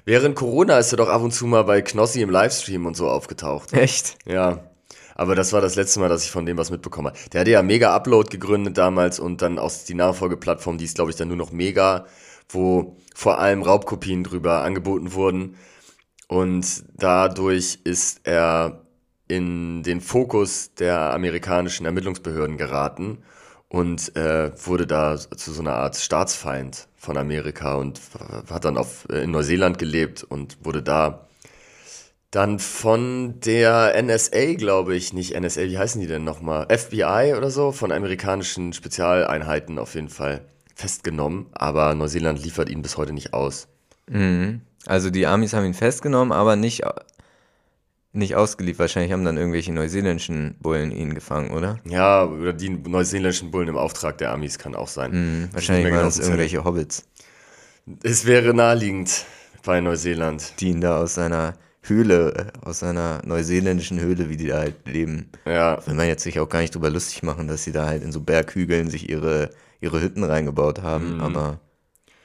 Während 0.04 0.34
Corona 0.34 0.80
ist 0.80 0.92
er 0.92 0.96
doch 0.96 1.08
ab 1.08 1.22
und 1.22 1.32
zu 1.32 1.46
mal 1.46 1.62
bei 1.62 1.82
Knossi 1.82 2.20
im 2.20 2.30
Livestream 2.30 2.84
und 2.84 2.96
so 2.96 3.08
aufgetaucht. 3.08 3.72
Echt? 3.74 4.16
Ja. 4.26 4.67
Aber 5.18 5.34
das 5.34 5.52
war 5.52 5.60
das 5.60 5.74
letzte 5.74 5.98
Mal, 5.98 6.08
dass 6.08 6.24
ich 6.24 6.30
von 6.30 6.46
dem 6.46 6.56
was 6.56 6.70
mitbekommen 6.70 7.08
habe. 7.08 7.18
Der 7.32 7.40
hatte 7.40 7.50
ja 7.50 7.62
Mega 7.62 7.94
Upload 7.94 8.30
gegründet 8.30 8.78
damals 8.78 9.18
und 9.18 9.42
dann 9.42 9.58
aus 9.58 9.84
die 9.84 9.94
Nachfolgeplattform, 9.94 10.78
die 10.78 10.84
ist 10.84 10.94
glaube 10.94 11.10
ich 11.10 11.16
dann 11.16 11.26
nur 11.26 11.36
noch 11.36 11.50
Mega, 11.50 12.06
wo 12.48 12.96
vor 13.16 13.40
allem 13.40 13.62
Raubkopien 13.62 14.22
drüber 14.22 14.62
angeboten 14.62 15.12
wurden. 15.14 15.56
Und 16.28 16.84
dadurch 16.96 17.80
ist 17.82 18.20
er 18.22 18.84
in 19.26 19.82
den 19.82 20.00
Fokus 20.00 20.74
der 20.74 21.12
amerikanischen 21.12 21.84
Ermittlungsbehörden 21.84 22.56
geraten 22.56 23.18
und 23.68 24.14
äh, 24.14 24.52
wurde 24.64 24.86
da 24.86 25.18
zu 25.18 25.52
so 25.52 25.60
einer 25.62 25.74
Art 25.74 25.96
Staatsfeind 25.96 26.86
von 26.96 27.16
Amerika 27.16 27.74
und 27.74 28.00
hat 28.48 28.64
dann 28.64 28.78
auf, 28.78 29.08
in 29.10 29.32
Neuseeland 29.32 29.78
gelebt 29.78 30.22
und 30.22 30.58
wurde 30.64 30.82
da 30.82 31.27
dann 32.30 32.58
von 32.58 33.40
der 33.40 34.00
NSA, 34.02 34.54
glaube 34.54 34.94
ich, 34.94 35.12
nicht 35.12 35.38
NSA, 35.38 35.62
wie 35.62 35.78
heißen 35.78 36.00
die 36.00 36.06
denn 36.06 36.24
nochmal? 36.24 36.66
FBI 36.70 37.34
oder 37.36 37.50
so, 37.50 37.72
von 37.72 37.90
amerikanischen 37.90 38.72
Spezialeinheiten 38.72 39.78
auf 39.78 39.94
jeden 39.94 40.10
Fall 40.10 40.42
festgenommen, 40.74 41.46
aber 41.52 41.94
Neuseeland 41.94 42.42
liefert 42.42 42.68
ihn 42.68 42.82
bis 42.82 42.96
heute 42.96 43.12
nicht 43.12 43.32
aus. 43.32 43.68
Mhm. 44.08 44.60
Also 44.86 45.10
die 45.10 45.26
Amis 45.26 45.52
haben 45.54 45.64
ihn 45.64 45.74
festgenommen, 45.74 46.32
aber 46.32 46.56
nicht, 46.56 46.82
nicht 48.12 48.36
ausgeliefert. 48.36 48.80
Wahrscheinlich 48.80 49.12
haben 49.12 49.24
dann 49.24 49.38
irgendwelche 49.38 49.72
neuseeländischen 49.72 50.56
Bullen 50.60 50.92
ihn 50.92 51.14
gefangen, 51.14 51.50
oder? 51.50 51.78
Ja, 51.84 52.24
oder 52.24 52.52
die 52.52 52.68
neuseeländischen 52.68 53.50
Bullen 53.50 53.68
im 53.68 53.76
Auftrag 53.76 54.18
der 54.18 54.32
Amis 54.32 54.58
kann 54.58 54.74
auch 54.74 54.88
sein. 54.88 55.10
Mhm. 55.12 55.48
Wahrscheinlich 55.52 55.92
waren 55.92 56.06
es 56.06 56.18
irgendwelche 56.18 56.62
Hobbits. 56.62 57.04
Es 58.02 58.26
wäre 58.26 58.52
naheliegend 58.52 59.24
bei 59.64 59.80
Neuseeland. 59.80 60.52
Die 60.60 60.68
ihn 60.68 60.80
da 60.80 61.00
aus 61.00 61.14
seiner 61.14 61.54
Höhle, 61.88 62.52
aus 62.64 62.82
einer 62.82 63.20
neuseeländischen 63.24 64.00
Höhle, 64.00 64.28
wie 64.28 64.36
die 64.36 64.46
da 64.48 64.58
halt 64.58 64.86
leben. 64.86 65.30
Ja. 65.46 65.84
Will 65.86 65.94
man 65.94 66.06
jetzt 66.06 66.22
sich 66.22 66.38
auch 66.40 66.48
gar 66.48 66.60
nicht 66.60 66.74
drüber 66.74 66.90
lustig 66.90 67.22
machen, 67.22 67.48
dass 67.48 67.64
sie 67.64 67.72
da 67.72 67.86
halt 67.86 68.02
in 68.02 68.12
so 68.12 68.20
Berghügeln 68.20 68.90
sich 68.90 69.08
ihre, 69.08 69.50
ihre 69.80 70.00
Hütten 70.00 70.24
reingebaut 70.24 70.82
haben, 70.82 71.14
Mhm. 71.16 71.20
aber 71.20 71.60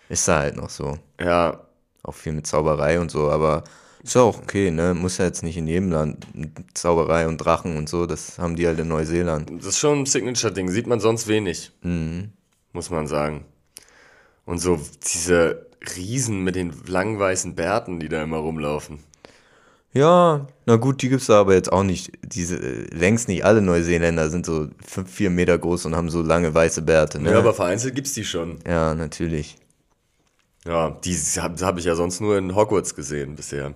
ist 0.09 0.27
da 0.27 0.39
halt 0.39 0.55
noch 0.55 0.69
so. 0.69 0.97
Ja, 1.19 1.61
Auch 2.05 2.15
viel 2.15 2.33
mit 2.33 2.45
Zauberei 2.45 2.99
und 2.99 3.09
so, 3.11 3.29
aber 3.31 3.63
ist 4.03 4.15
ja 4.15 4.21
auch 4.23 4.37
okay, 4.37 4.71
ne? 4.71 4.93
Muss 4.93 5.17
ja 5.19 5.23
jetzt 5.25 5.41
nicht 5.43 5.55
in 5.55 5.67
jedem 5.67 5.89
Land 5.89 6.27
Zauberei 6.73 7.27
und 7.29 7.37
Drachen 7.37 7.77
und 7.77 7.87
so, 7.87 8.05
das 8.05 8.37
haben 8.37 8.57
die 8.57 8.67
halt 8.67 8.77
in 8.79 8.89
Neuseeland. 8.89 9.49
das 9.57 9.67
ist 9.67 9.77
schon 9.79 9.99
ein 9.99 10.05
Signature-Ding, 10.05 10.69
sieht 10.69 10.85
man 10.87 10.99
sonst 10.99 11.27
wenig, 11.29 11.71
Mhm. 11.81 12.31
muss 12.73 12.89
man 12.89 13.07
sagen. 13.07 13.45
Und 14.45 14.57
so 14.59 14.77
diese 15.13 15.67
Riesen 15.95 16.43
mit 16.43 16.55
den 16.55 16.73
langen 16.87 17.17
weißen 17.19 17.55
Bärten, 17.55 18.01
die 18.01 18.09
da 18.09 18.21
immer 18.23 18.37
rumlaufen. 18.37 18.99
Ja, 19.93 20.47
na 20.65 20.75
gut, 20.77 21.03
die 21.03 21.09
gibt's 21.09 21.27
da 21.27 21.39
aber 21.39 21.53
jetzt 21.53 21.71
auch 21.71 21.83
nicht. 21.83 22.11
Diese, 22.23 22.57
äh, 22.57 22.87
längst 22.95 23.27
nicht 23.27 23.45
alle 23.45 23.61
Neuseeländer 23.61 24.29
sind 24.29 24.45
so 24.45 24.67
fünf, 24.85 25.11
vier 25.11 25.29
Meter 25.29 25.57
groß 25.57 25.85
und 25.85 25.95
haben 25.95 26.09
so 26.09 26.21
lange 26.23 26.53
weiße 26.53 26.81
Bärte, 26.81 27.21
ne? 27.21 27.31
Ja, 27.31 27.37
aber 27.37 27.53
vereinzelt 27.53 27.93
gibt's 27.93 28.13
die 28.13 28.25
schon. 28.25 28.59
ja, 28.67 28.93
natürlich. 28.95 29.57
Ja, 30.65 30.97
die 31.03 31.13
habe 31.13 31.65
hab 31.65 31.77
ich 31.77 31.85
ja 31.85 31.95
sonst 31.95 32.21
nur 32.21 32.37
in 32.37 32.55
Hogwarts 32.55 32.95
gesehen 32.95 33.35
bisher. 33.35 33.73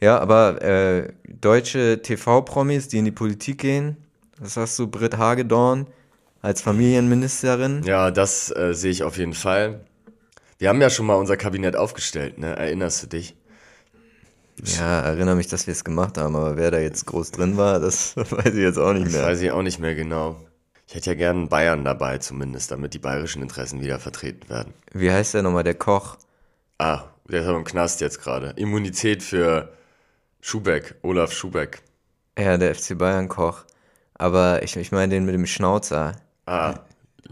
Ja, 0.00 0.18
aber 0.18 0.60
äh, 0.62 1.12
deutsche 1.40 2.02
TV-Promis, 2.02 2.88
die 2.88 2.98
in 2.98 3.06
die 3.06 3.10
Politik 3.10 3.58
gehen, 3.58 3.96
was 4.38 4.56
hast 4.56 4.78
du, 4.78 4.86
Britt 4.86 5.16
Hagedorn 5.16 5.86
als 6.42 6.60
Familienministerin? 6.60 7.82
Ja, 7.84 8.10
das 8.10 8.54
äh, 8.54 8.74
sehe 8.74 8.90
ich 8.90 9.02
auf 9.02 9.16
jeden 9.16 9.32
Fall. 9.32 9.80
Wir 10.58 10.68
haben 10.68 10.80
ja 10.80 10.90
schon 10.90 11.06
mal 11.06 11.14
unser 11.14 11.36
Kabinett 11.36 11.74
aufgestellt, 11.74 12.38
ne? 12.38 12.54
Erinnerst 12.54 13.02
du 13.02 13.06
dich? 13.06 13.34
Ja, 14.62 15.00
erinnere 15.00 15.34
mich, 15.36 15.48
dass 15.48 15.66
wir 15.66 15.72
es 15.72 15.84
gemacht 15.84 16.16
haben, 16.16 16.36
aber 16.36 16.56
wer 16.56 16.70
da 16.70 16.78
jetzt 16.78 17.06
groß 17.06 17.32
drin 17.32 17.56
war, 17.56 17.80
das 17.80 18.16
weiß 18.16 18.46
ich 18.54 18.54
jetzt 18.62 18.78
auch 18.78 18.92
nicht 18.92 19.06
Das 19.06 19.12
mehr. 19.12 19.22
weiß 19.24 19.40
ich 19.40 19.50
auch 19.50 19.62
nicht 19.62 19.78
mehr 19.80 19.94
genau. 19.94 20.36
Ich 20.86 20.94
hätte 20.94 21.10
ja 21.10 21.14
gern 21.16 21.36
einen 21.38 21.48
Bayern 21.48 21.84
dabei 21.84 22.18
zumindest, 22.18 22.70
damit 22.70 22.94
die 22.94 22.98
bayerischen 22.98 23.42
Interessen 23.42 23.80
wieder 23.80 23.98
vertreten 23.98 24.48
werden. 24.48 24.74
Wie 24.92 25.10
heißt 25.10 25.34
der 25.34 25.42
nochmal, 25.42 25.64
der 25.64 25.74
Koch? 25.74 26.16
Ah, 26.78 27.04
der 27.28 27.40
ist 27.42 27.48
aber 27.48 27.58
im 27.58 27.64
Knast 27.64 28.00
jetzt 28.00 28.20
gerade. 28.20 28.50
Immunität 28.56 29.22
für 29.22 29.72
Schubeck, 30.40 30.94
Olaf 31.02 31.32
Schubeck. 31.32 31.82
Ja, 32.38 32.56
der 32.58 32.74
FC 32.74 32.96
Bayern-Koch. 32.98 33.64
Aber 34.14 34.62
ich, 34.62 34.76
ich 34.76 34.92
meine 34.92 35.14
den 35.14 35.24
mit 35.24 35.34
dem 35.34 35.46
Schnauzer. 35.46 36.12
Ah, 36.46 36.74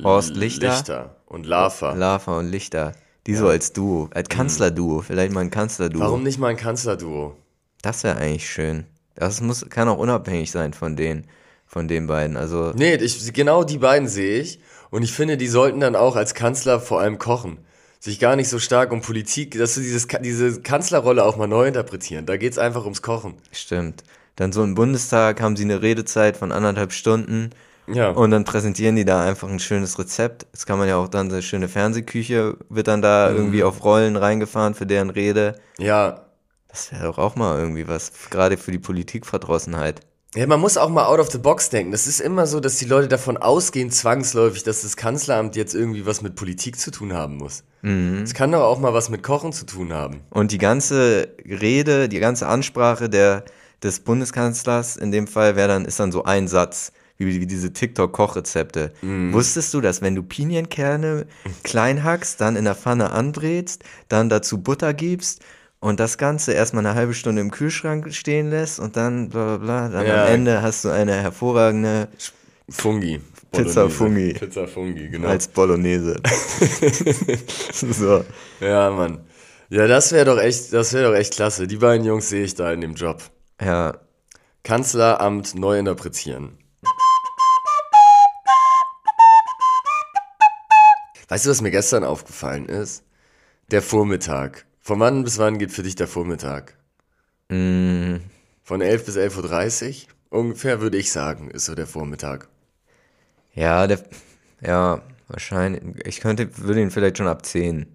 Horst 0.02 0.34
Lichter? 0.34 0.68
Lichter 0.70 1.16
und 1.26 1.44
Lava. 1.46 1.92
Lava 1.92 2.38
und 2.38 2.48
Lichter. 2.50 2.92
Die 3.26 3.34
so 3.34 3.46
als 3.48 3.72
Duo, 3.72 4.08
als 4.12 4.28
Kanzlerduo, 4.28 5.00
vielleicht 5.02 5.32
mal 5.32 5.40
ein 5.40 5.50
Kanzlerduo. 5.50 6.00
Warum 6.00 6.22
nicht 6.24 6.38
mal 6.38 6.48
ein 6.48 6.56
Kanzlerduo? 6.56 7.36
Das 7.82 8.02
wäre 8.02 8.16
eigentlich 8.16 8.50
schön. 8.50 8.84
Das 9.14 9.40
muss, 9.40 9.64
kann 9.68 9.88
auch 9.88 9.98
unabhängig 9.98 10.50
sein 10.50 10.72
von 10.72 10.96
den, 10.96 11.26
von 11.66 11.86
den 11.86 12.06
beiden. 12.06 12.36
Also, 12.36 12.72
Nee, 12.74 12.94
ich, 12.96 13.32
genau 13.32 13.62
die 13.64 13.78
beiden 13.78 14.08
sehe 14.08 14.40
ich. 14.40 14.60
Und 14.90 15.02
ich 15.02 15.12
finde, 15.12 15.36
die 15.36 15.46
sollten 15.48 15.80
dann 15.80 15.96
auch 15.96 16.16
als 16.16 16.34
Kanzler 16.34 16.80
vor 16.80 17.00
allem 17.00 17.18
kochen. 17.18 17.58
Sich 18.00 18.18
gar 18.18 18.34
nicht 18.34 18.48
so 18.48 18.58
stark 18.58 18.90
um 18.92 19.00
Politik, 19.00 19.56
dass 19.56 19.74
sie 19.74 19.82
dieses, 19.82 20.08
diese 20.22 20.60
Kanzlerrolle 20.60 21.24
auch 21.24 21.36
mal 21.36 21.46
neu 21.46 21.68
interpretieren. 21.68 22.26
Da 22.26 22.36
geht's 22.36 22.58
einfach 22.58 22.82
ums 22.84 23.02
Kochen. 23.02 23.34
stimmt. 23.52 24.02
Dann 24.36 24.52
so 24.52 24.64
im 24.64 24.74
Bundestag 24.74 25.40
haben 25.40 25.56
sie 25.56 25.64
eine 25.64 25.82
Redezeit 25.82 26.36
von 26.36 26.52
anderthalb 26.52 26.92
Stunden 26.92 27.50
Ja. 27.86 28.10
und 28.10 28.30
dann 28.30 28.44
präsentieren 28.44 28.94
die 28.96 29.04
da 29.04 29.22
einfach 29.24 29.48
ein 29.48 29.58
schönes 29.58 29.98
Rezept. 29.98 30.46
Das 30.52 30.66
kann 30.66 30.78
man 30.78 30.88
ja 30.88 30.96
auch 30.96 31.08
dann, 31.08 31.28
so 31.30 31.34
eine 31.36 31.42
schöne 31.42 31.68
Fernsehküche 31.68 32.56
wird 32.68 32.86
dann 32.88 33.02
da 33.02 33.28
Mhm. 33.30 33.36
irgendwie 33.36 33.64
auf 33.64 33.82
Rollen 33.84 34.16
reingefahren 34.16 34.74
für 34.74 34.86
deren 34.86 35.10
Rede. 35.10 35.56
ja. 35.78 36.20
Das 36.68 36.90
wäre 36.90 37.04
doch 37.04 37.18
auch 37.18 37.36
mal 37.36 37.58
irgendwie 37.58 37.86
was, 37.86 38.12
gerade 38.30 38.56
für 38.56 38.72
die 38.72 38.78
Politikverdrossenheit. 38.78 40.00
Ja, 40.34 40.46
man 40.46 40.58
muss 40.58 40.78
auch 40.78 40.88
mal 40.88 41.04
out 41.04 41.20
of 41.20 41.30
the 41.30 41.36
box 41.36 41.68
denken. 41.68 41.92
Das 41.92 42.06
ist 42.06 42.18
immer 42.18 42.46
so, 42.46 42.60
dass 42.60 42.76
die 42.78 42.86
Leute 42.86 43.08
davon 43.08 43.36
ausgehen, 43.36 43.90
zwangsläufig, 43.90 44.62
dass 44.62 44.80
das 44.80 44.96
Kanzleramt 44.96 45.54
jetzt 45.54 45.74
irgendwie 45.74 46.06
was 46.06 46.22
mit 46.22 46.34
Politik 46.34 46.78
zu 46.80 46.90
tun 46.90 47.12
haben 47.12 47.36
muss. 47.36 47.64
Es 47.82 48.32
kann 48.32 48.52
doch 48.52 48.62
auch 48.62 48.78
mal 48.78 48.94
was 48.94 49.10
mit 49.10 49.22
Kochen 49.22 49.52
zu 49.52 49.66
tun 49.66 49.92
haben. 49.92 50.20
Und 50.30 50.52
die 50.52 50.56
ganze 50.58 51.28
Rede, 51.44 52.08
die 52.08 52.20
ganze 52.20 52.46
Ansprache 52.46 53.10
der, 53.10 53.44
des 53.82 54.00
Bundeskanzlers 54.00 54.96
in 54.96 55.10
dem 55.12 55.26
Fall 55.26 55.56
wäre 55.56 55.68
dann, 55.68 55.84
ist 55.84 56.00
dann 56.00 56.10
so 56.12 56.24
ein 56.24 56.48
Satz, 56.48 56.92
wie, 57.26 57.40
wie 57.40 57.46
diese 57.46 57.72
TikTok-Kochrezepte. 57.72 58.92
Wusstest 59.02 59.72
du, 59.74 59.80
dass 59.80 60.02
wenn 60.02 60.14
du 60.14 60.22
Pinienkerne 60.22 61.26
klein 61.62 62.02
hackst, 62.04 62.40
dann 62.40 62.56
in 62.56 62.64
der 62.64 62.74
Pfanne 62.74 63.10
anbrätst, 63.10 63.82
dann 64.08 64.28
dazu 64.28 64.58
Butter 64.58 64.94
gibst 64.94 65.40
und 65.80 65.98
das 66.00 66.18
Ganze 66.18 66.52
erstmal 66.52 66.86
eine 66.86 66.94
halbe 66.94 67.14
Stunde 67.14 67.40
im 67.42 67.50
Kühlschrank 67.50 68.12
stehen 68.14 68.50
lässt 68.50 68.78
und 68.78 68.96
dann 68.96 69.28
bla 69.30 69.56
bla 69.56 69.88
bla, 69.88 69.88
dann 69.88 70.06
Ja. 70.06 70.24
am 70.26 70.32
Ende 70.32 70.62
hast 70.62 70.84
du 70.84 70.90
eine 70.90 71.14
hervorragende 71.14 72.08
Fungi. 72.68 73.20
Pizza. 73.50 73.90
Fungi. 73.90 74.32
Pizza 74.32 74.66
Fungi, 74.66 75.08
genau. 75.10 75.28
als 75.28 75.46
Bolognese. 75.48 76.20
so. 77.72 78.24
Ja, 78.60 78.90
Mann. 78.90 79.18
Ja, 79.68 79.86
das 79.86 80.12
wäre 80.12 80.24
doch 80.24 80.38
echt, 80.38 80.72
das 80.72 80.92
wäre 80.92 81.10
doch 81.10 81.16
echt 81.18 81.34
klasse. 81.34 81.66
Die 81.66 81.76
beiden 81.76 82.06
Jungs 82.06 82.28
sehe 82.28 82.44
ich 82.44 82.54
da 82.54 82.72
in 82.72 82.80
dem 82.80 82.94
Job. 82.94 83.22
Ja, 83.60 83.98
Kanzleramt 84.62 85.54
neu 85.54 85.78
interpretieren. 85.78 86.58
Weißt 91.32 91.46
du, 91.46 91.50
was 91.50 91.62
mir 91.62 91.70
gestern 91.70 92.04
aufgefallen 92.04 92.66
ist? 92.68 93.04
Der 93.70 93.80
Vormittag. 93.80 94.66
Von 94.82 95.00
wann 95.00 95.24
bis 95.24 95.38
wann 95.38 95.56
geht 95.58 95.72
für 95.72 95.82
dich 95.82 95.94
der 95.94 96.06
Vormittag? 96.06 96.76
Mm, 97.48 98.16
Von 98.62 98.82
11 98.82 99.06
bis 99.06 99.16
11.30 99.16 100.08
Uhr 100.30 100.40
ungefähr, 100.40 100.82
würde 100.82 100.98
ich 100.98 101.10
sagen, 101.10 101.50
ist 101.50 101.64
so 101.64 101.74
der 101.74 101.86
Vormittag. 101.86 102.48
ja, 103.54 103.86
der, 103.86 104.02
ja, 104.60 105.02
wahrscheinlich. 105.28 105.82
Ich 106.06 106.20
könnte, 106.20 106.56
würde 106.58 106.80
ihn 106.82 106.90
vielleicht 106.90 107.18
schon 107.18 107.28
ab 107.28 107.44
10. 107.46 107.86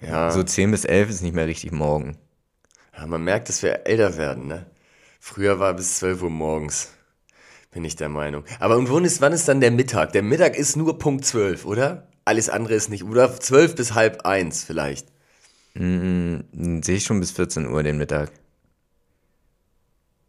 Ja, 0.00 0.30
So 0.30 0.42
10 0.42 0.70
bis 0.70 0.84
11 0.84 1.10
ist 1.10 1.22
nicht 1.22 1.34
mehr 1.34 1.46
richtig 1.46 1.72
morgen. 1.72 2.16
ja, 2.96 3.06
man 3.06 3.22
merkt, 3.24 3.48
dass 3.48 3.62
wir 3.62 3.86
älter 3.86 4.16
werden, 4.16 4.46
ne? 4.46 4.66
Früher 5.20 5.58
war 5.58 5.74
bis 5.74 5.98
12 5.98 6.22
Uhr 6.22 6.30
morgens, 6.30 6.90
bin 7.74 7.84
ich 7.84 7.96
der 7.96 8.08
Meinung. 8.08 8.44
Aber 8.60 8.76
und 8.78 8.90
wann 8.90 9.04
ist, 9.04 9.20
wann 9.20 9.32
ist 9.32 9.48
dann 9.48 9.60
der 9.60 9.72
Mittag? 9.72 10.12
Der 10.12 10.22
Mittag 10.22 10.56
ist 10.56 10.76
nur 10.76 10.98
Punkt 10.98 11.26
12, 11.26 11.66
oder? 11.66 12.08
Alles 12.24 12.48
andere 12.48 12.74
ist 12.74 12.88
nicht. 12.88 13.04
Oder 13.04 13.38
12 13.38 13.74
bis 13.74 13.94
halb 13.94 14.24
eins 14.24 14.64
vielleicht. 14.64 15.08
Mm, 15.74 16.38
Sehe 16.82 16.96
ich 16.96 17.04
schon 17.04 17.20
bis 17.20 17.32
14 17.32 17.66
Uhr 17.66 17.82
den 17.82 17.98
Mittag. 17.98 18.30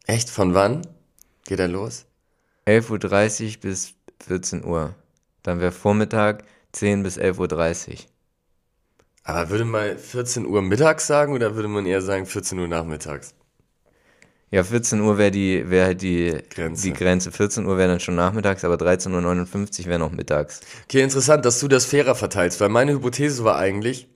Echt? 0.07 0.29
Von 0.29 0.55
wann 0.55 0.81
geht 1.45 1.59
er 1.59 1.67
los? 1.67 2.05
11.30 2.65 3.45
Uhr 3.55 3.61
bis 3.61 3.93
14 4.25 4.65
Uhr. 4.65 4.95
Dann 5.43 5.59
wäre 5.59 5.71
Vormittag 5.71 6.43
10 6.71 7.03
bis 7.03 7.19
11.30 7.19 7.89
Uhr. 7.89 7.95
Aber 9.23 9.49
würde 9.49 9.65
man 9.65 9.97
14 9.97 10.47
Uhr 10.47 10.61
mittags 10.63 11.05
sagen 11.07 11.33
oder 11.33 11.55
würde 11.55 11.67
man 11.67 11.85
eher 11.85 12.01
sagen 12.01 12.25
14 12.25 12.57
Uhr 12.57 12.67
nachmittags? 12.67 13.35
Ja, 14.51 14.63
14 14.63 15.01
Uhr 15.01 15.17
wäre 15.17 15.31
die, 15.31 15.69
wäre 15.69 15.87
halt 15.87 16.01
die 16.01 16.37
Grenze. 16.49 16.83
die 16.83 16.93
Grenze. 16.93 17.31
14 17.31 17.65
Uhr 17.65 17.77
wäre 17.77 17.89
dann 17.89 17.99
schon 17.99 18.15
nachmittags, 18.15 18.63
aber 18.63 18.75
13.59 18.75 19.81
Uhr 19.81 19.85
wäre 19.87 19.99
noch 19.99 20.11
mittags. 20.11 20.61
Okay, 20.85 21.01
interessant, 21.01 21.45
dass 21.45 21.59
du 21.59 21.67
das 21.67 21.85
fairer 21.85 22.15
verteilst, 22.15 22.61
weil 22.61 22.69
meine 22.69 22.93
Hypothese 22.93 23.43
war 23.43 23.57
eigentlich, 23.57 24.07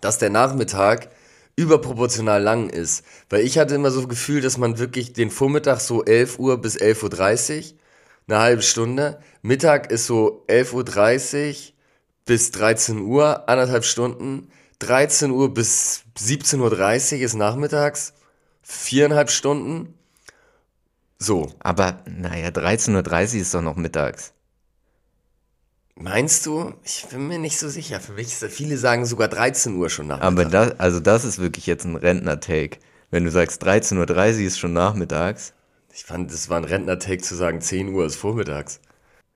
dass 0.00 0.18
der 0.18 0.30
Nachmittag 0.30 1.10
überproportional 1.58 2.42
lang 2.42 2.70
ist. 2.70 3.04
Weil 3.28 3.44
ich 3.44 3.58
hatte 3.58 3.74
immer 3.74 3.90
so 3.90 4.00
das 4.00 4.08
Gefühl, 4.08 4.40
dass 4.40 4.58
man 4.58 4.78
wirklich 4.78 5.12
den 5.12 5.30
Vormittag 5.30 5.80
so 5.80 6.04
11 6.04 6.38
Uhr 6.38 6.58
bis 6.58 6.76
11.30 6.78 7.56
Uhr, 7.58 7.78
eine 8.28 8.38
halbe 8.38 8.62
Stunde. 8.62 9.18
Mittag 9.42 9.90
ist 9.90 10.06
so 10.06 10.44
11.30 10.48 11.48
Uhr 11.48 11.54
bis 12.24 12.52
13 12.52 13.00
Uhr, 13.00 13.48
anderthalb 13.48 13.84
Stunden. 13.84 14.50
13 14.78 15.32
Uhr 15.32 15.52
bis 15.52 16.02
17.30 16.16 17.16
Uhr 17.16 17.22
ist 17.22 17.34
nachmittags, 17.34 18.14
viereinhalb 18.68 19.30
Stunden. 19.30 19.94
So, 21.18 21.52
Aber 21.60 22.02
naja, 22.06 22.48
13.30 22.48 23.34
Uhr 23.34 23.40
ist 23.40 23.54
doch 23.54 23.62
noch 23.62 23.76
mittags. 23.76 24.32
meinst 25.96 26.46
du? 26.46 26.74
Ich 26.84 27.06
bin 27.10 27.26
mir 27.26 27.38
nicht 27.38 27.58
so 27.58 27.68
sicher. 27.68 27.98
Für 27.98 28.12
mich 28.12 28.28
ist 28.28 28.44
viele 28.52 28.76
sagen 28.76 29.04
sogar 29.04 29.28
13 29.28 29.74
Uhr 29.74 29.90
schon 29.90 30.06
nachmittags. 30.08 30.32
Aber 30.32 30.44
das, 30.44 30.78
also 30.78 31.00
das 31.00 31.24
ist 31.24 31.38
wirklich 31.38 31.66
jetzt 31.66 31.84
ein 31.86 31.96
Rentner-Take. 31.96 32.78
Wenn 33.10 33.24
du 33.24 33.30
sagst 33.30 33.64
13.30 33.64 33.98
Uhr 34.40 34.46
ist 34.46 34.58
schon 34.58 34.74
nachmittags, 34.74 35.54
Ich 35.94 36.04
fand, 36.04 36.30
das 36.30 36.48
war 36.50 36.58
ein 36.58 36.64
Rentner-Take 36.64 37.22
zu 37.22 37.34
sagen, 37.34 37.60
10 37.60 37.88
Uhr 37.88 38.04
ist 38.06 38.16
vormittags. 38.16 38.80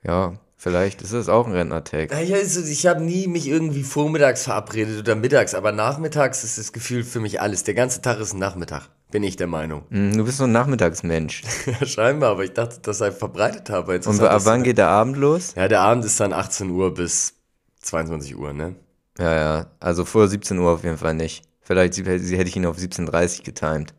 ja, 0.04 0.34
vielleicht 0.56 1.02
ist 1.02 1.12
das 1.14 1.28
auch 1.28 1.46
ein 1.46 1.52
Rentner-Take. 1.52 2.14
Naja, 2.14 2.36
also 2.36 2.60
ich 2.60 2.86
habe 2.86 3.02
nie 3.02 3.26
mich 3.26 3.48
irgendwie 3.48 3.82
vormittags 3.82 4.44
verabredet 4.44 5.00
oder 5.00 5.16
mittags, 5.16 5.54
aber 5.54 5.72
nachmittags 5.72 6.44
ist 6.44 6.58
das 6.58 6.72
Gefühl 6.72 7.02
für 7.02 7.18
mich 7.18 7.40
alles. 7.40 7.64
Der 7.64 7.74
ganze 7.74 8.02
Tag 8.02 8.20
ist 8.20 8.34
ein 8.34 8.38
Nachmittag, 8.38 8.88
bin 9.12 9.22
ich 9.22 9.36
der 9.36 9.46
Meinung. 9.46 9.84
Hm, 9.90 10.16
Du 10.16 10.24
bist 10.24 10.38
so 10.38 10.44
ein 10.44 10.52
Nachmittagsmensch. 10.52 11.42
Ja, 11.66 11.86
scheinbar, 11.86 12.30
aber 12.32 12.42
ich 12.44 12.52
dachte, 12.52 12.80
das 12.82 12.98
sei 12.98 13.12
verbreitet 13.12 13.70
habe. 13.70 13.94
Und 13.94 14.20
ab 14.20 14.30
dass- 14.32 14.44
wann 14.46 14.64
geht 14.64 14.78
der 14.78 14.88
Abend 14.88 15.16
los? 15.16 15.54
Ja, 15.54 15.68
der 15.68 15.82
Abend 15.82 16.04
ist 16.04 16.18
dann 16.18 16.32
18 16.32 16.68
Uhr 16.70 16.92
bis 16.92 17.34
22 17.82 18.36
Uhr, 18.36 18.52
ne? 18.52 18.74
Ja, 19.18 19.34
ja, 19.34 19.66
also 19.78 20.04
vor 20.04 20.26
17 20.26 20.58
Uhr 20.58 20.70
auf 20.72 20.82
jeden 20.82 20.98
Fall 20.98 21.14
nicht. 21.14 21.44
Vielleicht 21.60 21.96
hätte 21.98 22.14
ich 22.48 22.56
ihn 22.56 22.66
auf 22.66 22.76
17.30 22.78 23.38
Uhr 23.38 23.44
getimed. 23.44 23.94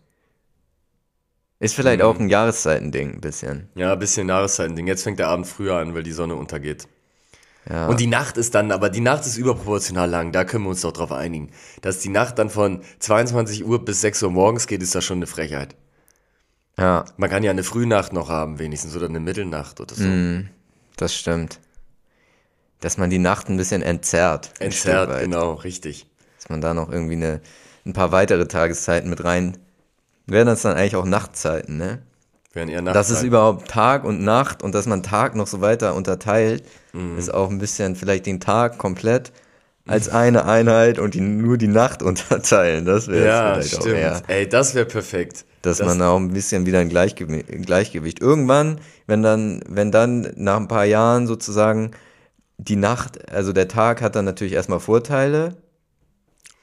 Ist 1.59 1.75
vielleicht 1.75 1.99
Mhm. 2.01 2.05
auch 2.05 2.19
ein 2.19 2.27
Jahreszeitending, 2.29 3.13
ein 3.15 3.21
bisschen. 3.21 3.69
Ja, 3.75 3.93
ein 3.93 3.99
bisschen 3.99 4.27
Jahreszeitending. 4.27 4.87
Jetzt 4.87 5.03
fängt 5.03 5.19
der 5.19 5.29
Abend 5.29 5.47
früher 5.47 5.77
an, 5.77 5.93
weil 5.95 6.03
die 6.03 6.11
Sonne 6.11 6.35
untergeht. 6.35 6.87
Ja. 7.69 7.87
Und 7.87 7.99
die 7.99 8.07
Nacht 8.07 8.37
ist 8.37 8.55
dann, 8.55 8.71
aber 8.71 8.89
die 8.89 8.99
Nacht 9.01 9.25
ist 9.25 9.37
überproportional 9.37 10.09
lang, 10.09 10.31
da 10.31 10.43
können 10.43 10.65
wir 10.65 10.69
uns 10.71 10.81
doch 10.81 10.91
drauf 10.91 11.11
einigen. 11.11 11.51
Dass 11.81 11.99
die 11.99 12.09
Nacht 12.09 12.37
dann 12.37 12.49
von 12.49 12.81
22 12.99 13.65
Uhr 13.65 13.83
bis 13.83 14.01
6 14.01 14.23
Uhr 14.23 14.31
morgens 14.31 14.67
geht, 14.67 14.81
ist 14.81 14.95
das 14.95 15.05
schon 15.05 15.17
eine 15.19 15.27
Frechheit. 15.27 15.75
ja, 16.77 17.05
Man 17.17 17.29
kann 17.29 17.43
ja 17.43 17.51
eine 17.51 17.63
Frühnacht 17.63 18.11
noch 18.11 18.29
haben, 18.29 18.59
wenigstens, 18.59 18.95
oder 18.95 19.07
eine 19.07 19.19
Mittelnacht 19.19 19.79
oder 19.79 19.95
so. 19.95 20.03
Mhm. 20.03 20.49
das 20.97 21.15
stimmt. 21.15 21.59
Dass 22.81 22.97
man 22.97 23.09
die 23.09 23.19
Nacht 23.19 23.47
ein 23.47 23.55
bisschen 23.55 23.81
entzerrt. 23.81 24.51
Entzerrt, 24.59 25.21
genau, 25.21 25.53
richtig. 25.53 26.05
Dass 26.37 26.49
man 26.49 26.59
da 26.59 26.73
noch 26.73 26.91
irgendwie 26.91 27.15
eine, 27.15 27.39
ein 27.85 27.93
paar 27.93 28.11
weitere 28.11 28.45
Tageszeiten 28.45 29.09
mit 29.09 29.23
rein. 29.23 29.57
Wären 30.25 30.47
das 30.47 30.63
dann 30.63 30.75
eigentlich 30.75 30.97
auch 30.97 31.05
Nachtzeiten, 31.05 31.77
ne? 31.77 32.01
Wären 32.53 32.69
eher 32.69 32.81
Dass 32.83 33.09
es 33.09 33.23
überhaupt 33.23 33.67
Tag 33.67 34.03
und 34.03 34.21
Nacht 34.23 34.61
und 34.63 34.75
dass 34.75 34.85
man 34.85 35.01
Tag 35.03 35.35
noch 35.35 35.47
so 35.47 35.61
weiter 35.61 35.95
unterteilt, 35.95 36.63
Mhm. 36.93 37.17
ist 37.17 37.33
auch 37.33 37.49
ein 37.49 37.57
bisschen 37.57 37.95
vielleicht 37.95 38.27
den 38.27 38.39
Tag 38.39 38.77
komplett 38.77 39.31
als 39.87 40.07
eine 40.09 40.45
Einheit 40.45 40.99
und 40.99 41.15
die, 41.15 41.19
nur 41.21 41.57
die 41.57 41.67
Nacht 41.67 42.03
unterteilen. 42.03 42.85
Das 42.85 43.07
wäre 43.07 43.25
Ja, 43.25 43.53
vielleicht 43.55 43.75
auch 43.77 43.81
stimmt. 43.81 43.95
eher. 43.97 44.21
Ey, 44.27 44.47
das 44.47 44.75
wäre 44.75 44.85
perfekt. 44.85 45.45
Dass 45.63 45.77
das, 45.77 45.87
man 45.87 46.01
auch 46.01 46.17
ein 46.17 46.31
bisschen 46.31 46.65
wieder 46.65 46.79
ein 46.79 46.89
Gleichgewicht, 46.89 47.47
Gleichgewicht. 47.65 48.21
Irgendwann, 48.21 48.79
wenn 49.07 49.23
dann, 49.23 49.61
wenn 49.67 49.91
dann 49.91 50.31
nach 50.35 50.57
ein 50.57 50.67
paar 50.67 50.85
Jahren 50.85 51.25
sozusagen 51.25 51.91
die 52.57 52.75
Nacht, 52.75 53.31
also 53.31 53.51
der 53.53 53.67
Tag 53.67 54.01
hat 54.01 54.15
dann 54.15 54.25
natürlich 54.25 54.53
erstmal 54.53 54.79
Vorteile. 54.79 55.55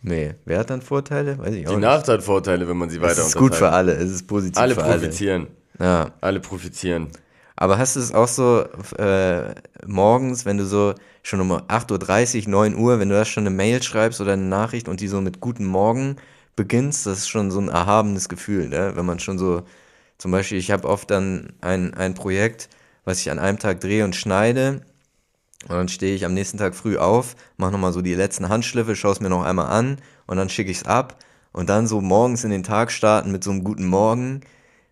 Nee, 0.02 0.34
wer 0.44 0.58
hat 0.60 0.70
dann 0.70 0.80
Vorteile? 0.80 1.36
Weiß 1.38 1.52
ich 1.54 1.66
auch 1.66 1.70
die 1.72 1.76
nicht. 1.76 1.84
Nacht 1.84 2.08
hat 2.08 2.22
Vorteile, 2.22 2.68
wenn 2.68 2.76
man 2.76 2.88
sie 2.90 2.98
Es 2.98 3.02
weiter 3.02 3.26
ist 3.26 3.36
gut 3.36 3.54
für 3.54 3.70
alle, 3.70 3.92
es 3.94 4.10
ist 4.10 4.26
positiv 4.26 4.58
Alle 4.62 4.74
für 4.74 4.84
alle. 4.84 4.98
profitieren. 5.00 5.48
Ja. 5.80 6.12
Alle 6.20 6.40
profitieren. 6.40 7.08
Aber 7.56 7.78
hast 7.78 7.96
du 7.96 8.00
es 8.00 8.14
auch 8.14 8.28
so 8.28 8.64
äh, 8.98 9.54
morgens, 9.86 10.46
wenn 10.46 10.56
du 10.56 10.64
so 10.64 10.94
schon 11.22 11.40
um 11.40 11.52
8.30 11.52 12.44
Uhr, 12.44 12.50
9 12.50 12.76
Uhr, 12.76 12.98
wenn 12.98 13.08
du 13.08 13.14
da 13.14 13.24
schon 13.24 13.42
eine 13.42 13.54
Mail 13.54 13.82
schreibst 13.82 14.20
oder 14.20 14.32
eine 14.32 14.42
Nachricht 14.42 14.88
und 14.88 15.00
die 15.00 15.08
so 15.08 15.20
mit 15.20 15.40
Guten 15.40 15.66
Morgen 15.66 16.16
beginnst, 16.56 17.06
das 17.06 17.18
ist 17.18 17.28
schon 17.28 17.50
so 17.50 17.60
ein 17.60 17.68
erhabenes 17.68 18.28
Gefühl, 18.28 18.68
ne? 18.68 18.92
Wenn 18.94 19.04
man 19.04 19.18
schon 19.20 19.38
so, 19.38 19.62
zum 20.16 20.30
Beispiel, 20.30 20.58
ich 20.58 20.70
habe 20.70 20.88
oft 20.88 21.10
dann 21.10 21.52
ein, 21.60 21.92
ein 21.94 22.14
Projekt, 22.14 22.70
was 23.04 23.20
ich 23.20 23.30
an 23.30 23.38
einem 23.38 23.58
Tag 23.58 23.80
drehe 23.80 24.04
und 24.04 24.16
schneide 24.16 24.82
und 25.64 25.74
dann 25.76 25.88
stehe 25.88 26.14
ich 26.14 26.24
am 26.24 26.34
nächsten 26.34 26.56
Tag 26.56 26.74
früh 26.74 26.96
auf, 26.96 27.36
mache 27.58 27.72
nochmal 27.72 27.92
so 27.92 28.00
die 28.00 28.14
letzten 28.14 28.48
Handschliffe, 28.48 28.96
schaue 28.96 29.12
es 29.12 29.20
mir 29.20 29.28
noch 29.28 29.44
einmal 29.44 29.66
an 29.66 29.98
und 30.26 30.38
dann 30.38 30.48
schicke 30.48 30.70
ich 30.70 30.78
es 30.78 30.86
ab 30.86 31.18
und 31.52 31.68
dann 31.68 31.86
so 31.86 32.00
morgens 32.00 32.44
in 32.44 32.50
den 32.50 32.62
Tag 32.62 32.90
starten 32.90 33.32
mit 33.32 33.44
so 33.44 33.50
einem 33.50 33.64
Guten 33.64 33.86
Morgen 33.86 34.40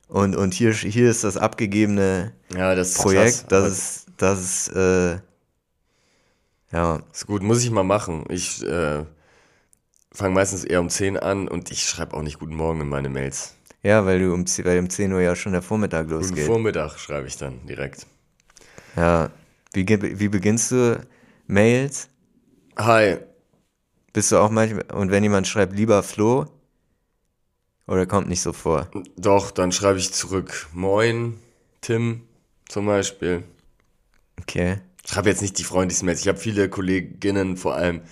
und, 0.08 0.36
und 0.36 0.54
hier, 0.54 0.72
hier 0.72 1.10
ist 1.10 1.24
das 1.24 1.36
abgegebene 1.36 2.32
Ja, 2.54 2.74
das 2.74 2.90
ist 2.90 2.98
Projekt, 2.98 3.48
krass, 3.48 3.48
das 3.48 3.72
ist, 3.72 4.06
das 4.16 4.40
ist, 4.40 4.68
äh, 4.76 5.18
ja, 6.72 7.00
ist 7.12 7.26
gut, 7.26 7.42
muss 7.42 7.62
ich 7.64 7.70
mal 7.70 7.82
machen. 7.84 8.24
Ich 8.28 8.62
äh, 8.64 9.04
fange 10.12 10.34
meistens 10.34 10.64
eher 10.64 10.80
um 10.80 10.90
10 10.90 11.16
an 11.18 11.48
und 11.48 11.70
ich 11.70 11.84
schreibe 11.88 12.16
auch 12.16 12.22
nicht 12.22 12.38
Guten 12.38 12.54
Morgen 12.56 12.80
in 12.82 12.88
meine 12.88 13.08
Mails. 13.08 13.54
ja, 13.82 14.04
weil 14.06 14.20
du 14.20 14.32
um, 14.34 14.46
10 14.46 14.64
weil 14.64 14.78
um 14.80 14.90
10 14.90 15.12
Uhr 15.12 15.20
ja 15.20 15.36
schon 15.36 15.52
der 15.52 15.62
Vormittag 15.62 16.08
Guten 16.18 16.38
losgeht. 16.38 16.46
Vormittag 16.46 16.98
schreibe 16.98 17.26
ich 17.26 17.36
dann 17.36 17.66
direkt. 17.66 18.06
Ja, 18.96 19.30
wie, 19.72 19.86
wie 20.20 20.28
beginnst 20.28 20.70
du 20.72 21.06
Mails? 21.46 22.08
Hi, 22.78 23.18
Bist 24.12 24.32
du 24.32 24.38
auch 24.38 24.50
manchmal, 24.50 24.84
und 24.92 25.10
wenn 25.10 25.22
jemand 25.22 25.46
schreibt, 25.46 25.74
lieber 25.74 26.02
Flo, 26.02 26.46
oder 27.88 28.06
kommt 28.06 28.28
nicht 28.28 28.42
so 28.42 28.52
vor? 28.52 28.88
doch, 29.16 29.50
dann 29.50 29.72
schreibe 29.72 29.98
ich 29.98 30.12
zurück. 30.12 30.68
Moin, 30.72 31.40
Tim 31.80 32.22
zum 32.68 32.86
Beispiel. 32.86 33.42
Okay. 34.40 34.78
Ich 35.04 35.12
schreibe 35.12 35.30
jetzt 35.30 35.42
nicht 35.42 35.58
die 35.58 35.64
freundlichsten 35.64 36.06
Mails. 36.06 36.20
Ich 36.20 36.28
habe 36.28 36.38
viele 36.38 36.68
Kolleginnen 36.68 37.56
vor 37.56 37.74
allem, 37.74 38.02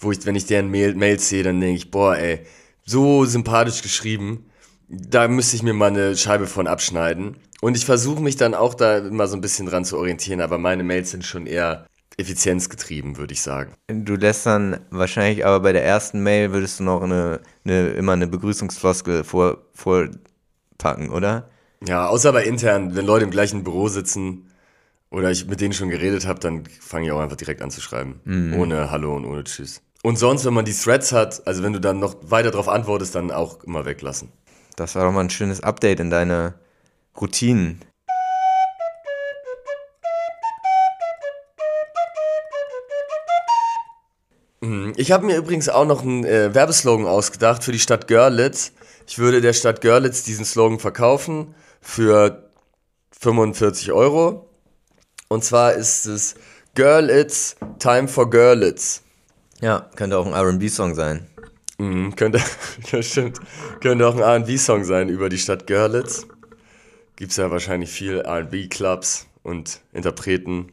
wo 0.00 0.10
ich, 0.10 0.24
wenn 0.24 0.34
ich 0.34 0.46
deren 0.46 0.70
Mail, 0.70 0.94
Mails 0.94 1.28
sehe, 1.28 1.42
dann 1.42 1.60
denke 1.60 1.76
ich, 1.76 1.90
boah, 1.90 2.16
ey, 2.16 2.40
so 2.84 3.26
sympathisch 3.26 3.82
geschrieben. 3.82 4.46
Da 4.88 5.28
müsste 5.28 5.56
ich 5.56 5.62
mir 5.62 5.74
mal 5.74 5.90
eine 5.90 6.16
Scheibe 6.16 6.46
von 6.46 6.66
abschneiden. 6.66 7.36
Und 7.60 7.76
ich 7.76 7.84
versuche 7.84 8.22
mich 8.22 8.36
dann 8.36 8.54
auch 8.54 8.72
da 8.72 8.98
immer 8.98 9.26
so 9.26 9.36
ein 9.36 9.42
bisschen 9.42 9.66
dran 9.66 9.84
zu 9.84 9.98
orientieren, 9.98 10.40
aber 10.40 10.58
meine 10.58 10.84
Mails 10.84 11.10
sind 11.10 11.24
schon 11.26 11.46
eher 11.46 11.86
effizienzgetrieben, 12.16 13.16
würde 13.16 13.32
ich 13.32 13.42
sagen. 13.42 13.74
Du 13.86 14.16
lässt 14.16 14.46
dann 14.46 14.80
wahrscheinlich, 14.90 15.46
aber 15.46 15.60
bei 15.60 15.72
der 15.72 15.84
ersten 15.84 16.22
Mail 16.22 16.52
würdest 16.52 16.80
du 16.80 16.84
noch 16.84 17.02
eine, 17.02 17.40
eine 17.64 17.90
immer 17.90 18.12
eine 18.12 18.26
Begrüßungsfloskel 18.26 19.24
vor, 19.24 19.58
vorpacken, 19.74 21.10
oder? 21.10 21.48
Ja, 21.86 22.08
außer 22.08 22.32
bei 22.32 22.44
intern, 22.44 22.96
wenn 22.96 23.06
Leute 23.06 23.24
im 23.24 23.30
gleichen 23.30 23.62
Büro 23.62 23.88
sitzen 23.88 24.50
oder 25.10 25.30
ich 25.30 25.46
mit 25.46 25.60
denen 25.60 25.72
schon 25.72 25.90
geredet 25.90 26.26
habe, 26.26 26.40
dann 26.40 26.64
fange 26.80 27.06
ich 27.06 27.12
auch 27.12 27.20
einfach 27.20 27.36
direkt 27.36 27.62
an 27.62 27.70
zu 27.70 27.80
schreiben. 27.80 28.20
Ohne 28.58 28.90
Hallo 28.90 29.14
und 29.14 29.24
ohne 29.24 29.44
Tschüss. 29.44 29.80
Und 30.02 30.16
sonst, 30.16 30.44
wenn 30.44 30.54
man 30.54 30.64
die 30.64 30.72
Threads 30.72 31.12
hat, 31.12 31.46
also 31.46 31.62
wenn 31.62 31.72
du 31.72 31.80
dann 31.80 31.98
noch 31.98 32.16
weiter 32.22 32.50
darauf 32.50 32.68
antwortest, 32.68 33.14
dann 33.14 33.30
auch 33.30 33.62
immer 33.64 33.84
weglassen. 33.84 34.30
Das 34.76 34.94
war 34.94 35.04
doch 35.04 35.12
mal 35.12 35.20
ein 35.20 35.30
schönes 35.30 35.60
Update 35.60 36.00
in 36.00 36.10
deine 36.10 36.54
Routinen. 37.20 37.80
Ich 44.96 45.12
habe 45.12 45.26
mir 45.26 45.36
übrigens 45.36 45.68
auch 45.68 45.86
noch 45.86 46.02
einen 46.02 46.24
äh, 46.24 46.54
Werbeslogan 46.54 47.06
ausgedacht 47.06 47.64
für 47.64 47.72
die 47.72 47.78
Stadt 47.78 48.08
Görlitz. 48.08 48.72
ich 49.06 49.18
würde 49.18 49.40
der 49.40 49.52
Stadt 49.52 49.80
Görlitz 49.80 50.22
diesen 50.24 50.44
Slogan 50.44 50.78
verkaufen 50.78 51.54
für 51.80 52.50
45 53.20 53.92
Euro. 53.92 54.48
Und 55.28 55.44
zwar 55.44 55.74
ist 55.74 56.06
es 56.06 56.34
Görlitz, 56.74 57.56
Time 57.78 58.08
for 58.08 58.30
Görlitz. 58.30 59.02
Ja, 59.60 59.90
könnte 59.96 60.18
auch 60.18 60.26
ein 60.26 60.34
RB-Song 60.34 60.94
sein. 60.94 61.26
Mhm, 61.78 62.14
könnte, 62.16 62.40
ja, 62.92 63.02
stimmt. 63.02 63.40
Könnte 63.80 64.06
auch 64.06 64.16
ein 64.16 64.42
RB-Song 64.42 64.84
sein 64.84 65.08
über 65.08 65.28
die 65.28 65.38
Stadt 65.38 65.66
Görlitz. 65.66 66.26
Gibt 67.16 67.32
es 67.32 67.36
ja 67.36 67.50
wahrscheinlich 67.50 67.90
viel 67.90 68.20
RB-Clubs 68.20 69.26
und 69.42 69.80
Interpreten. 69.92 70.72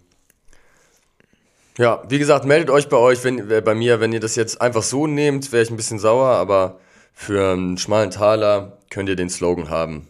Ja, 1.77 2.01
wie 2.07 2.19
gesagt, 2.19 2.45
meldet 2.45 2.69
euch 2.69 2.87
bei 2.87 2.95
euch, 2.95 3.21
wenn, 3.25 3.51
äh, 3.51 3.61
bei 3.61 3.75
mir, 3.75 3.99
wenn 3.99 4.13
ihr 4.13 4.21
das 4.21 4.35
jetzt 4.37 4.61
einfach 4.61 4.83
so 4.83 5.07
nehmt, 5.07 5.51
wäre 5.51 5.61
ich 5.61 5.69
ein 5.69 5.75
bisschen 5.75 5.99
sauer, 5.99 6.29
aber 6.29 6.79
für 7.13 7.51
einen 7.51 7.77
schmalen 7.77 8.11
Taler 8.11 8.77
könnt 8.89 9.09
ihr 9.09 9.17
den 9.17 9.29
Slogan 9.29 9.69
haben. 9.69 10.07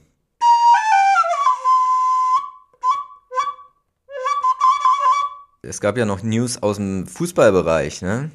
Es 5.64 5.82
gab 5.82 5.98
ja 5.98 6.06
noch 6.06 6.22
News 6.22 6.62
aus 6.62 6.76
dem 6.76 7.08
Fußballbereich, 7.08 8.04
ne? 8.04 8.30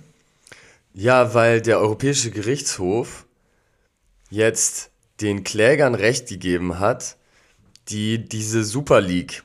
Ja, 0.93 1.33
weil 1.33 1.63
der 1.63 1.79
Europäische 1.79 2.33
Gerichtshof 2.33 3.27
jetzt 4.29 4.91
den 5.21 5.45
Klägern 5.45 5.95
Recht 5.95 6.29
gegeben 6.29 6.81
hat, 6.81 7.17
die 7.91 8.29
diese 8.29 8.65
Super 8.65 9.01
League 9.01 9.45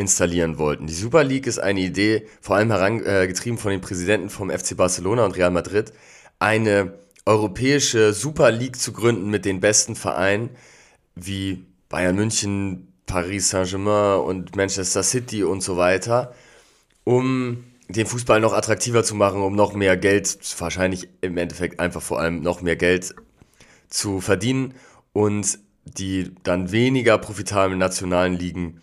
installieren 0.00 0.58
wollten. 0.58 0.86
Die 0.86 0.94
Super 0.94 1.22
League 1.22 1.46
ist 1.46 1.58
eine 1.58 1.80
Idee, 1.80 2.26
vor 2.40 2.56
allem 2.56 2.70
herangetrieben 2.70 3.58
äh, 3.58 3.60
von 3.60 3.70
den 3.70 3.80
Präsidenten 3.80 4.30
vom 4.30 4.50
FC 4.50 4.76
Barcelona 4.76 5.24
und 5.26 5.36
Real 5.36 5.50
Madrid, 5.50 5.92
eine 6.38 6.94
europäische 7.26 8.12
Super 8.12 8.50
League 8.50 8.76
zu 8.76 8.92
gründen 8.92 9.30
mit 9.30 9.44
den 9.44 9.60
besten 9.60 9.94
Vereinen 9.94 10.50
wie 11.14 11.64
Bayern 11.90 12.16
München, 12.16 12.92
Paris 13.04 13.50
Saint-Germain 13.50 14.20
und 14.20 14.56
Manchester 14.56 15.02
City 15.02 15.44
und 15.44 15.62
so 15.62 15.76
weiter, 15.76 16.34
um 17.04 17.64
den 17.88 18.06
Fußball 18.06 18.40
noch 18.40 18.54
attraktiver 18.54 19.04
zu 19.04 19.14
machen, 19.14 19.42
um 19.42 19.54
noch 19.54 19.74
mehr 19.74 19.96
Geld, 19.96 20.38
wahrscheinlich 20.58 21.08
im 21.20 21.36
Endeffekt 21.36 21.78
einfach 21.78 22.00
vor 22.00 22.20
allem 22.20 22.40
noch 22.40 22.62
mehr 22.62 22.76
Geld 22.76 23.14
zu 23.88 24.20
verdienen 24.20 24.74
und 25.12 25.58
die 25.84 26.32
dann 26.42 26.70
weniger 26.72 27.18
profitablen 27.18 27.78
nationalen 27.78 28.34
Ligen 28.34 28.80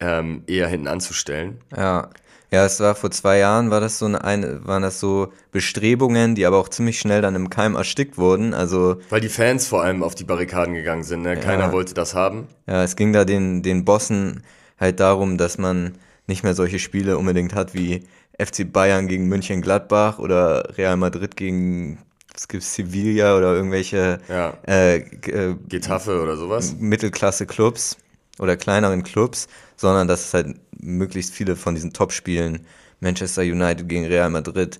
ähm, 0.00 0.42
eher 0.46 0.68
hinten 0.68 0.88
anzustellen. 0.88 1.60
Ja. 1.76 2.10
Ja, 2.52 2.64
es 2.64 2.80
war 2.80 2.96
vor 2.96 3.12
zwei 3.12 3.38
Jahren, 3.38 3.70
war 3.70 3.80
das 3.80 4.00
so 4.00 4.06
eine, 4.06 4.66
waren 4.66 4.82
das 4.82 4.98
so 4.98 5.32
Bestrebungen, 5.52 6.34
die 6.34 6.44
aber 6.46 6.58
auch 6.58 6.68
ziemlich 6.68 6.98
schnell 6.98 7.22
dann 7.22 7.36
im 7.36 7.48
Keim 7.48 7.76
erstickt 7.76 8.18
wurden. 8.18 8.54
Also 8.54 8.96
weil 9.08 9.20
die 9.20 9.28
Fans 9.28 9.68
vor 9.68 9.84
allem 9.84 10.02
auf 10.02 10.16
die 10.16 10.24
Barrikaden 10.24 10.74
gegangen 10.74 11.04
sind. 11.04 11.22
Ne? 11.22 11.36
Keiner 11.36 11.66
ja. 11.66 11.72
wollte 11.72 11.94
das 11.94 12.16
haben. 12.16 12.48
Ja, 12.66 12.82
es 12.82 12.96
ging 12.96 13.12
da 13.12 13.24
den 13.24 13.62
den 13.62 13.84
Bossen 13.84 14.42
halt 14.80 14.98
darum, 14.98 15.38
dass 15.38 15.58
man 15.58 15.94
nicht 16.26 16.42
mehr 16.42 16.54
solche 16.54 16.80
Spiele 16.80 17.18
unbedingt 17.18 17.54
hat 17.54 17.72
wie 17.72 18.02
FC 18.36 18.70
Bayern 18.72 19.06
gegen 19.06 19.26
München 19.26 19.62
Gladbach 19.62 20.18
oder 20.18 20.76
Real 20.76 20.96
Madrid 20.96 21.36
gegen 21.36 21.98
es 22.34 22.48
gibt 22.48 22.62
Sevilla 22.62 23.36
oder 23.36 23.54
irgendwelche 23.54 24.18
ja. 24.28 24.54
äh, 24.66 24.96
äh, 24.96 25.56
Getafe 25.68 26.22
oder 26.22 26.36
sowas. 26.36 26.74
Mittelklasse-Clubs 26.78 27.98
oder 28.38 28.56
kleineren 28.56 29.02
Clubs, 29.02 29.48
sondern 29.80 30.08
dass 30.08 30.26
es 30.26 30.34
halt 30.34 30.56
möglichst 30.78 31.32
viele 31.32 31.56
von 31.56 31.74
diesen 31.74 31.94
Top-Spielen, 31.94 32.66
Manchester 33.00 33.40
United 33.40 33.88
gegen 33.88 34.04
Real 34.04 34.28
Madrid, 34.28 34.78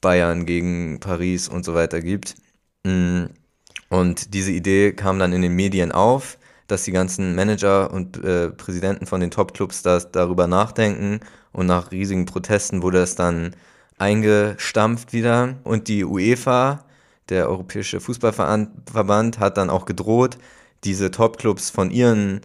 Bayern 0.00 0.46
gegen 0.46 1.00
Paris 1.00 1.48
und 1.48 1.66
so 1.66 1.74
weiter 1.74 2.00
gibt. 2.00 2.34
Mm. 2.82 3.26
Und 3.90 4.32
diese 4.32 4.52
Idee 4.52 4.92
kam 4.92 5.18
dann 5.18 5.34
in 5.34 5.42
den 5.42 5.54
Medien 5.54 5.92
auf, 5.92 6.38
dass 6.66 6.84
die 6.84 6.92
ganzen 6.92 7.34
Manager 7.34 7.92
und 7.92 8.22
äh, 8.24 8.50
Präsidenten 8.50 9.06
von 9.06 9.20
den 9.20 9.30
Top-Clubs 9.30 9.82
darüber 9.82 10.46
nachdenken 10.46 11.20
und 11.52 11.66
nach 11.66 11.90
riesigen 11.90 12.24
Protesten 12.24 12.82
wurde 12.82 13.02
es 13.02 13.16
dann 13.16 13.54
eingestampft 13.98 15.12
wieder 15.12 15.56
und 15.64 15.88
die 15.88 16.04
UEFA, 16.04 16.84
der 17.28 17.48
Europäische 17.48 18.00
Fußballverband, 18.00 19.38
hat 19.38 19.58
dann 19.58 19.70
auch 19.70 19.84
gedroht, 19.84 20.38
diese 20.84 21.10
Top-Clubs 21.10 21.70
von 21.70 21.90
ihren 21.90 22.40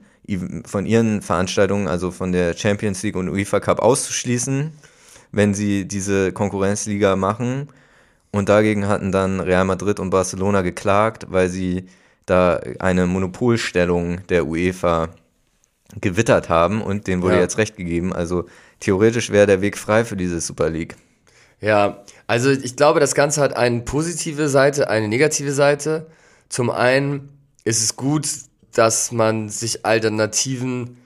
von 0.65 0.85
ihren 0.85 1.21
Veranstaltungen, 1.21 1.87
also 1.87 2.11
von 2.11 2.31
der 2.31 2.55
Champions 2.55 3.03
League 3.03 3.15
und 3.15 3.29
UEFA 3.29 3.59
Cup 3.59 3.79
auszuschließen, 3.79 4.71
wenn 5.31 5.53
sie 5.53 5.87
diese 5.87 6.31
Konkurrenzliga 6.31 7.15
machen. 7.15 7.69
Und 8.31 8.49
dagegen 8.49 8.87
hatten 8.87 9.11
dann 9.11 9.39
Real 9.39 9.65
Madrid 9.65 9.99
und 9.99 10.09
Barcelona 10.09 10.61
geklagt, 10.61 11.27
weil 11.29 11.49
sie 11.49 11.85
da 12.25 12.59
eine 12.79 13.05
Monopolstellung 13.05 14.25
der 14.27 14.47
UEFA 14.47 15.09
gewittert 16.01 16.49
haben 16.49 16.81
und 16.81 17.07
denen 17.07 17.21
wurde 17.21 17.35
ja. 17.35 17.41
jetzt 17.41 17.57
recht 17.57 17.75
gegeben. 17.75 18.13
Also 18.13 18.45
theoretisch 18.79 19.29
wäre 19.29 19.45
der 19.45 19.61
Weg 19.61 19.77
frei 19.77 20.05
für 20.05 20.17
diese 20.17 20.41
Super 20.41 20.69
League. 20.69 20.95
Ja, 21.61 22.03
also 22.27 22.49
ich 22.49 22.75
glaube, 22.75 22.99
das 22.99 23.15
Ganze 23.15 23.41
hat 23.41 23.55
eine 23.55 23.81
positive 23.81 24.49
Seite, 24.49 24.89
eine 24.89 25.07
negative 25.07 25.51
Seite. 25.51 26.07
Zum 26.49 26.69
einen 26.69 27.29
ist 27.63 27.81
es 27.81 27.95
gut, 27.95 28.27
dass 28.73 29.11
man 29.11 29.49
sich 29.49 29.85
Alternativen 29.85 30.97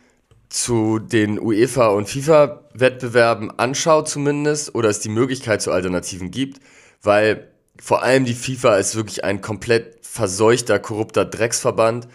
zu 0.50 1.00
den 1.00 1.40
UEFA 1.40 1.88
und 1.88 2.10
FIFA-Wettbewerben 2.10 3.60
anschaut 3.60 4.08
zumindest 4.08 4.74
oder 4.76 4.90
es 4.90 5.02
die 5.02 5.10
Möglichkeit 5.10 5.62
zu 5.62 5.72
Alternativen 5.72 6.32
gibt, 6.32 6.62
weil 7.02 7.52
vor 7.80 8.02
allem 8.02 8.26
die 8.26 8.34
FIFA 8.34 8.78
ist 8.78 8.96
wirklich 8.96 9.24
ein 9.24 9.42
komplett 9.42 9.98
verseuchter, 10.02 10.80
korrupter 10.80 11.26
Drecksverband 11.26 12.08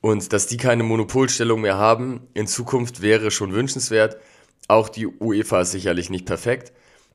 und 0.00 0.32
dass 0.32 0.46
die 0.46 0.56
keine 0.56 0.82
Monopolstellung 0.82 1.60
mehr 1.60 1.78
haben 1.78 2.26
in 2.34 2.46
Zukunft 2.46 3.00
wäre 3.00 3.30
schon 3.30 3.52
wünschenswert. 3.52 4.16
Auch 4.68 4.88
die 4.88 5.06
UEFA 5.06 5.62
ist 5.62 5.70
sicherlich 5.70 6.10
nicht 6.10 6.26
perfekt. 6.26 6.72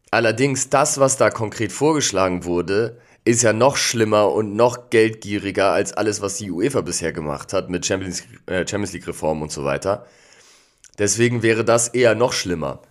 Allerdings 0.09 0.69
das, 0.69 0.99
was 0.99 1.17
da 1.17 1.29
konkret 1.29 1.71
vorgeschlagen 1.71 2.43
wurde, 2.43 2.97
ist 3.23 3.43
ja 3.43 3.53
noch 3.53 3.77
schlimmer 3.77 4.31
und 4.31 4.55
noch 4.55 4.89
geldgieriger 4.89 5.71
als 5.71 5.93
alles, 5.93 6.21
was 6.21 6.37
die 6.37 6.51
UEFA 6.51 6.81
bisher 6.81 7.13
gemacht 7.13 7.53
hat 7.53 7.69
mit 7.69 7.85
Champions, 7.85 8.23
äh, 8.47 8.67
Champions 8.67 8.93
League 8.93 9.07
Reformen 9.07 9.43
und 9.43 9.51
so 9.51 9.63
weiter. 9.63 10.05
Deswegen 10.97 11.43
wäre 11.43 11.63
das 11.63 11.87
eher 11.89 12.15
noch 12.15 12.33
schlimmer. 12.33 12.81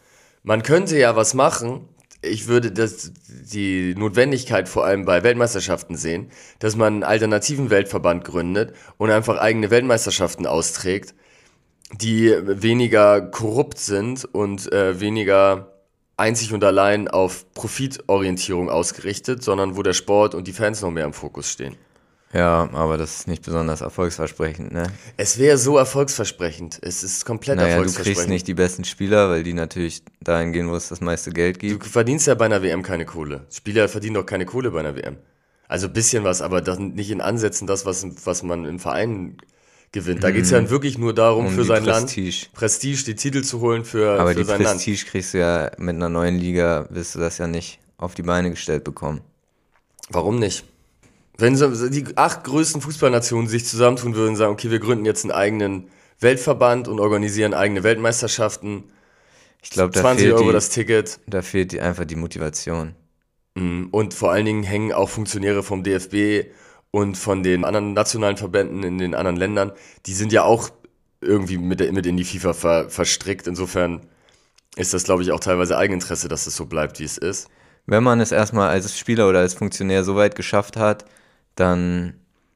Man 0.43 0.63
könnte 0.63 0.99
ja 0.99 1.17
was 1.17 1.35
machen. 1.35 1.89
Ich 2.23 2.47
würde 2.49 2.71
das, 2.71 3.13
die 3.29 3.95
Notwendigkeit 3.97 4.69
vor 4.69 4.85
allem 4.85 5.05
bei 5.05 5.23
Weltmeisterschaften 5.23 5.97
sehen, 5.97 6.31
dass 6.59 6.77
man 6.77 6.95
einen 6.95 7.03
alternativen 7.03 7.71
Weltverband 7.71 8.25
gründet 8.25 8.75
und 8.99 9.11
einfach 9.11 9.39
eigene 9.39 9.71
Weltmeisterschaften 9.71 10.47
austrägt, 10.47 11.15
die 11.93 12.35
weniger 12.45 13.21
korrupt 13.21 13.79
sind 13.79 14.25
und 14.27 14.71
äh, 14.73 15.01
weniger 15.01 15.70
einzig 16.21 16.53
und 16.53 16.63
allein 16.63 17.09
auf 17.09 17.53
Profitorientierung 17.55 18.71
ausgerichtet, 18.71 19.43
sondern 19.43 19.77
wo 19.77 19.83
der 19.83 19.95
Sport 19.95 20.35
und 20.35 20.47
die 20.47 20.53
Fans 20.53 20.83
noch 20.83 20.91
mehr 20.91 21.05
im 21.05 21.13
Fokus 21.13 21.51
stehen. 21.51 21.77
Ja, 22.33 22.69
aber 22.73 22.97
das 22.97 23.21
ist 23.21 23.29
nicht 23.29 23.43
besonders 23.45 23.81
erfolgsversprechend, 23.81 24.73
ne? 24.73 24.85
Es 25.17 25.39
wäre 25.39 25.59
so 25.59 25.77
erfolgsversprechend. 25.77 26.79
Es 26.81 27.03
ist 27.03 27.25
komplett 27.25 27.57
naja, 27.57 27.71
erfolgsversprechend. 27.71 28.17
Du 28.17 28.21
kriegst 28.21 28.29
nicht 28.29 28.47
die 28.47 28.55
besten 28.55 28.85
Spieler, 28.85 29.31
weil 29.31 29.43
die 29.43 29.53
natürlich 29.53 30.05
dahin 30.21 30.53
gehen, 30.53 30.71
wo 30.71 30.77
es 30.77 30.89
das 30.89 31.01
meiste 31.01 31.33
Geld 31.33 31.59
gibt. 31.59 31.85
Du 31.85 31.89
verdienst 31.89 32.29
ja 32.29 32.37
bei 32.37 32.45
einer 32.45 32.63
WM 32.63 32.85
keine 32.85 33.05
Kohle. 33.05 33.47
Spieler 33.51 33.89
verdienen 33.89 34.15
doch 34.15 34.27
keine 34.27 34.47
Kohle 34.47 34.71
bei 34.71 34.79
einer 34.79 34.95
WM. 34.95 35.17
Also 35.67 35.89
ein 35.89 35.93
bisschen 35.93 36.23
was, 36.23 36.41
aber 36.41 36.61
das 36.61 36.79
nicht 36.79 37.11
in 37.11 37.21
Ansätzen 37.21 37.67
das, 37.67 37.85
was, 37.85 38.07
was 38.25 38.45
man 38.45 38.65
im 38.65 38.79
Verein 38.79 39.37
gewinnt. 39.93 40.23
Da 40.23 40.31
geht 40.31 40.45
es 40.45 40.51
ja 40.51 40.61
mhm. 40.61 40.71
wirklich 40.71 40.99
nur 40.99 41.15
darum, 41.15 41.47
um 41.47 41.53
für 41.53 41.65
sein 41.65 41.85
Prestige. 41.85 42.31
Land 42.31 42.53
Prestige, 42.53 43.05
die 43.05 43.15
Titel 43.15 43.43
zu 43.43 43.61
holen 43.61 43.85
für, 43.85 44.19
Aber 44.19 44.31
für 44.33 44.45
sein 44.45 44.47
Land. 44.47 44.51
Aber 44.51 44.59
die 44.59 44.65
Prestige 44.65 45.07
kriegst 45.07 45.35
du 45.35 45.39
ja 45.39 45.71
mit 45.79 45.97
einer 45.97 46.09
neuen 46.09 46.37
Liga, 46.37 46.87
wirst 46.91 47.15
du 47.15 47.19
das 47.19 47.39
ja 47.39 47.47
nicht 47.47 47.81
auf 47.97 48.15
die 48.15 48.23
Beine 48.23 48.51
gestellt 48.51 48.85
bekommen. 48.85 49.21
Warum 50.11 50.39
nicht? 50.39 50.65
Wenn 51.37 51.57
so 51.57 51.89
die 51.89 52.05
acht 52.17 52.45
größten 52.45 52.81
Fußballnationen 52.81 53.49
sich 53.49 53.65
zusammentun 53.65 54.15
würden 54.15 54.31
und 54.31 54.37
sagen, 54.37 54.53
okay, 54.53 54.71
wir 54.71 54.79
gründen 54.79 55.07
jetzt 55.07 55.25
einen 55.25 55.33
eigenen 55.33 55.89
Weltverband 56.19 56.87
und 56.87 57.01
organisieren 57.01 57.55
eigene 57.55 57.83
Weltmeisterschaften. 57.83 58.85
Ich 59.63 59.71
glaube, 59.71 59.93
da 59.93 60.01
20 60.01 60.33
Euro 60.33 60.49
die, 60.49 60.53
das 60.53 60.69
Ticket. 60.69 61.21
Da 61.27 61.43
fehlt 61.43 61.73
die, 61.73 61.81
einfach 61.81 62.05
die 62.05 62.17
Motivation. 62.17 62.95
Mhm. 63.55 63.89
Und 63.91 64.15
vor 64.15 64.33
allen 64.33 64.45
Dingen 64.45 64.63
hängen 64.63 64.93
auch 64.93 65.09
Funktionäre 65.09 65.63
vom 65.63 65.83
DFB 65.83 66.51
und 66.91 67.17
von 67.17 67.43
den 67.43 67.65
anderen 67.65 67.93
nationalen 67.93 68.37
Verbänden 68.37 68.83
in 68.83 68.99
den 68.99 69.15
anderen 69.15 69.37
Ländern, 69.37 69.73
die 70.07 70.15
sind 70.15 70.33
ja 70.33 70.43
auch 70.43 70.71
irgendwie 71.21 71.59
mit, 71.59 71.93
mit 71.93 72.07
in 72.07 72.17
die 72.17 72.25
FIFA 72.25 72.53
ver, 72.53 72.91
verstrickt. 72.91 73.47
Insofern 73.47 74.01
ist 74.77 74.95
das, 74.95 75.05
glaube 75.05 75.23
ich, 75.23 75.33
auch 75.33 75.41
teilweise 75.41 75.77
Eigeninteresse, 75.77 76.29
dass 76.29 76.47
es 76.47 76.57
so 76.57 76.67
bleibt, 76.67 76.99
wie 76.99 77.05
es 77.05 77.19
ist. 77.19 77.49
Wenn 77.87 78.03
man 78.03 78.21
es 78.21 78.33
erstmal 78.33 78.71
als 78.71 78.99
Spieler 78.99 79.29
oder 79.29 79.41
als 79.41 79.55
Funktionär 79.55 80.05
so 80.05 80.17
weit 80.17 80.35
geschafft 80.35 80.77
hat, 80.77 81.05
dann 81.55 82.15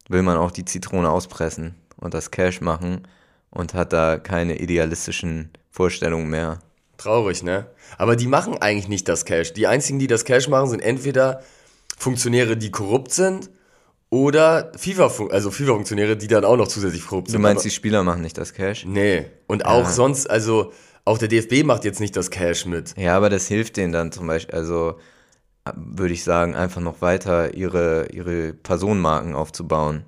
will 0.09 0.23
man 0.23 0.37
auch 0.37 0.51
die 0.51 0.65
Zitrone 0.65 1.11
auspressen 1.11 1.75
und 1.97 2.15
das 2.15 2.31
Cash 2.31 2.61
machen 2.61 3.07
und 3.51 3.75
hat 3.75 3.93
da 3.93 4.19
keine 4.19 4.59
idealistischen 4.59 5.51
Vorstellungen 5.71 6.29
mehr. 6.29 6.61
Traurig, 6.97 7.43
ne? 7.43 7.67
Aber 7.99 8.17
die 8.17 8.27
machen 8.27 8.59
eigentlich 8.59 8.89
nicht 8.89 9.09
das 9.09 9.25
Cash. 9.25 9.53
Die 9.53 9.67
einzigen, 9.67 9.99
die 9.99 10.07
das 10.07 10.25
Cash 10.25 10.49
machen, 10.49 10.69
sind 10.69 10.81
entweder 10.81 11.43
Funktionäre, 11.97 12.57
die 12.57 12.71
korrupt 12.71 13.13
sind 13.13 13.51
oder 14.15 14.71
FIFA, 14.77 15.11
also 15.33 15.51
FIFA-Funktionäre, 15.51 16.17
die 16.17 16.29
dann 16.29 16.45
auch 16.45 16.57
noch 16.57 16.69
zusätzlich 16.69 17.05
korrupt 17.05 17.29
sind. 17.29 17.39
Du 17.39 17.43
meinst, 17.43 17.65
die 17.65 17.71
Spieler 17.71 18.05
machen 18.05 18.23
nicht 18.23 18.39
das 18.39 18.55
Cash? 18.55 18.85
Nee. 18.87 19.27
Und 19.49 19.67
auch 19.67 19.83
Ja. 19.85 19.91
sonst, 19.91 20.31
also 20.31 20.73
auch 21.05 21.19
der 21.19 21.27
DFB 21.27 21.65
macht 21.65 21.85
jetzt 21.85 21.99
nicht 21.99 22.15
das 22.17 22.31
Cash 22.31 22.65
mit. 22.65 22.95
Ja, 22.97 23.17
aber 23.17 23.29
das 23.29 23.49
hilft 23.49 23.77
denen 23.77 23.93
dann 23.93 24.13
zum 24.13 24.29
Beispiel, 24.29 24.55
also 24.55 24.99
würde 25.75 26.15
ich 26.15 26.23
sagen, 26.23 26.55
einfach 26.55 26.81
noch 26.81 27.01
weiter 27.03 27.55
ihre, 27.55 28.07
ihre 28.13 28.53
Personenmarken 28.53 29.35
aufzubauen. 29.35 30.05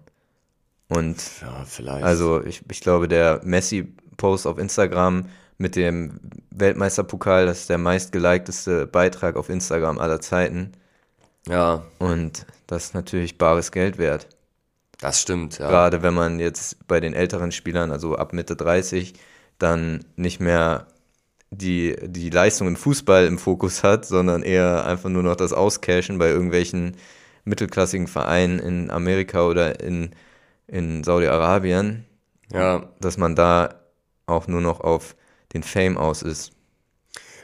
Und 0.88 1.16
Ja, 1.42 1.64
vielleicht. 1.66 2.04
also 2.04 2.44
ich, 2.44 2.62
ich 2.70 2.80
glaube, 2.80 3.08
der 3.08 3.40
Messi-Post 3.42 4.46
auf 4.46 4.56
Instagram 4.58 5.26
mit 5.58 5.74
dem 5.74 6.20
Weltmeisterpokal, 6.50 7.46
das 7.46 7.60
ist 7.62 7.70
der 7.70 7.78
meistgelikteste 7.78 8.86
Beitrag 8.86 9.34
auf 9.34 9.48
Instagram 9.48 9.98
aller 9.98 10.20
Zeiten. 10.20 10.72
Ja, 11.48 11.84
Und 11.98 12.46
das 12.66 12.86
ist 12.86 12.94
natürlich 12.94 13.38
bares 13.38 13.70
Geld 13.72 13.98
wert. 13.98 14.26
das 15.00 15.20
stimmt, 15.22 15.58
ja. 15.58 15.68
Gerade 15.68 16.02
wenn 16.02 16.14
man 16.14 16.40
jetzt 16.40 16.86
bei 16.88 17.00
den 17.00 17.14
älteren 17.14 17.52
Spielern, 17.52 17.90
also 17.92 18.16
ab 18.16 18.32
Mitte 18.32 18.56
30, 18.56 19.14
dann 19.58 20.04
nicht 20.16 20.40
mehr 20.40 20.86
die, 21.50 21.96
die 22.02 22.30
Leistung 22.30 22.66
im 22.68 22.76
Fußball 22.76 23.26
im 23.26 23.38
Fokus 23.38 23.84
hat, 23.84 24.04
sondern 24.04 24.42
eher 24.42 24.84
einfach 24.84 25.08
nur 25.08 25.22
noch 25.22 25.36
das 25.36 25.52
Auscashen 25.52 26.18
bei 26.18 26.28
irgendwelchen 26.28 26.96
mittelklassigen 27.44 28.08
Vereinen 28.08 28.58
in 28.58 28.90
Amerika 28.90 29.46
oder 29.46 29.78
in, 29.80 30.10
in 30.66 31.04
Saudi-Arabien, 31.04 32.04
Ja. 32.52 32.88
dass 33.00 33.16
man 33.18 33.36
da 33.36 33.76
auch 34.26 34.48
nur 34.48 34.60
noch 34.60 34.80
auf 34.80 35.14
den 35.54 35.62
Fame 35.62 35.96
aus 35.96 36.22
ist. 36.22 36.50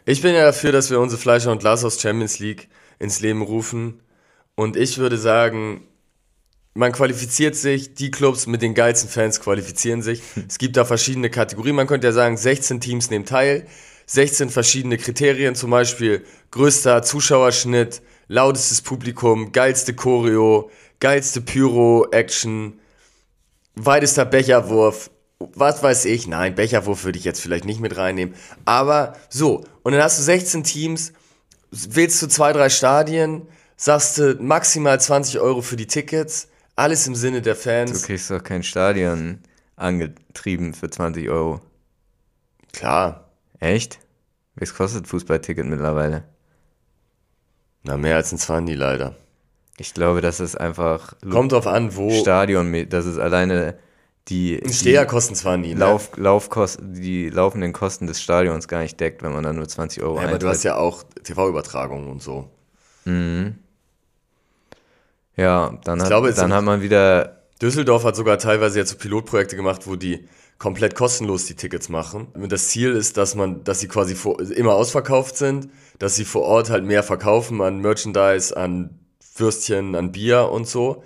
Ich 0.05 0.21
bin 0.21 0.35
ja 0.35 0.45
dafür, 0.47 0.73
dass 0.73 0.91
wir 0.91 0.99
unsere 0.99 1.21
Fleischer 1.21 1.53
und 1.53 1.61
Glashaus 1.61 2.01
Champions 2.01 2.41
League 2.41 2.69
ins 3.03 3.21
Leben 3.21 3.43
rufen. 3.43 4.01
Und 4.55 4.77
ich 4.77 4.99
würde 4.99 5.19
sagen, 5.19 5.87
man 6.75 6.93
qualifiziert 6.93 7.57
sich, 7.57 7.95
die 7.95 8.11
Clubs 8.11 8.47
mit 8.47 8.63
den 8.63 8.75
geilsten 8.75 9.11
Fans 9.11 9.41
qualifizieren 9.41 10.03
sich. 10.03 10.23
Es 10.49 10.57
gibt 10.57 10.77
da 10.77 10.85
verschiedene 10.85 11.29
Kategorien. 11.29 11.77
Man 11.77 11.87
könnte 11.87 12.07
ja 12.07 12.13
sagen, 12.13 12.37
16 12.37 12.81
Teams 12.81 13.11
nehmen 13.11 13.27
teil, 13.27 13.67
16 14.07 14.51
verschiedene 14.51 14.97
Kriterien, 14.97 15.55
zum 15.55 15.71
Beispiel 15.71 16.25
größter 16.51 17.03
Zuschauerschnitt, 17.03 18.03
lautestes 18.29 18.81
Publikum, 18.81 19.53
geilste 19.53 19.95
Choreo, 19.95 20.71
geilste 21.01 21.41
Pyro-Action, 21.41 22.79
weitester 23.75 24.25
Becherwurf, 24.25 25.11
was 25.39 25.83
weiß 25.83 26.05
ich. 26.05 26.27
Nein, 26.29 26.55
Becherwurf 26.55 27.05
würde 27.05 27.19
ich 27.19 27.25
jetzt 27.25 27.41
vielleicht 27.41 27.65
nicht 27.65 27.81
mit 27.81 27.97
reinnehmen. 27.97 28.35
Aber 28.65 29.17
so, 29.29 29.65
und 29.83 29.93
dann 29.93 30.03
hast 30.03 30.19
du 30.19 30.23
16 30.23 30.63
Teams, 30.65 31.13
wählst 31.73 32.20
du 32.23 32.29
zwei, 32.29 32.53
drei 32.53 32.68
Stadien, 32.68 33.49
sagst 33.77 34.18
du 34.18 34.37
maximal 34.41 35.01
20 35.01 35.41
Euro 35.41 35.62
für 35.62 35.77
die 35.77 35.87
Tickets, 35.87 36.49
alles 36.77 37.07
im 37.07 37.14
Sinne 37.14 37.43
der 37.43 37.55
Du 37.55 37.61
Fans. 37.61 38.03
kriegst 38.05 38.31
doch 38.31 38.43
kein 38.43 38.62
Stadion 38.62 39.41
angetrieben 39.77 40.75
für 40.75 40.89
20 40.91 41.29
Euro. 41.29 41.61
Klar, 42.73 43.29
Echt? 43.59 43.99
Was 44.57 44.75
kostet 44.75 45.07
Fußballticket 45.09 45.64
mittlerweile? 45.66 46.25
na 47.85 47.97
mehr 47.97 48.16
als 48.16 48.31
ein 48.33 48.39
20 48.39 48.77
leider. 48.77 49.16
Ich 49.79 49.95
glaube, 49.95 50.20
das 50.20 50.39
ist 50.41 50.55
einfach 50.57 51.14
Kommt 51.29 51.51
drauf 51.53 51.66
an, 51.66 51.97
wo. 51.97 52.11
Stadion, 52.11 52.89
das 52.89 53.07
ist 53.07 53.18
alleine 53.18 53.77
die, 54.29 54.61
die 54.61 54.73
Steher 54.73 55.05
kosten 55.07 55.35
20, 55.35 55.75
ne? 55.75 55.81
Lauf, 55.81 56.16
Laufkosten, 56.16 56.95
die 56.95 57.29
laufenden 57.29 57.73
Kosten 57.73 58.07
des 58.07 58.23
Stadions 58.23 58.68
gar 58.68 58.81
nicht 58.81 59.01
deckt, 59.01 59.23
wenn 59.23 59.33
man 59.33 59.43
dann 59.43 59.57
nur 59.57 59.68
20 59.68 60.03
Euro 60.03 60.16
Ja, 60.16 60.23
aber 60.23 60.29
du 60.29 60.35
eintritt. 60.35 60.51
hast 60.51 60.62
ja 60.62 60.77
auch 60.77 61.03
TV-Übertragungen 61.25 62.09
und 62.09 62.23
so. 62.23 62.49
Ja, 65.37 65.79
dann, 65.85 66.01
hat, 66.01 66.09
glaube, 66.09 66.33
dann 66.33 66.53
hat 66.53 66.64
man 66.64 66.83
wieder, 66.83 67.43
Düsseldorf 67.61 68.05
hat 68.05 68.14
sogar 68.14 68.39
teilweise 68.39 68.79
jetzt 68.79 68.91
so 68.91 68.97
Pilotprojekte 68.97 69.57
gemacht, 69.57 69.87
wo 69.87 69.97
die 69.97 70.29
komplett 70.59 70.95
kostenlos 70.95 71.47
die 71.47 71.55
Tickets 71.55 71.89
machen. 71.89 72.29
Und 72.35 72.53
das 72.53 72.68
Ziel 72.68 72.93
ist, 72.93 73.16
dass 73.16 73.35
man, 73.35 73.64
dass 73.64 73.81
sie 73.81 73.89
quasi 73.89 74.14
vor, 74.14 74.41
immer 74.41 74.75
ausverkauft 74.75 75.37
sind, 75.37 75.68
dass 75.99 76.14
sie 76.14 76.25
vor 76.25 76.43
Ort 76.43 76.70
halt 76.70 76.85
mehr 76.85 77.03
verkaufen 77.03 77.61
an 77.61 77.81
Merchandise, 77.81 78.57
an 78.57 79.01
Würstchen, 79.35 79.97
an 79.97 80.12
Bier 80.12 80.51
und 80.51 80.68
so. 80.68 81.03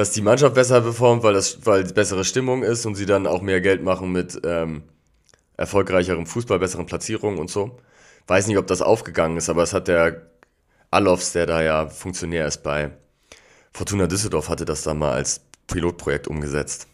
Dass 0.00 0.12
die 0.12 0.22
Mannschaft 0.22 0.54
besser 0.54 0.80
performt, 0.80 1.22
weil 1.24 1.34
das, 1.34 1.58
weil 1.66 1.82
es 1.82 1.92
bessere 1.92 2.24
Stimmung 2.24 2.62
ist 2.62 2.86
und 2.86 2.94
sie 2.94 3.04
dann 3.04 3.26
auch 3.26 3.42
mehr 3.42 3.60
Geld 3.60 3.82
machen 3.82 4.10
mit 4.10 4.40
ähm, 4.44 4.80
erfolgreicherem 5.58 6.24
Fußball, 6.24 6.58
besseren 6.58 6.86
Platzierungen 6.86 7.38
und 7.38 7.50
so. 7.50 7.78
Weiß 8.26 8.46
nicht, 8.46 8.56
ob 8.56 8.66
das 8.66 8.80
aufgegangen 8.80 9.36
ist, 9.36 9.50
aber 9.50 9.62
es 9.62 9.74
hat 9.74 9.88
der 9.88 10.22
Allofs, 10.90 11.32
der 11.32 11.44
da 11.44 11.62
ja 11.62 11.86
Funktionär 11.86 12.46
ist 12.46 12.62
bei 12.62 12.92
Fortuna 13.74 14.06
Düsseldorf, 14.06 14.48
hatte 14.48 14.64
das 14.64 14.80
dann 14.84 14.96
mal 14.98 15.12
als 15.12 15.42
Pilotprojekt 15.66 16.28
umgesetzt. 16.28 16.86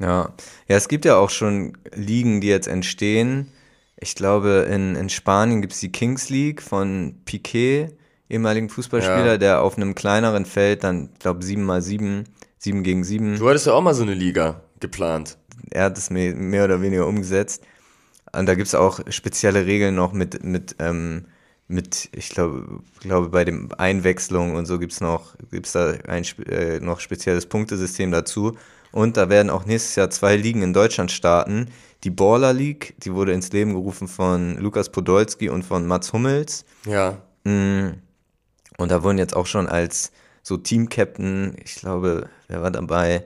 ja. 0.00 0.32
Ja, 0.66 0.76
es 0.76 0.88
gibt 0.88 1.04
ja 1.04 1.14
auch 1.16 1.30
schon 1.30 1.78
Ligen, 1.94 2.40
die 2.40 2.48
jetzt 2.48 2.66
entstehen. 2.66 3.52
Ich 4.00 4.16
glaube, 4.16 4.66
in, 4.68 4.96
in 4.96 5.08
Spanien 5.10 5.60
gibt 5.60 5.74
es 5.74 5.78
die 5.78 5.92
Kings 5.92 6.28
League 6.28 6.60
von 6.60 7.20
Piquet, 7.24 7.90
ehemaligen 8.28 8.68
Fußballspieler, 8.68 9.26
Ja. 9.34 9.38
der 9.38 9.62
auf 9.62 9.76
einem 9.76 9.94
kleineren 9.94 10.44
Feld 10.44 10.82
dann, 10.82 11.10
ich 11.12 11.20
glaube, 11.20 11.44
7 11.44 11.62
mal 11.62 11.82
7, 11.82 12.24
7 12.58 12.82
gegen 12.82 13.04
7 13.04 13.38
Du 13.38 13.48
hattest 13.48 13.66
ja 13.66 13.72
auch 13.72 13.82
mal 13.82 13.94
so 13.94 14.02
eine 14.02 14.14
Liga 14.14 14.62
geplant. 14.80 15.38
er 15.70 15.84
hat 15.84 15.98
es 15.98 16.10
mehr, 16.10 16.64
oder 16.64 16.80
weniger 16.82 17.06
umgesetzt. 17.06 17.62
Und 18.32 18.46
da 18.46 18.54
gibt 18.54 18.68
es 18.68 18.74
auch 18.74 19.00
spezielle 19.08 19.66
Regeln 19.66 19.94
noch 19.94 20.12
mit, 20.12 20.44
mit, 20.44 20.76
ähm, 20.78 21.26
mit 21.66 22.10
ich 22.12 22.28
glaube, 22.28 22.80
glaube 23.00 23.30
bei 23.30 23.44
dem 23.44 23.70
Einwechslung 23.78 24.54
und 24.54 24.66
so 24.66 24.78
gibt 24.78 24.92
es 24.92 25.00
noch, 25.00 25.34
gibt's 25.50 25.72
da 25.72 25.94
ein 26.06 26.24
äh, 26.46 26.78
noch 26.80 27.00
spezielles 27.00 27.46
Punktesystem 27.46 28.10
dazu. 28.10 28.56
Und 28.92 29.16
da 29.16 29.28
werden 29.28 29.50
auch 29.50 29.66
nächstes 29.66 29.96
Jahr 29.96 30.10
zwei 30.10 30.36
Ligen 30.36 30.62
in 30.62 30.72
Deutschland 30.72 31.10
starten. 31.10 31.66
Die 32.04 32.10
Baller 32.10 32.52
League, 32.52 32.94
die 32.98 33.12
wurde 33.12 33.32
ins 33.32 33.52
Leben 33.52 33.74
gerufen 33.74 34.08
von 34.08 34.56
Lukas 34.58 34.90
Podolski 34.90 35.48
und 35.48 35.64
von 35.64 35.86
Mats 35.86 36.12
Hummels. 36.12 36.64
Ja. 36.86 37.18
Und 38.78 38.90
da 38.90 39.02
wurden 39.02 39.18
jetzt 39.18 39.34
auch 39.34 39.46
schon 39.46 39.66
als 39.68 40.12
so 40.48 40.56
Team-Captain, 40.56 41.56
ich 41.62 41.76
glaube, 41.76 42.28
wer 42.48 42.62
war 42.62 42.70
dabei? 42.70 43.24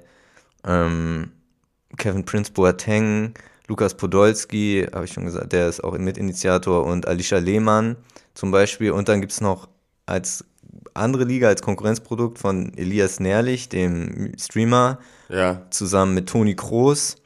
Ähm, 0.67 1.31
Kevin 1.97 2.25
Prince 2.25 2.53
Boateng, 2.53 3.35
Lukas 3.69 3.95
Podolski, 3.95 4.87
habe 4.93 5.05
ich 5.05 5.13
schon 5.13 5.25
gesagt, 5.25 5.53
der 5.53 5.69
ist 5.69 5.83
auch 5.83 5.97
Mitinitiator 5.97 6.85
und 6.85 7.07
Alicia 7.07 7.39
Lehmann 7.39 7.97
zum 8.35 8.51
Beispiel. 8.51 8.91
Und 8.91 9.09
dann 9.09 9.21
gibt 9.21 9.33
es 9.33 9.41
noch 9.41 9.69
als 10.07 10.45
andere 10.95 11.25
Liga, 11.25 11.49
als 11.49 11.63
Konkurrenzprodukt 11.63 12.39
von 12.39 12.73
Elias 12.77 13.21
Nährlich, 13.21 13.69
dem 13.69 14.33
Streamer, 14.39 14.99
Ja. 15.29 15.63
zusammen 15.71 16.15
mit 16.15 16.29
Toni 16.29 16.55
Kroos. 16.57 17.17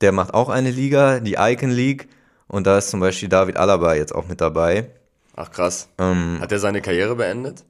Der 0.00 0.12
macht 0.12 0.34
auch 0.34 0.48
eine 0.48 0.70
Liga, 0.70 1.20
die 1.20 1.36
Icon 1.38 1.70
League. 1.70 2.08
Und 2.48 2.66
da 2.66 2.78
ist 2.78 2.90
zum 2.90 3.00
Beispiel 3.00 3.28
David 3.28 3.56
Alaba 3.56 3.94
jetzt 3.94 4.14
auch 4.14 4.26
mit 4.28 4.40
dabei. 4.40 4.90
Ach 5.36 5.50
krass. 5.50 5.88
Ähm, 5.98 6.38
Hat 6.40 6.52
er 6.52 6.58
seine 6.58 6.80
Karriere 6.82 7.14
beendet? 7.16 7.64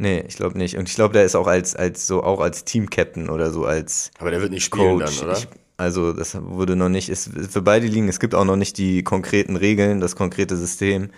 Nee, 0.00 0.24
ich 0.26 0.36
glaube 0.36 0.56
nicht. 0.56 0.78
Und 0.78 0.88
ich 0.88 0.94
glaube, 0.94 1.12
der 1.12 1.26
ist 1.26 1.36
auch 1.36 1.46
als, 1.46 1.76
als 1.76 2.06
so 2.06 2.22
auch 2.22 2.40
als 2.40 2.64
Team-Captain 2.64 3.28
oder 3.28 3.50
so 3.50 3.66
als 3.66 4.10
Aber 4.18 4.30
der 4.30 4.40
wird 4.40 4.50
nicht 4.50 4.64
spielen 4.64 5.00
Coach. 5.00 5.18
dann, 5.18 5.28
oder? 5.28 5.38
Ich, 5.38 5.46
also 5.76 6.14
das 6.14 6.38
wurde 6.40 6.74
noch 6.74 6.88
nicht, 6.88 7.10
ist 7.10 7.30
für 7.50 7.60
beide 7.60 7.86
Ligen, 7.86 8.08
es 8.08 8.18
gibt 8.18 8.34
auch 8.34 8.46
noch 8.46 8.56
nicht 8.56 8.78
die 8.78 9.02
konkreten 9.02 9.56
Regeln, 9.56 10.00
das 10.00 10.16
konkrete 10.16 10.56
System. 10.56 11.10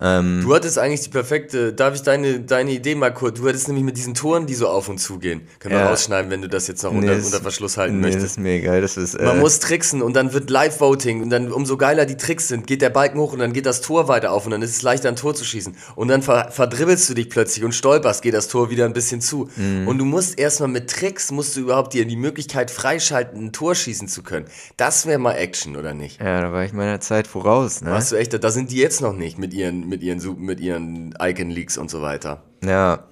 Ähm, 0.00 0.40
Du 0.44 0.54
hattest 0.54 0.78
eigentlich 0.78 1.00
die 1.02 1.08
perfekte, 1.10 1.72
darf 1.72 1.94
ich 1.94 2.02
deine, 2.02 2.40
deine 2.40 2.70
Idee 2.72 2.94
mal 2.94 3.12
kurz, 3.14 3.38
du 3.40 3.48
hattest 3.48 3.66
nämlich 3.68 3.84
mit 3.84 3.96
diesen 3.96 4.14
Toren, 4.14 4.46
die 4.46 4.54
so 4.54 4.68
auf 4.68 4.88
und 4.88 4.98
zu 4.98 5.18
gehen. 5.18 5.42
Können 5.58 5.74
wir 5.74 5.80
Ja. 5.80 5.88
rausschneiden, 5.88 6.30
wenn 6.30 6.42
du 6.42 6.48
das 6.48 6.66
jetzt 6.68 6.82
noch 6.82 6.92
nee, 6.92 6.98
unter, 6.98 7.14
das- 7.16 7.24
unter 7.26 7.40
Verschluss 7.40 7.76
halten 7.78 7.96
nee, 8.00 8.06
das 8.08 8.14
möchtest. 8.16 8.36
ist 8.36 8.42
mir 8.42 8.52
egal, 8.52 8.80
das 8.82 8.96
ist, 8.96 9.18
Man 9.20 9.38
äh, 9.38 9.40
muss 9.40 9.58
tricksen 9.58 10.02
und 10.02 10.14
dann 10.14 10.32
wird 10.32 10.50
Live-Voting 10.50 11.22
und 11.22 11.30
dann 11.30 11.50
umso 11.50 11.76
geiler 11.76 12.04
die 12.06 12.16
Tricks 12.16 12.48
sind, 12.48 12.66
geht 12.66 12.82
der 12.82 12.90
Balken 12.90 13.18
hoch 13.18 13.32
und 13.32 13.38
dann 13.38 13.52
geht 13.54 13.64
das 13.66 13.80
Tor 13.80 14.06
weiter 14.08 14.32
auf 14.32 14.44
und 14.44 14.50
dann 14.52 14.62
ist 14.62 14.70
es 14.70 14.82
leichter 14.82 15.08
ein 15.08 15.16
Tor 15.16 15.34
zu 15.34 15.44
schießen. 15.44 15.74
Und 15.94 16.08
dann 16.08 16.22
ver 16.22 16.48
verdribbelst 16.50 17.08
du 17.08 17.14
dich 17.14 17.30
plötzlich 17.30 17.64
und 17.64 17.72
stolperst, 17.74 18.22
geht 18.22 18.34
das 18.34 18.48
Tor 18.48 18.70
wieder 18.70 18.84
ein 18.84 18.92
bisschen 18.92 19.20
zu. 19.20 19.48
Mhm. 19.56 19.88
Und 19.88 19.98
du 19.98 20.04
musst 20.04 20.38
erstmal 20.38 20.68
mit 20.68 20.90
Tricks, 20.90 21.30
musst 21.32 21.56
du 21.56 21.60
überhaupt 21.60 21.94
dir 21.94 22.04
die 22.04 22.16
Möglichkeit 22.16 22.70
freischalten, 22.70 23.46
ein 23.46 23.52
Tor 23.52 23.74
schießen 23.74 24.08
zu 24.08 24.22
können. 24.22 24.46
Das 24.76 25.06
wäre 25.06 25.18
mal 25.18 25.32
Action, 25.34 25.76
oder 25.76 25.94
nicht? 25.94 26.20
ja, 26.20 26.40
da 26.42 26.52
war 26.52 26.64
ich 26.64 26.72
meiner 26.72 27.00
Zeit 27.00 27.26
voraus, 27.26 27.80
ne? 27.80 27.90
Weißt 27.90 28.12
du 28.12 28.16
echt, 28.16 28.32
da 28.44 28.50
sind 28.50 28.70
die 28.70 28.76
jetzt 28.76 29.00
noch 29.00 29.14
nicht 29.14 29.38
mit 29.38 29.54
ihren, 29.54 29.85
mit 29.88 30.02
ihren, 30.02 30.40
mit 30.44 30.60
ihren 30.60 31.14
Icon 31.20 31.50
Leaks 31.50 31.78
und 31.78 31.90
so 31.90 32.02
weiter. 32.02 32.42
Ja. 32.64 33.04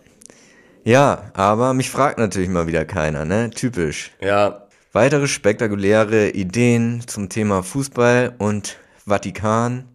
Ja, 0.84 1.30
aber 1.32 1.72
mich 1.72 1.88
fragt 1.90 2.18
natürlich 2.18 2.50
mal 2.50 2.66
wieder 2.66 2.84
keiner, 2.84 3.24
ne? 3.24 3.50
Typisch. 3.50 4.10
Ja, 4.20 4.60
Weitere 4.92 5.26
spektakuläre 5.26 6.30
Ideen 6.30 7.02
zum 7.08 7.28
Thema 7.28 7.64
Fußball 7.64 8.34
und 8.38 8.76
Vatikan. 9.04 9.88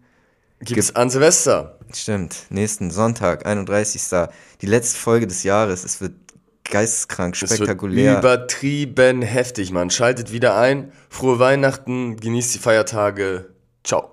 gibt's 0.60 0.94
an 0.94 1.08
Silvester. 1.08 1.78
Stimmt, 1.94 2.36
nächsten 2.50 2.90
Sonntag, 2.90 3.46
31. 3.46 4.02
Die 4.60 4.66
letzte 4.66 4.98
Folge 4.98 5.26
des 5.26 5.42
Jahres. 5.42 5.84
Es 5.84 6.02
wird 6.02 6.12
geisteskrank, 6.64 7.34
Es 7.34 7.42
wird 7.48 7.52
spektakulär. 7.54 8.18
übertrieben 8.18 9.22
heftig, 9.22 9.72
man. 9.72 9.88
Schaltet 9.88 10.32
wieder 10.32 10.56
ein. 10.58 10.92
Frohe 11.08 11.38
Weihnachten, 11.38 12.16
genießt 12.16 12.54
die 12.54 12.58
Feiertage. 12.58 13.46
Ciao. 13.82 14.10